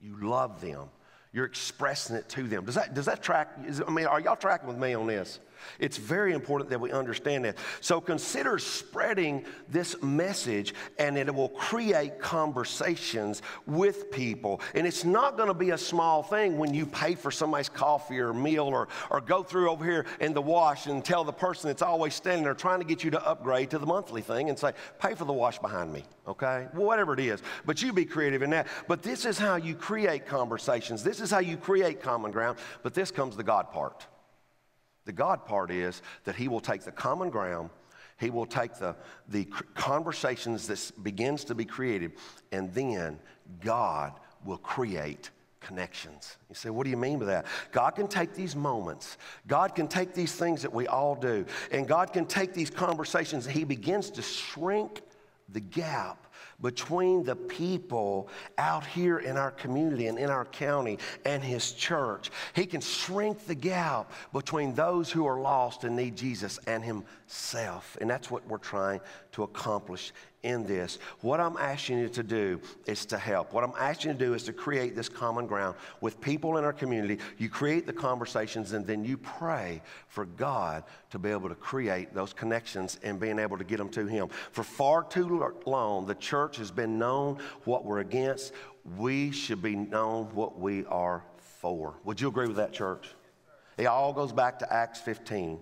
You 0.00 0.16
love 0.20 0.60
them. 0.60 0.88
You're 1.32 1.46
expressing 1.46 2.16
it 2.16 2.28
to 2.30 2.42
them. 2.42 2.64
Does 2.64 2.74
that, 2.74 2.94
does 2.94 3.06
that 3.06 3.22
track? 3.22 3.48
Is, 3.66 3.82
I 3.86 3.90
mean, 3.90 4.06
are 4.06 4.20
y'all 4.20 4.36
tracking 4.36 4.68
with 4.68 4.76
me 4.76 4.94
on 4.94 5.06
this? 5.06 5.40
It's 5.78 5.96
very 5.96 6.32
important 6.32 6.70
that 6.70 6.80
we 6.80 6.92
understand 6.92 7.44
that. 7.44 7.58
So 7.80 8.00
consider 8.00 8.58
spreading 8.58 9.44
this 9.68 10.00
message, 10.02 10.74
and 10.98 11.16
it 11.16 11.32
will 11.34 11.48
create 11.50 12.20
conversations 12.20 13.42
with 13.66 14.10
people. 14.10 14.60
And 14.74 14.86
it's 14.86 15.04
not 15.04 15.36
going 15.36 15.48
to 15.48 15.54
be 15.54 15.70
a 15.70 15.78
small 15.78 16.22
thing 16.22 16.58
when 16.58 16.74
you 16.74 16.86
pay 16.86 17.14
for 17.14 17.30
somebody's 17.30 17.68
coffee 17.68 18.18
or 18.18 18.32
meal 18.32 18.64
or, 18.64 18.88
or 19.10 19.20
go 19.20 19.42
through 19.42 19.70
over 19.70 19.84
here 19.84 20.06
in 20.20 20.32
the 20.32 20.42
wash 20.42 20.86
and 20.86 21.04
tell 21.04 21.24
the 21.24 21.32
person 21.32 21.68
that's 21.68 21.82
always 21.82 22.14
standing 22.14 22.44
there 22.44 22.54
trying 22.54 22.80
to 22.80 22.86
get 22.86 23.04
you 23.04 23.10
to 23.10 23.26
upgrade 23.26 23.70
to 23.70 23.78
the 23.78 23.86
monthly 23.86 24.22
thing 24.22 24.48
and 24.48 24.58
say, 24.58 24.72
pay 24.98 25.14
for 25.14 25.24
the 25.24 25.32
wash 25.32 25.58
behind 25.58 25.92
me, 25.92 26.04
okay? 26.26 26.68
Whatever 26.72 27.14
it 27.14 27.20
is. 27.20 27.42
But 27.64 27.82
you 27.82 27.92
be 27.92 28.04
creative 28.04 28.42
in 28.42 28.50
that. 28.50 28.66
But 28.88 29.02
this 29.02 29.24
is 29.24 29.38
how 29.38 29.56
you 29.56 29.74
create 29.74 30.26
conversations. 30.26 31.02
This 31.02 31.20
is 31.20 31.30
how 31.30 31.40
you 31.40 31.56
create 31.56 32.02
common 32.02 32.30
ground. 32.30 32.58
But 32.82 32.94
this 32.94 33.10
comes 33.10 33.36
the 33.36 33.42
God 33.42 33.72
part. 33.72 34.06
The 35.04 35.12
God 35.12 35.44
part 35.46 35.70
is 35.70 36.02
that 36.24 36.36
He 36.36 36.48
will 36.48 36.60
take 36.60 36.82
the 36.82 36.92
common 36.92 37.30
ground, 37.30 37.70
He 38.18 38.30
will 38.30 38.46
take 38.46 38.74
the, 38.74 38.96
the 39.28 39.44
conversations 39.74 40.66
that 40.68 41.02
begins 41.02 41.44
to 41.44 41.54
be 41.54 41.64
created, 41.64 42.12
and 42.50 42.72
then 42.74 43.18
God 43.60 44.12
will 44.44 44.58
create 44.58 45.30
connections. 45.60 46.36
You 46.48 46.54
say, 46.54 46.70
what 46.70 46.84
do 46.84 46.90
you 46.90 46.96
mean 46.96 47.18
by 47.18 47.26
that? 47.26 47.46
God 47.70 47.90
can 47.90 48.08
take 48.08 48.34
these 48.34 48.54
moments, 48.56 49.16
God 49.46 49.74
can 49.74 49.88
take 49.88 50.14
these 50.14 50.32
things 50.32 50.62
that 50.62 50.72
we 50.72 50.86
all 50.86 51.14
do, 51.14 51.46
and 51.70 51.86
God 51.86 52.12
can 52.12 52.26
take 52.26 52.52
these 52.52 52.70
conversations, 52.70 53.46
and 53.46 53.54
He 53.54 53.64
begins 53.64 54.10
to 54.10 54.22
shrink 54.22 55.02
the 55.48 55.60
gap 55.60 56.26
between 56.62 57.24
the 57.24 57.36
people 57.36 58.28
out 58.56 58.86
here 58.86 59.18
in 59.18 59.36
our 59.36 59.50
community 59.50 60.06
and 60.06 60.18
in 60.18 60.30
our 60.30 60.44
county 60.46 60.98
and 61.24 61.42
his 61.42 61.72
church. 61.72 62.30
He 62.54 62.64
can 62.66 62.80
shrink 62.80 63.46
the 63.46 63.54
gap 63.54 64.12
between 64.32 64.74
those 64.74 65.10
who 65.10 65.26
are 65.26 65.40
lost 65.40 65.84
and 65.84 65.96
need 65.96 66.16
Jesus 66.16 66.58
and 66.66 66.84
himself. 66.84 67.96
And 68.00 68.08
that's 68.08 68.30
what 68.30 68.46
we're 68.46 68.58
trying 68.58 69.00
to 69.32 69.42
accomplish 69.42 70.12
in 70.42 70.64
this. 70.64 70.98
What 71.20 71.40
I'm 71.40 71.56
asking 71.56 71.98
you 71.98 72.08
to 72.10 72.22
do 72.22 72.60
is 72.86 73.06
to 73.06 73.18
help. 73.18 73.52
What 73.52 73.64
I'm 73.64 73.74
asking 73.78 74.12
you 74.12 74.18
to 74.18 74.24
do 74.26 74.34
is 74.34 74.42
to 74.44 74.52
create 74.52 74.96
this 74.96 75.08
common 75.08 75.46
ground 75.46 75.76
with 76.00 76.20
people 76.20 76.56
in 76.56 76.64
our 76.64 76.72
community. 76.72 77.18
You 77.38 77.48
create 77.48 77.86
the 77.86 77.92
conversations 77.92 78.72
and 78.72 78.86
then 78.86 79.04
you 79.04 79.16
pray 79.16 79.82
for 80.08 80.26
God 80.26 80.84
to 81.10 81.18
be 81.18 81.30
able 81.30 81.48
to 81.48 81.54
create 81.54 82.12
those 82.14 82.32
connections 82.32 82.98
and 83.02 83.20
being 83.20 83.38
able 83.38 83.56
to 83.58 83.64
get 83.64 83.78
them 83.78 83.88
to 83.90 84.06
Him. 84.06 84.28
For 84.50 84.64
far 84.64 85.04
too 85.04 85.52
long, 85.66 86.06
the 86.06 86.14
church 86.14 86.56
has 86.56 86.70
been 86.70 86.98
known 86.98 87.38
what 87.64 87.84
we're 87.84 88.00
against. 88.00 88.52
We 88.96 89.30
should 89.30 89.62
be 89.62 89.76
known 89.76 90.26
what 90.34 90.58
we 90.58 90.84
are 90.86 91.22
for. 91.60 91.94
Would 92.04 92.20
you 92.20 92.28
agree 92.28 92.48
with 92.48 92.56
that, 92.56 92.72
church? 92.72 93.08
It 93.78 93.86
all 93.86 94.12
goes 94.12 94.32
back 94.32 94.58
to 94.58 94.72
Acts 94.72 95.00
15. 95.00 95.58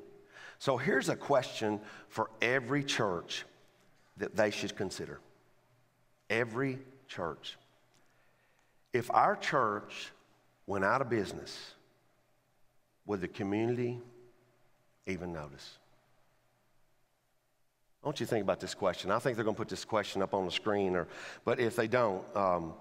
So 0.58 0.76
here's 0.76 1.08
a 1.08 1.16
question 1.16 1.80
for 2.08 2.30
every 2.42 2.84
church 2.84 3.44
that 4.20 4.37
they 4.37 4.50
should 4.50 4.76
consider. 4.76 5.18
Every 6.28 6.78
church. 7.09 7.56
If 8.92 9.11
our 9.11 9.35
church 9.37 10.12
went 10.66 10.85
out 10.85 11.00
of 11.00 11.11
business, 11.11 11.74
would 13.06 13.20
the 13.20 13.28
community 13.28 13.98
even 15.06 15.33
notice? 15.33 15.78
I 18.02 18.06
want 18.06 18.20
you 18.20 18.26
to 18.26 18.30
think 18.30 18.44
about 18.44 18.61
this 18.61 18.74
question. 18.74 19.11
I 19.11 19.18
think 19.18 19.37
they're 19.37 19.44
going 19.44 19.56
to 19.56 19.61
put 19.61 19.68
this 19.68 19.85
question 19.85 20.22
up 20.22 20.33
on 20.33 20.46
the 20.46 20.52
screen, 20.52 20.96
or, 20.96 21.06
but 21.44 21.61
if 21.61 21.76
they 21.76 21.88
don't, 21.88 22.24
um, 22.35 22.72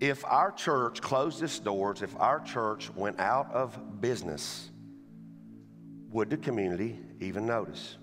if 0.00 0.24
our 0.24 0.50
church 0.50 1.00
closed 1.00 1.42
its 1.42 1.58
doors, 1.58 2.02
if 2.02 2.14
our 2.20 2.40
church 2.40 2.90
went 2.94 3.20
out 3.20 3.50
of 3.52 4.00
business, 4.00 4.70
would 6.10 6.30
the 6.30 6.36
community 6.36 6.98
even 7.20 7.46
notice? 7.46 7.96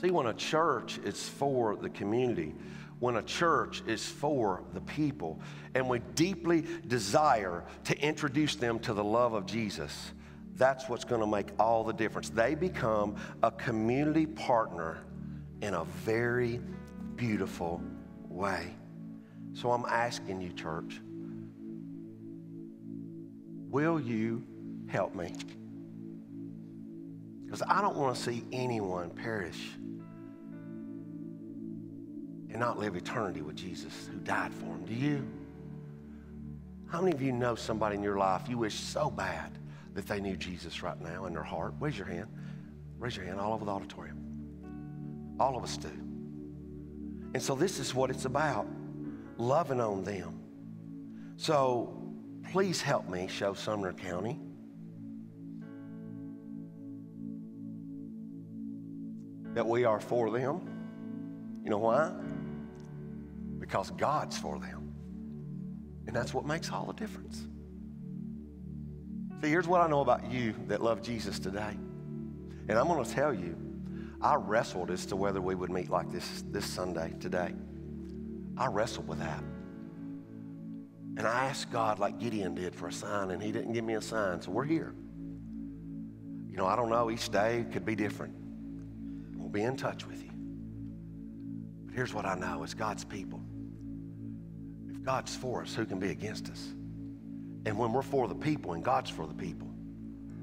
See, 0.00 0.10
when 0.10 0.26
a 0.26 0.34
church 0.34 0.98
is 0.98 1.28
for 1.28 1.74
the 1.76 1.88
community, 1.88 2.54
when 2.98 3.16
a 3.16 3.22
church 3.22 3.82
is 3.86 4.06
for 4.06 4.62
the 4.74 4.80
people, 4.82 5.40
and 5.74 5.88
we 5.88 6.00
deeply 6.14 6.64
desire 6.86 7.64
to 7.84 7.98
introduce 8.00 8.56
them 8.56 8.78
to 8.80 8.92
the 8.92 9.04
love 9.04 9.32
of 9.32 9.46
Jesus, 9.46 10.12
that's 10.54 10.88
what's 10.88 11.04
going 11.04 11.20
to 11.20 11.26
make 11.26 11.48
all 11.58 11.84
the 11.84 11.92
difference. 11.92 12.30
They 12.30 12.54
become 12.54 13.16
a 13.42 13.50
community 13.50 14.26
partner 14.26 14.98
in 15.60 15.74
a 15.74 15.84
very 15.84 16.60
beautiful 17.16 17.82
way. 18.28 18.74
So 19.52 19.70
I'm 19.70 19.84
asking 19.86 20.42
you, 20.42 20.52
church, 20.52 21.00
will 23.70 24.00
you 24.00 24.44
help 24.88 25.14
me? 25.14 25.32
Because 27.46 27.62
I 27.62 27.80
don't 27.80 27.96
want 27.96 28.16
to 28.16 28.22
see 28.22 28.44
anyone 28.52 29.08
perish 29.10 29.70
and 32.50 32.58
not 32.58 32.78
live 32.78 32.96
eternity 32.96 33.40
with 33.40 33.56
Jesus 33.56 34.08
who 34.12 34.18
died 34.18 34.52
for 34.52 34.64
them. 34.64 34.84
Do 34.84 34.92
you? 34.92 35.26
How 36.88 37.00
many 37.00 37.14
of 37.14 37.22
you 37.22 37.32
know 37.32 37.54
somebody 37.54 37.96
in 37.96 38.02
your 38.02 38.18
life 38.18 38.48
you 38.48 38.58
wish 38.58 38.74
so 38.74 39.10
bad 39.10 39.58
that 39.94 40.06
they 40.06 40.20
knew 40.20 40.36
Jesus 40.36 40.82
right 40.82 41.00
now 41.00 41.26
in 41.26 41.32
their 41.32 41.42
heart? 41.42 41.74
Raise 41.80 41.96
your 41.96 42.06
hand. 42.06 42.26
Raise 42.98 43.16
your 43.16 43.26
hand 43.26 43.40
all 43.40 43.52
over 43.54 43.64
the 43.64 43.70
auditorium. 43.70 45.36
All 45.38 45.56
of 45.56 45.62
us 45.62 45.76
do. 45.76 45.90
And 47.34 47.42
so 47.42 47.54
this 47.54 47.78
is 47.78 47.94
what 47.94 48.10
it's 48.10 48.24
about 48.24 48.66
loving 49.38 49.80
on 49.80 50.02
them. 50.02 50.40
So 51.36 52.02
please 52.50 52.80
help 52.80 53.08
me 53.08 53.28
show 53.28 53.54
Sumner 53.54 53.92
County. 53.92 54.40
That 59.56 59.66
we 59.66 59.84
are 59.84 59.98
for 59.98 60.30
them. 60.30 60.60
You 61.64 61.70
know 61.70 61.78
why? 61.78 62.12
because 63.66 63.90
God's 63.90 64.38
for 64.38 64.58
them. 64.58 64.94
And 66.06 66.14
that's 66.14 66.32
what 66.32 66.46
makes 66.46 66.70
all 66.70 66.86
the 66.86 66.92
difference. 66.92 67.46
See, 69.42 69.48
here's 69.48 69.66
what 69.66 69.80
I 69.80 69.88
know 69.88 70.00
about 70.00 70.30
you 70.30 70.54
that 70.68 70.82
love 70.82 71.02
Jesus 71.02 71.38
today. 71.38 71.76
And 72.68 72.72
I'm 72.78 72.86
going 72.86 73.04
to 73.04 73.10
tell 73.10 73.34
you, 73.34 73.56
I 74.22 74.36
wrestled 74.36 74.90
as 74.90 75.04
to 75.06 75.16
whether 75.16 75.40
we 75.40 75.54
would 75.54 75.70
meet 75.70 75.90
like 75.90 76.10
this 76.10 76.44
this 76.50 76.64
Sunday, 76.64 77.12
today. 77.20 77.54
I 78.56 78.66
wrestled 78.66 79.08
with 79.08 79.18
that. 79.18 79.42
And 81.18 81.26
I 81.26 81.46
asked 81.46 81.72
God, 81.72 81.98
like 81.98 82.18
Gideon 82.18 82.54
did, 82.54 82.74
for 82.74 82.88
a 82.88 82.92
sign, 82.92 83.30
and 83.30 83.42
he 83.42 83.50
didn't 83.50 83.72
give 83.72 83.84
me 83.84 83.94
a 83.94 84.00
sign. 84.00 84.40
So 84.40 84.50
we're 84.52 84.64
here. 84.64 84.94
You 86.48 86.56
know, 86.56 86.66
I 86.66 86.76
don't 86.76 86.88
know. 86.88 87.10
Each 87.10 87.28
day 87.30 87.66
could 87.72 87.84
be 87.84 87.94
different. 87.94 88.34
We'll 89.46 89.52
be 89.52 89.62
in 89.62 89.76
touch 89.76 90.04
with 90.08 90.24
you. 90.24 90.30
But 91.84 91.94
here's 91.94 92.12
what 92.12 92.26
I 92.26 92.34
know 92.34 92.64
it's 92.64 92.74
God's 92.74 93.04
people. 93.04 93.40
If 94.90 95.04
God's 95.04 95.36
for 95.36 95.62
us, 95.62 95.72
who 95.72 95.86
can 95.86 96.00
be 96.00 96.10
against 96.10 96.50
us? 96.50 96.74
And 97.64 97.78
when 97.78 97.92
we're 97.92 98.02
for 98.02 98.26
the 98.26 98.34
people 98.34 98.72
and 98.72 98.82
God's 98.82 99.08
for 99.08 99.24
the 99.24 99.34
people, 99.34 99.68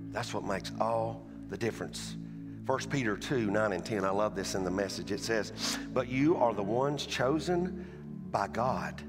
that's 0.08 0.34
what 0.34 0.46
makes 0.46 0.72
all 0.80 1.28
the 1.50 1.58
difference. 1.58 2.16
1 2.66 2.80
Peter 2.90 3.18
2 3.18 3.52
9 3.52 3.74
and 3.74 3.84
10. 3.84 4.06
I 4.06 4.10
love 4.10 4.38
this 4.38 4.56
in 4.56 4.64
the 4.64 4.72
message. 4.72 5.12
It 5.12 5.20
says, 5.20 5.52
But 5.92 6.08
you 6.08 6.38
are 6.38 6.54
the 6.54 6.64
ones 6.64 7.06
chosen 7.06 7.86
by 8.32 8.48
God, 8.48 9.02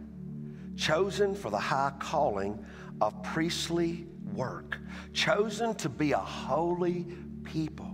chosen 0.77 1.37
for 1.37 1.53
the 1.53 1.57
high 1.57 1.93
calling 2.01 2.59
of 3.01 3.23
priestly 3.23 4.09
work, 4.33 4.77
chosen 5.13 5.73
to 5.77 5.89
be 5.89 6.11
a 6.11 6.19
holy 6.19 7.07
people. 7.45 7.94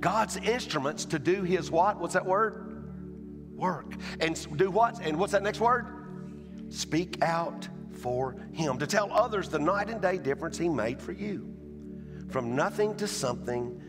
God's 0.00 0.36
instruments 0.36 1.04
to 1.06 1.18
do 1.18 1.42
his 1.42 1.70
what? 1.70 1.98
What's 2.00 2.14
that 2.14 2.26
word? 2.26 3.54
Work. 3.54 3.94
And 4.20 4.56
do 4.56 4.70
what? 4.70 5.00
And 5.02 5.18
what's 5.18 5.32
that 5.32 5.42
next 5.42 5.60
word? 5.60 5.86
Speak 6.70 7.22
out 7.22 7.68
for 7.92 8.36
him. 8.52 8.78
To 8.78 8.86
tell 8.86 9.12
others 9.12 9.48
the 9.48 9.58
night 9.58 9.90
and 9.90 10.00
day 10.00 10.18
difference 10.18 10.58
he 10.58 10.68
made 10.68 11.00
for 11.00 11.12
you. 11.12 11.54
From 12.28 12.54
nothing 12.54 12.96
to 12.96 13.06
something 13.06 13.80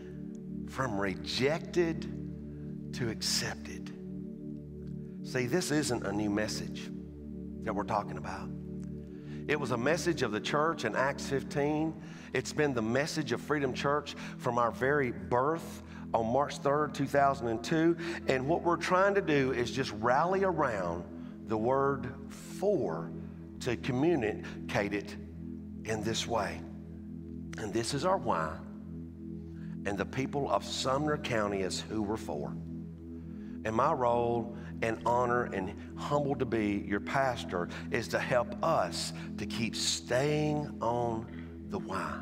from 0.69 0.99
rejected 0.99 2.93
to 2.93 3.09
accepted. 3.09 3.93
See, 5.23 5.45
this 5.45 5.71
isn't 5.71 6.05
a 6.05 6.11
new 6.11 6.29
message 6.29 6.89
that 7.63 7.73
we're 7.73 7.83
talking 7.83 8.17
about. 8.17 8.49
It 9.47 9.59
was 9.59 9.71
a 9.71 9.77
message 9.77 10.21
of 10.21 10.31
the 10.31 10.39
church 10.39 10.85
in 10.85 10.95
Acts 10.95 11.25
15. 11.27 11.93
It's 12.33 12.53
been 12.53 12.73
the 12.73 12.81
message 12.81 13.31
of 13.31 13.41
Freedom 13.41 13.73
Church 13.73 14.15
from 14.37 14.59
our 14.59 14.71
very 14.71 15.11
birth 15.11 15.81
on 16.13 16.31
March 16.31 16.61
3rd, 16.61 16.93
2002. 16.93 17.95
And 18.27 18.47
what 18.47 18.63
we're 18.63 18.77
trying 18.77 19.15
to 19.15 19.21
do 19.21 19.51
is 19.51 19.71
just 19.71 19.91
rally 19.93 20.43
around 20.43 21.03
the 21.47 21.57
word 21.57 22.13
for 22.29 23.11
to 23.61 23.75
communicate 23.77 24.93
it 24.93 25.15
in 25.85 26.03
this 26.03 26.27
way. 26.27 26.61
And 27.57 27.73
this 27.73 27.93
is 27.93 28.05
our 28.05 28.17
why 28.17 28.55
and 29.85 29.97
the 29.97 30.05
people 30.05 30.49
of 30.51 30.63
Sumner 30.63 31.17
County 31.17 31.61
is 31.61 31.81
who 31.81 32.01
we're 32.01 32.17
for. 32.17 32.53
And 33.65 33.75
my 33.75 33.91
role 33.91 34.55
and 34.81 35.01
honor 35.05 35.45
and 35.45 35.73
humbled 35.97 36.39
to 36.39 36.45
be 36.45 36.85
your 36.87 36.99
pastor 36.99 37.69
is 37.91 38.07
to 38.09 38.19
help 38.19 38.55
us 38.63 39.13
to 39.37 39.45
keep 39.45 39.75
staying 39.75 40.77
on 40.81 41.25
the 41.69 41.79
why. 41.79 42.19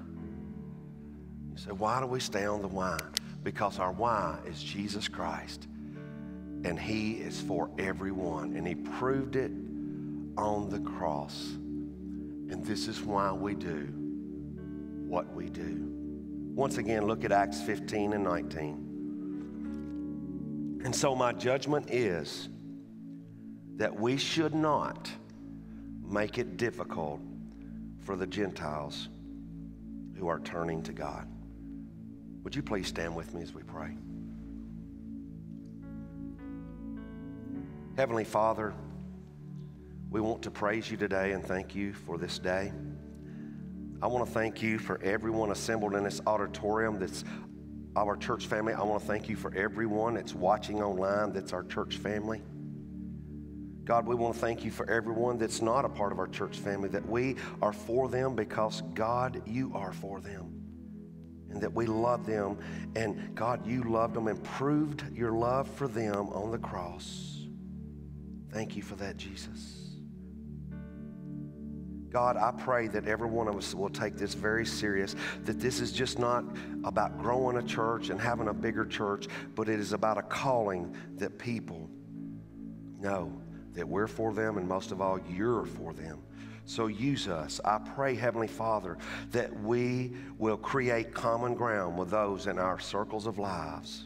You 1.52 1.58
say, 1.58 1.72
why 1.72 2.00
do 2.00 2.08
we 2.08 2.20
stay 2.20 2.46
on 2.46 2.62
the 2.62 2.68
why? 2.68 3.00
Because 3.48 3.80
our 3.80 3.94
why 3.94 4.38
is 4.46 4.62
Jesus 4.62 5.08
Christ. 5.08 5.70
And 6.66 6.78
he 6.78 7.14
is 7.14 7.40
for 7.40 7.72
everyone. 7.80 8.58
And 8.58 8.68
he 8.68 8.76
proved 8.76 9.38
it 9.38 9.54
on 10.38 10.70
the 10.70 10.82
cross. 10.82 11.54
And 11.56 12.66
this 12.66 12.90
is 12.90 13.02
why 13.02 13.32
we 13.32 13.56
do 13.56 13.88
what 15.08 15.34
we 15.34 15.48
do. 15.48 15.88
Once 16.56 16.78
again, 16.78 17.08
look 17.08 17.24
at 17.24 17.32
Acts 17.32 17.62
15 17.62 18.12
and 18.12 18.26
19. 18.26 20.82
And 20.84 20.94
so, 20.94 21.16
my 21.16 21.32
judgment 21.32 21.90
is 21.90 22.50
that 23.78 23.98
we 23.98 24.18
should 24.18 24.56
not 24.56 25.10
make 26.06 26.38
it 26.38 26.58
difficult 26.58 27.22
for 28.02 28.18
the 28.18 28.28
Gentiles 28.28 29.08
who 30.18 30.28
are 30.28 30.42
turning 30.42 30.84
to 30.84 30.92
God. 30.92 31.30
Would 32.48 32.56
you 32.56 32.64
please 32.64 32.88
stand 32.88 33.14
with 33.14 33.34
me 33.34 33.42
as 33.42 33.54
we 33.54 33.62
pray? 33.62 33.90
Heavenly 37.98 38.24
Father, 38.24 38.74
we 40.10 40.22
want 40.22 40.44
to 40.44 40.50
praise 40.50 40.90
you 40.90 40.96
today 40.96 41.34
and 41.34 41.44
thank 41.44 41.76
you 41.76 41.92
for 41.92 42.18
this 42.18 42.40
day. 42.40 42.72
I 44.02 44.08
want 44.08 44.26
to 44.26 44.32
thank 44.32 44.62
you 44.62 44.80
for 44.80 44.98
everyone 45.04 45.52
assembled 45.52 45.94
in 45.94 46.06
this 46.06 46.22
auditorium 46.26 47.00
that's 47.00 47.26
our 47.98 48.16
church 48.16 48.48
family. 48.48 48.72
I 48.72 48.82
want 48.82 49.02
to 49.02 49.08
thank 49.08 49.28
you 49.28 49.36
for 49.36 49.54
everyone 49.54 50.14
that's 50.14 50.34
watching 50.34 50.82
online 50.82 51.34
that's 51.34 51.52
our 51.52 51.66
church 51.66 51.98
family. 51.98 52.42
God, 53.84 54.08
we 54.08 54.16
want 54.16 54.36
to 54.36 54.40
thank 54.40 54.64
you 54.64 54.72
for 54.72 54.90
everyone 54.90 55.38
that's 55.38 55.62
not 55.62 55.84
a 55.84 55.90
part 55.90 56.14
of 56.14 56.20
our 56.20 56.28
church 56.28 56.60
family, 56.60 56.88
that 56.88 57.06
we 57.10 57.36
are 57.62 57.74
for 57.74 58.08
them 58.08 58.36
because, 58.36 58.84
God, 58.94 59.42
you 59.46 59.74
are 59.76 59.92
for 59.92 60.22
them. 60.22 60.57
And 61.50 61.62
that 61.62 61.74
we 61.74 61.86
love 61.86 62.26
them. 62.26 62.58
And 62.96 63.34
God, 63.36 63.66
you 63.66 63.84
loved 63.84 64.14
them 64.14 64.28
and 64.28 64.44
proved 64.44 65.04
your 65.14 65.32
love 65.32 65.68
for 65.68 65.88
them 65.88 66.30
on 66.30 66.52
the 66.52 66.58
cross. 66.58 67.48
Thank 68.52 68.76
you 68.76 68.82
for 68.82 68.96
that, 68.96 69.18
Jesus. 69.18 69.88
God, 72.10 72.38
I 72.38 72.52
pray 72.52 72.88
that 72.88 73.06
every 73.08 73.28
one 73.28 73.48
of 73.48 73.58
us 73.58 73.76
will 73.76 73.90
take 73.90 74.16
this 74.16 74.34
very 74.34 74.66
serious, 74.66 75.16
that 75.44 75.60
this 75.60 75.82
is 75.82 75.92
just 75.92 76.18
not 76.18 76.46
about 76.84 77.20
growing 77.20 77.58
a 77.58 77.64
church 77.64 78.10
and 78.10 78.20
having 78.20 78.48
a 78.48 78.54
bigger 78.54 78.86
church, 78.86 79.28
but 79.56 79.68
it 79.68 79.80
is 79.80 79.94
about 79.94 80.18
a 80.18 80.22
calling 80.22 80.96
that 81.16 81.38
people 81.38 81.90
know 83.00 83.32
that 83.74 83.88
we're 83.88 84.08
for 84.08 84.34
them, 84.34 84.58
and 84.58 84.68
most 84.68 84.92
of 84.92 85.02
all, 85.02 85.20
you're 85.30 85.66
for 85.66 85.94
them. 85.94 86.24
So 86.68 86.88
use 86.88 87.28
us. 87.28 87.60
I 87.66 87.80
pray, 87.80 88.14
Heavenly 88.14 88.48
Father, 88.48 88.98
that 89.32 89.58
we 89.62 90.12
will 90.38 90.58
create 90.58 91.14
common 91.14 91.56
ground 91.56 91.98
with 91.98 92.12
those 92.12 92.46
in 92.46 92.60
our 92.60 92.80
circles 92.80 93.26
of 93.26 93.40
lives 93.40 94.06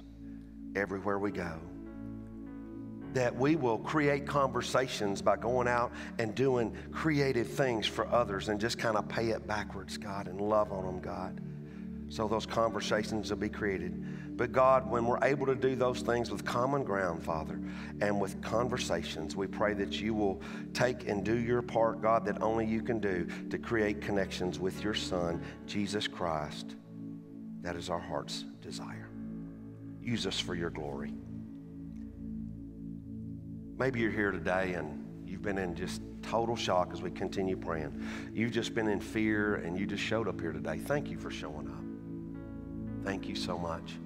everywhere 0.76 1.20
we 1.20 1.32
go 1.32 1.60
that 3.14 3.36
we 3.36 3.56
will 3.56 3.78
create 3.78 4.26
conversations 4.26 5.22
by 5.22 5.36
going 5.36 5.68
out 5.68 5.92
and 6.20 6.34
doing 6.34 6.74
creative 6.92 7.48
things 7.48 7.86
for 7.86 8.08
others 8.08 8.50
and 8.50 8.60
just 8.60 8.78
kind 8.78 8.96
of 8.96 9.08
pay 9.08 9.30
it 9.30 9.46
backwards, 9.46 9.98
God, 9.98 10.28
and 10.28 10.40
love 10.40 10.72
on 10.72 10.86
them, 10.86 11.00
God. 11.02 11.42
So 12.10 12.28
those 12.28 12.46
conversations 12.46 13.30
will 13.30 13.38
be 13.38 13.50
created. 13.50 14.31
But 14.42 14.54
God, 14.54 14.90
when 14.90 15.06
we're 15.06 15.24
able 15.24 15.46
to 15.46 15.54
do 15.54 15.76
those 15.76 16.00
things 16.00 16.32
with 16.32 16.44
common 16.44 16.84
ground, 16.84 17.22
Father, 17.22 17.60
and 18.02 18.20
with 18.20 18.42
conversations, 18.42 19.36
we 19.36 19.46
pray 19.46 19.76
that 19.76 20.02
you 20.02 20.16
will 20.16 20.42
take 20.74 21.08
and 21.08 21.24
do 21.24 21.38
your 21.38 21.62
part, 21.62 22.02
God, 22.02 22.26
that 22.26 22.42
only 22.42 22.66
you 22.66 22.82
can 22.82 22.98
do 22.98 23.28
to 23.52 23.60
create 23.60 24.02
connections 24.02 24.58
with 24.60 24.84
your 24.84 24.96
Son, 24.96 25.44
Jesus 25.68 26.08
Christ. 26.08 26.74
That 27.62 27.76
is 27.76 27.88
our 27.92 28.00
heart's 28.00 28.46
desire. 28.64 29.10
Use 30.02 30.26
us 30.26 30.40
for 30.40 30.56
your 30.56 30.72
glory. 30.72 31.14
Maybe 33.78 34.00
you're 34.00 34.10
here 34.10 34.32
today 34.32 34.74
and 34.74 35.06
you've 35.24 35.44
been 35.44 35.60
in 35.60 35.76
just 35.76 36.02
total 36.24 36.56
shock 36.56 36.90
as 36.94 37.02
we 37.04 37.12
continue 37.12 37.58
praying. 37.58 38.04
You've 38.34 38.54
just 38.54 38.74
been 38.74 38.88
in 38.88 39.02
fear 39.02 39.58
and 39.58 39.78
you 39.78 39.86
just 39.86 40.02
showed 40.02 40.28
up 40.28 40.42
here 40.42 40.52
today. 40.52 40.80
Thank 40.80 41.12
you 41.12 41.20
for 41.20 41.30
showing 41.30 41.68
up. 41.68 43.06
Thank 43.06 43.30
you 43.30 43.36
so 43.36 43.56
much. 43.56 44.00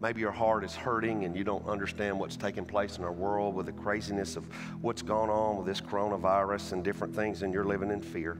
Maybe 0.00 0.20
your 0.20 0.32
heart 0.32 0.62
is 0.62 0.74
hurting 0.74 1.24
and 1.24 1.34
you 1.34 1.42
don't 1.42 1.66
understand 1.66 2.18
what's 2.18 2.36
taking 2.36 2.66
place 2.66 2.98
in 2.98 3.04
our 3.04 3.12
world 3.12 3.54
with 3.54 3.66
the 3.66 3.72
craziness 3.72 4.36
of 4.36 4.44
what's 4.82 5.02
gone 5.02 5.30
on 5.30 5.56
with 5.56 5.66
this 5.66 5.80
coronavirus 5.80 6.72
and 6.72 6.84
different 6.84 7.14
things, 7.14 7.42
and 7.42 7.52
you're 7.52 7.64
living 7.64 7.90
in 7.90 8.02
fear. 8.02 8.38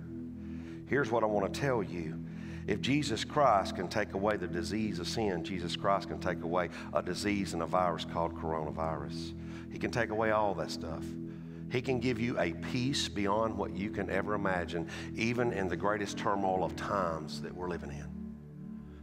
Here's 0.88 1.10
what 1.10 1.22
I 1.22 1.26
want 1.26 1.52
to 1.52 1.60
tell 1.60 1.82
you. 1.82 2.22
If 2.66 2.80
Jesus 2.80 3.24
Christ 3.24 3.76
can 3.76 3.88
take 3.88 4.14
away 4.14 4.36
the 4.36 4.46
disease 4.46 4.98
of 4.98 5.08
sin, 5.08 5.44
Jesus 5.44 5.76
Christ 5.76 6.08
can 6.08 6.18
take 6.18 6.42
away 6.42 6.68
a 6.92 7.00
disease 7.00 7.54
and 7.54 7.62
a 7.62 7.66
virus 7.66 8.04
called 8.04 8.34
coronavirus. 8.34 9.34
He 9.72 9.78
can 9.78 9.90
take 9.90 10.10
away 10.10 10.32
all 10.32 10.52
that 10.54 10.70
stuff. 10.70 11.04
He 11.70 11.80
can 11.80 12.00
give 12.00 12.20
you 12.20 12.38
a 12.38 12.52
peace 12.52 13.08
beyond 13.08 13.56
what 13.56 13.74
you 13.74 13.90
can 13.90 14.10
ever 14.10 14.34
imagine, 14.34 14.88
even 15.14 15.52
in 15.52 15.68
the 15.68 15.76
greatest 15.76 16.18
turmoil 16.18 16.64
of 16.64 16.76
times 16.76 17.40
that 17.42 17.54
we're 17.54 17.68
living 17.68 17.90
in. 17.90 18.15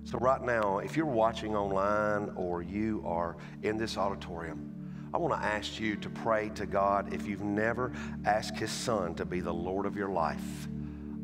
So, 0.05 0.17
right 0.17 0.41
now, 0.41 0.79
if 0.79 0.97
you're 0.97 1.05
watching 1.05 1.55
online 1.55 2.31
or 2.35 2.61
you 2.61 3.03
are 3.05 3.37
in 3.61 3.77
this 3.77 3.97
auditorium, 3.97 4.73
I 5.13 5.17
want 5.17 5.39
to 5.39 5.47
ask 5.47 5.79
you 5.79 5.95
to 5.97 6.09
pray 6.09 6.49
to 6.55 6.65
God. 6.65 7.13
If 7.13 7.25
you've 7.27 7.43
never 7.43 7.93
asked 8.25 8.57
His 8.57 8.71
Son 8.71 9.15
to 9.15 9.25
be 9.25 9.39
the 9.39 9.53
Lord 9.53 9.85
of 9.85 9.95
your 9.95 10.09
life, 10.09 10.67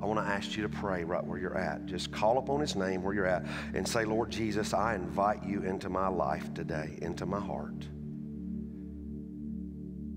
I 0.02 0.06
want 0.06 0.20
to 0.20 0.26
ask 0.26 0.56
you 0.56 0.64
to 0.64 0.70
pray 0.70 1.04
right 1.04 1.26
where 1.26 1.38
you're 1.38 1.58
at. 1.58 1.86
Just 1.86 2.12
call 2.12 2.38
upon 2.38 2.62
His 2.62 2.76
name 2.76 3.04
where 3.04 3.14
you're 3.14 3.26
at 3.26 3.46
and 3.74 3.86
say, 3.86 4.06
Lord 4.06 4.30
Jesus, 4.30 4.74
I 4.74 4.96
invite 4.96 5.44
you 5.44 5.64
into 5.64 5.90
my 5.90 6.08
life 6.08 6.54
today, 6.54 6.98
into 7.02 7.26
my 7.26 7.40
heart. 7.40 7.86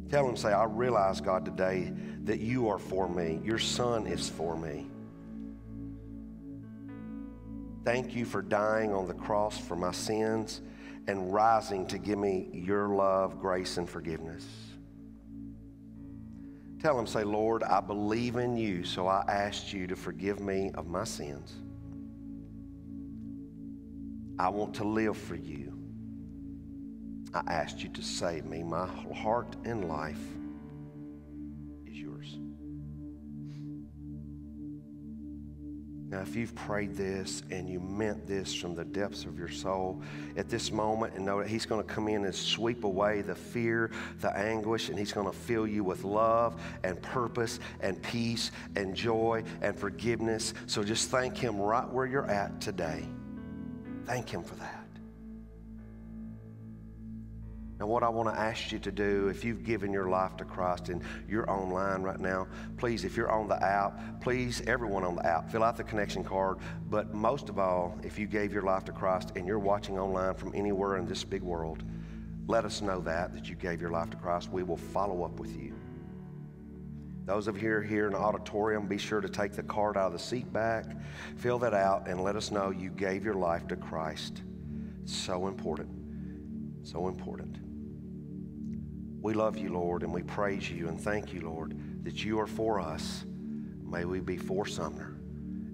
Tell 0.09 0.29
him, 0.29 0.37
say, 0.37 0.53
I 0.53 0.65
realize, 0.65 1.23
God, 1.23 1.47
today 1.47 1.91
that 2.25 2.39
you 2.39 2.69
are 2.69 2.79
for 2.79 3.09
me. 3.09 3.41
Your 3.43 3.59
son 3.59 4.07
is 4.07 4.29
for 4.29 4.55
me. 4.55 4.92
Thank 7.85 8.15
you 8.15 8.25
for 8.25 8.43
dying 8.43 8.93
on 8.93 9.09
the 9.09 9.15
cross 9.15 9.59
for 9.59 9.75
my 9.75 9.91
sins 9.91 10.61
and 11.09 11.33
rising 11.33 11.87
to 11.89 11.99
give 11.99 12.19
me 12.19 12.49
your 12.53 12.89
love, 12.89 13.41
grace, 13.41 13.77
and 13.77 13.89
forgiveness. 13.89 14.47
Tell 16.81 16.99
him, 16.99 17.07
say, 17.07 17.25
Lord, 17.25 17.63
I 17.65 17.81
believe 17.81 18.37
in 18.37 18.57
you, 18.57 18.85
so 18.85 19.09
I 19.09 19.25
ask 19.29 19.73
you 19.73 19.87
to 19.89 19.97
forgive 19.97 20.41
me 20.41 20.71
of 20.75 20.87
my 20.87 21.05
sins. 21.05 21.55
I 24.39 24.49
want 24.49 24.75
to 24.75 24.85
live 24.85 25.17
for 25.17 25.37
you. 25.37 25.79
I 27.35 27.43
asked 27.47 27.83
you 27.83 27.89
to 27.91 28.03
save 28.03 28.45
me. 28.45 28.63
My 28.63 28.87
heart 28.87 29.57
and 29.65 29.89
life 29.89 30.19
Now, 36.13 36.21
if 36.21 36.37
you've 36.37 36.55
prayed 36.55 36.95
this 36.95 37.43
and 37.51 37.67
you 37.67 37.81
meant 37.81 38.27
this 38.27 38.55
from 38.55 38.75
the 38.75 38.85
depths 38.85 39.25
of 39.25 39.39
your 39.39 39.49
soul 39.49 40.03
at 40.37 40.51
this 40.51 40.71
moment, 40.71 41.15
and 41.15 41.25
know 41.25 41.39
that 41.39 41.49
He's 41.49 41.65
going 41.65 41.83
to 41.83 41.89
come 41.91 42.07
in 42.07 42.27
and 42.27 42.35
sweep 42.35 42.85
away 42.85 43.23
the 43.23 43.35
fear, 43.35 43.91
the 44.21 44.31
anguish, 44.37 44.91
and 44.91 44.99
He's 44.99 45.11
going 45.11 45.27
to 45.27 45.33
fill 45.33 45.67
you 45.67 45.83
with 45.83 46.05
love 46.05 46.61
and 46.85 47.01
purpose 47.01 47.61
and 47.81 48.01
peace 48.03 48.51
and 48.77 48.95
joy 48.95 49.43
and 49.63 49.75
forgiveness. 49.75 50.53
So 50.67 50.85
just 50.85 51.09
thank 51.09 51.39
Him 51.39 51.59
right 51.59 51.89
where 51.89 52.05
you're 52.05 52.31
at 52.31 52.61
today. 52.61 53.09
Thank 54.05 54.29
Him 54.29 54.43
for 54.43 54.57
that. 54.57 54.82
And 57.83 57.91
what 57.91 58.05
I 58.05 58.09
want 58.09 58.33
to 58.33 58.41
ask 58.41 58.71
you 58.71 58.79
to 58.79 58.93
do, 58.93 59.27
if 59.27 59.45
you've 59.45 59.65
given 59.65 59.93
your 59.93 60.09
life 60.09 60.37
to 60.37 60.45
Christ 60.45 60.89
and 60.89 61.03
you're 61.29 61.51
online 61.51 62.03
right 62.05 62.21
now, 62.21 62.47
please, 62.77 63.05
if 63.05 63.17
you're 63.17 63.29
on 63.29 63.49
the 63.49 63.61
app, 63.61 64.21
please, 64.21 64.63
everyone 64.69 65.03
on 65.03 65.17
the 65.17 65.27
app, 65.27 65.51
fill 65.51 65.65
out 65.65 65.77
the 65.77 65.83
connection 65.83 66.23
card. 66.23 66.59
But 66.89 67.13
most 67.13 67.49
of 67.49 67.59
all, 67.59 67.99
if 68.05 68.21
you 68.21 68.29
gave 68.29 68.53
your 68.53 68.63
life 68.63 68.85
to 68.85 68.93
Christ 68.93 69.33
and 69.35 69.49
you're 69.49 69.59
watching 69.59 69.99
online 69.99 70.35
from 70.35 70.55
anywhere 70.55 70.97
in 70.97 71.07
this 71.07 71.25
big 71.25 71.43
world, 71.43 71.83
let 72.47 72.65
us 72.65 72.83
know 72.83 73.01
that, 73.01 73.35
that 73.35 73.49
you 73.49 73.57
gave 73.57 73.81
your 73.81 73.91
life 73.91 74.11
to 74.11 74.17
Christ. 74.17 74.53
We 74.53 74.63
will 74.63 74.77
follow 74.77 75.25
up 75.25 75.41
with 75.41 75.61
you. 75.61 75.75
Those 77.25 77.49
of 77.49 77.57
you 77.57 77.63
here, 77.63 77.83
here 77.83 78.07
in 78.07 78.13
the 78.13 78.21
auditorium, 78.21 78.87
be 78.87 78.97
sure 78.97 79.21
to 79.21 79.29
take 79.29 79.55
the 79.55 79.65
card 79.65 79.97
out 79.97 80.07
of 80.07 80.13
the 80.13 80.21
seat 80.21 80.53
back, 80.53 80.85
fill 81.35 81.59
that 81.59 81.75
out, 81.75 82.07
and 82.07 82.23
let 82.23 82.37
us 82.37 82.53
know 82.53 82.71
you 82.71 82.91
gave 82.91 83.25
your 83.25 83.35
life 83.35 83.67
to 83.67 83.75
Christ. 83.75 84.43
It's 85.03 85.17
so 85.17 85.49
important. 85.49 85.89
So 86.85 87.09
important. 87.09 87.59
We 89.23 89.35
love 89.35 89.57
you, 89.57 89.73
Lord, 89.73 90.03
and 90.03 90.13
we 90.13 90.25
praise 90.25 90.69
you 90.69 90.89
and 90.89 91.01
thank 91.01 91.33
you, 91.33 91.43
Lord, 91.43 91.79
that 92.05 92.25
you 92.25 92.41
are 92.41 92.47
for 92.49 92.81
us. 92.81 93.25
May 93.85 94.05
we 94.05 94.19
be 94.19 94.37
for 94.37 94.67
Sumner, 94.67 95.15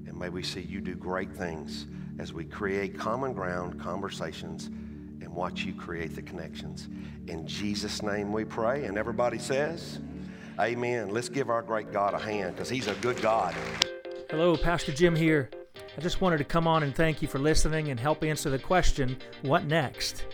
and 0.06 0.14
may 0.18 0.28
we 0.28 0.42
see 0.42 0.60
you 0.60 0.82
do 0.82 0.94
great 0.94 1.32
things 1.32 1.86
as 2.18 2.34
we 2.34 2.44
create 2.44 2.98
common 2.98 3.32
ground 3.32 3.80
conversations 3.80 4.66
and 4.66 5.32
watch 5.32 5.62
you 5.62 5.72
create 5.72 6.14
the 6.14 6.20
connections. 6.20 6.88
In 7.26 7.46
Jesus' 7.46 8.02
name 8.02 8.32
we 8.34 8.44
pray, 8.44 8.84
and 8.84 8.98
everybody 8.98 9.38
says, 9.38 9.98
Amen. 10.60 11.08
Let's 11.08 11.30
give 11.30 11.48
our 11.48 11.62
great 11.62 11.90
God 11.90 12.12
a 12.12 12.18
hand 12.18 12.54
because 12.54 12.68
He's 12.68 12.88
a 12.88 12.94
good 12.96 13.22
God. 13.22 13.54
Hello, 14.28 14.56
Pastor 14.58 14.92
Jim 14.92 15.16
here. 15.16 15.48
I 15.96 16.00
just 16.00 16.20
wanted 16.20 16.38
to 16.38 16.44
come 16.44 16.66
on 16.66 16.82
and 16.82 16.94
thank 16.94 17.22
you 17.22 17.28
for 17.28 17.38
listening 17.38 17.88
and 17.88 17.98
help 17.98 18.22
answer 18.22 18.50
the 18.50 18.58
question 18.58 19.16
what 19.42 19.64
next? 19.64 20.26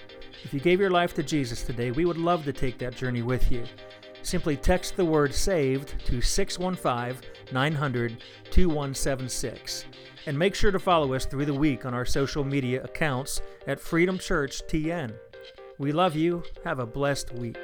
If 0.44 0.52
you 0.52 0.60
gave 0.60 0.78
your 0.78 0.90
life 0.90 1.14
to 1.14 1.22
Jesus 1.22 1.62
today, 1.62 1.90
we 1.90 2.04
would 2.04 2.18
love 2.18 2.44
to 2.44 2.52
take 2.52 2.76
that 2.78 2.94
journey 2.94 3.22
with 3.22 3.50
you. 3.50 3.64
Simply 4.22 4.56
text 4.56 4.96
the 4.96 5.04
word 5.04 5.34
SAVED 5.34 5.94
to 6.06 6.20
615 6.20 7.30
900 7.52 8.22
2176. 8.50 9.86
And 10.26 10.38
make 10.38 10.54
sure 10.54 10.70
to 10.70 10.78
follow 10.78 11.14
us 11.14 11.26
through 11.26 11.46
the 11.46 11.54
week 11.54 11.86
on 11.86 11.94
our 11.94 12.04
social 12.04 12.44
media 12.44 12.82
accounts 12.84 13.40
at 13.66 13.80
Freedom 13.80 14.18
Church 14.18 14.62
TN. 14.68 15.14
We 15.78 15.92
love 15.92 16.14
you. 16.14 16.42
Have 16.64 16.78
a 16.78 16.86
blessed 16.86 17.32
week. 17.34 17.58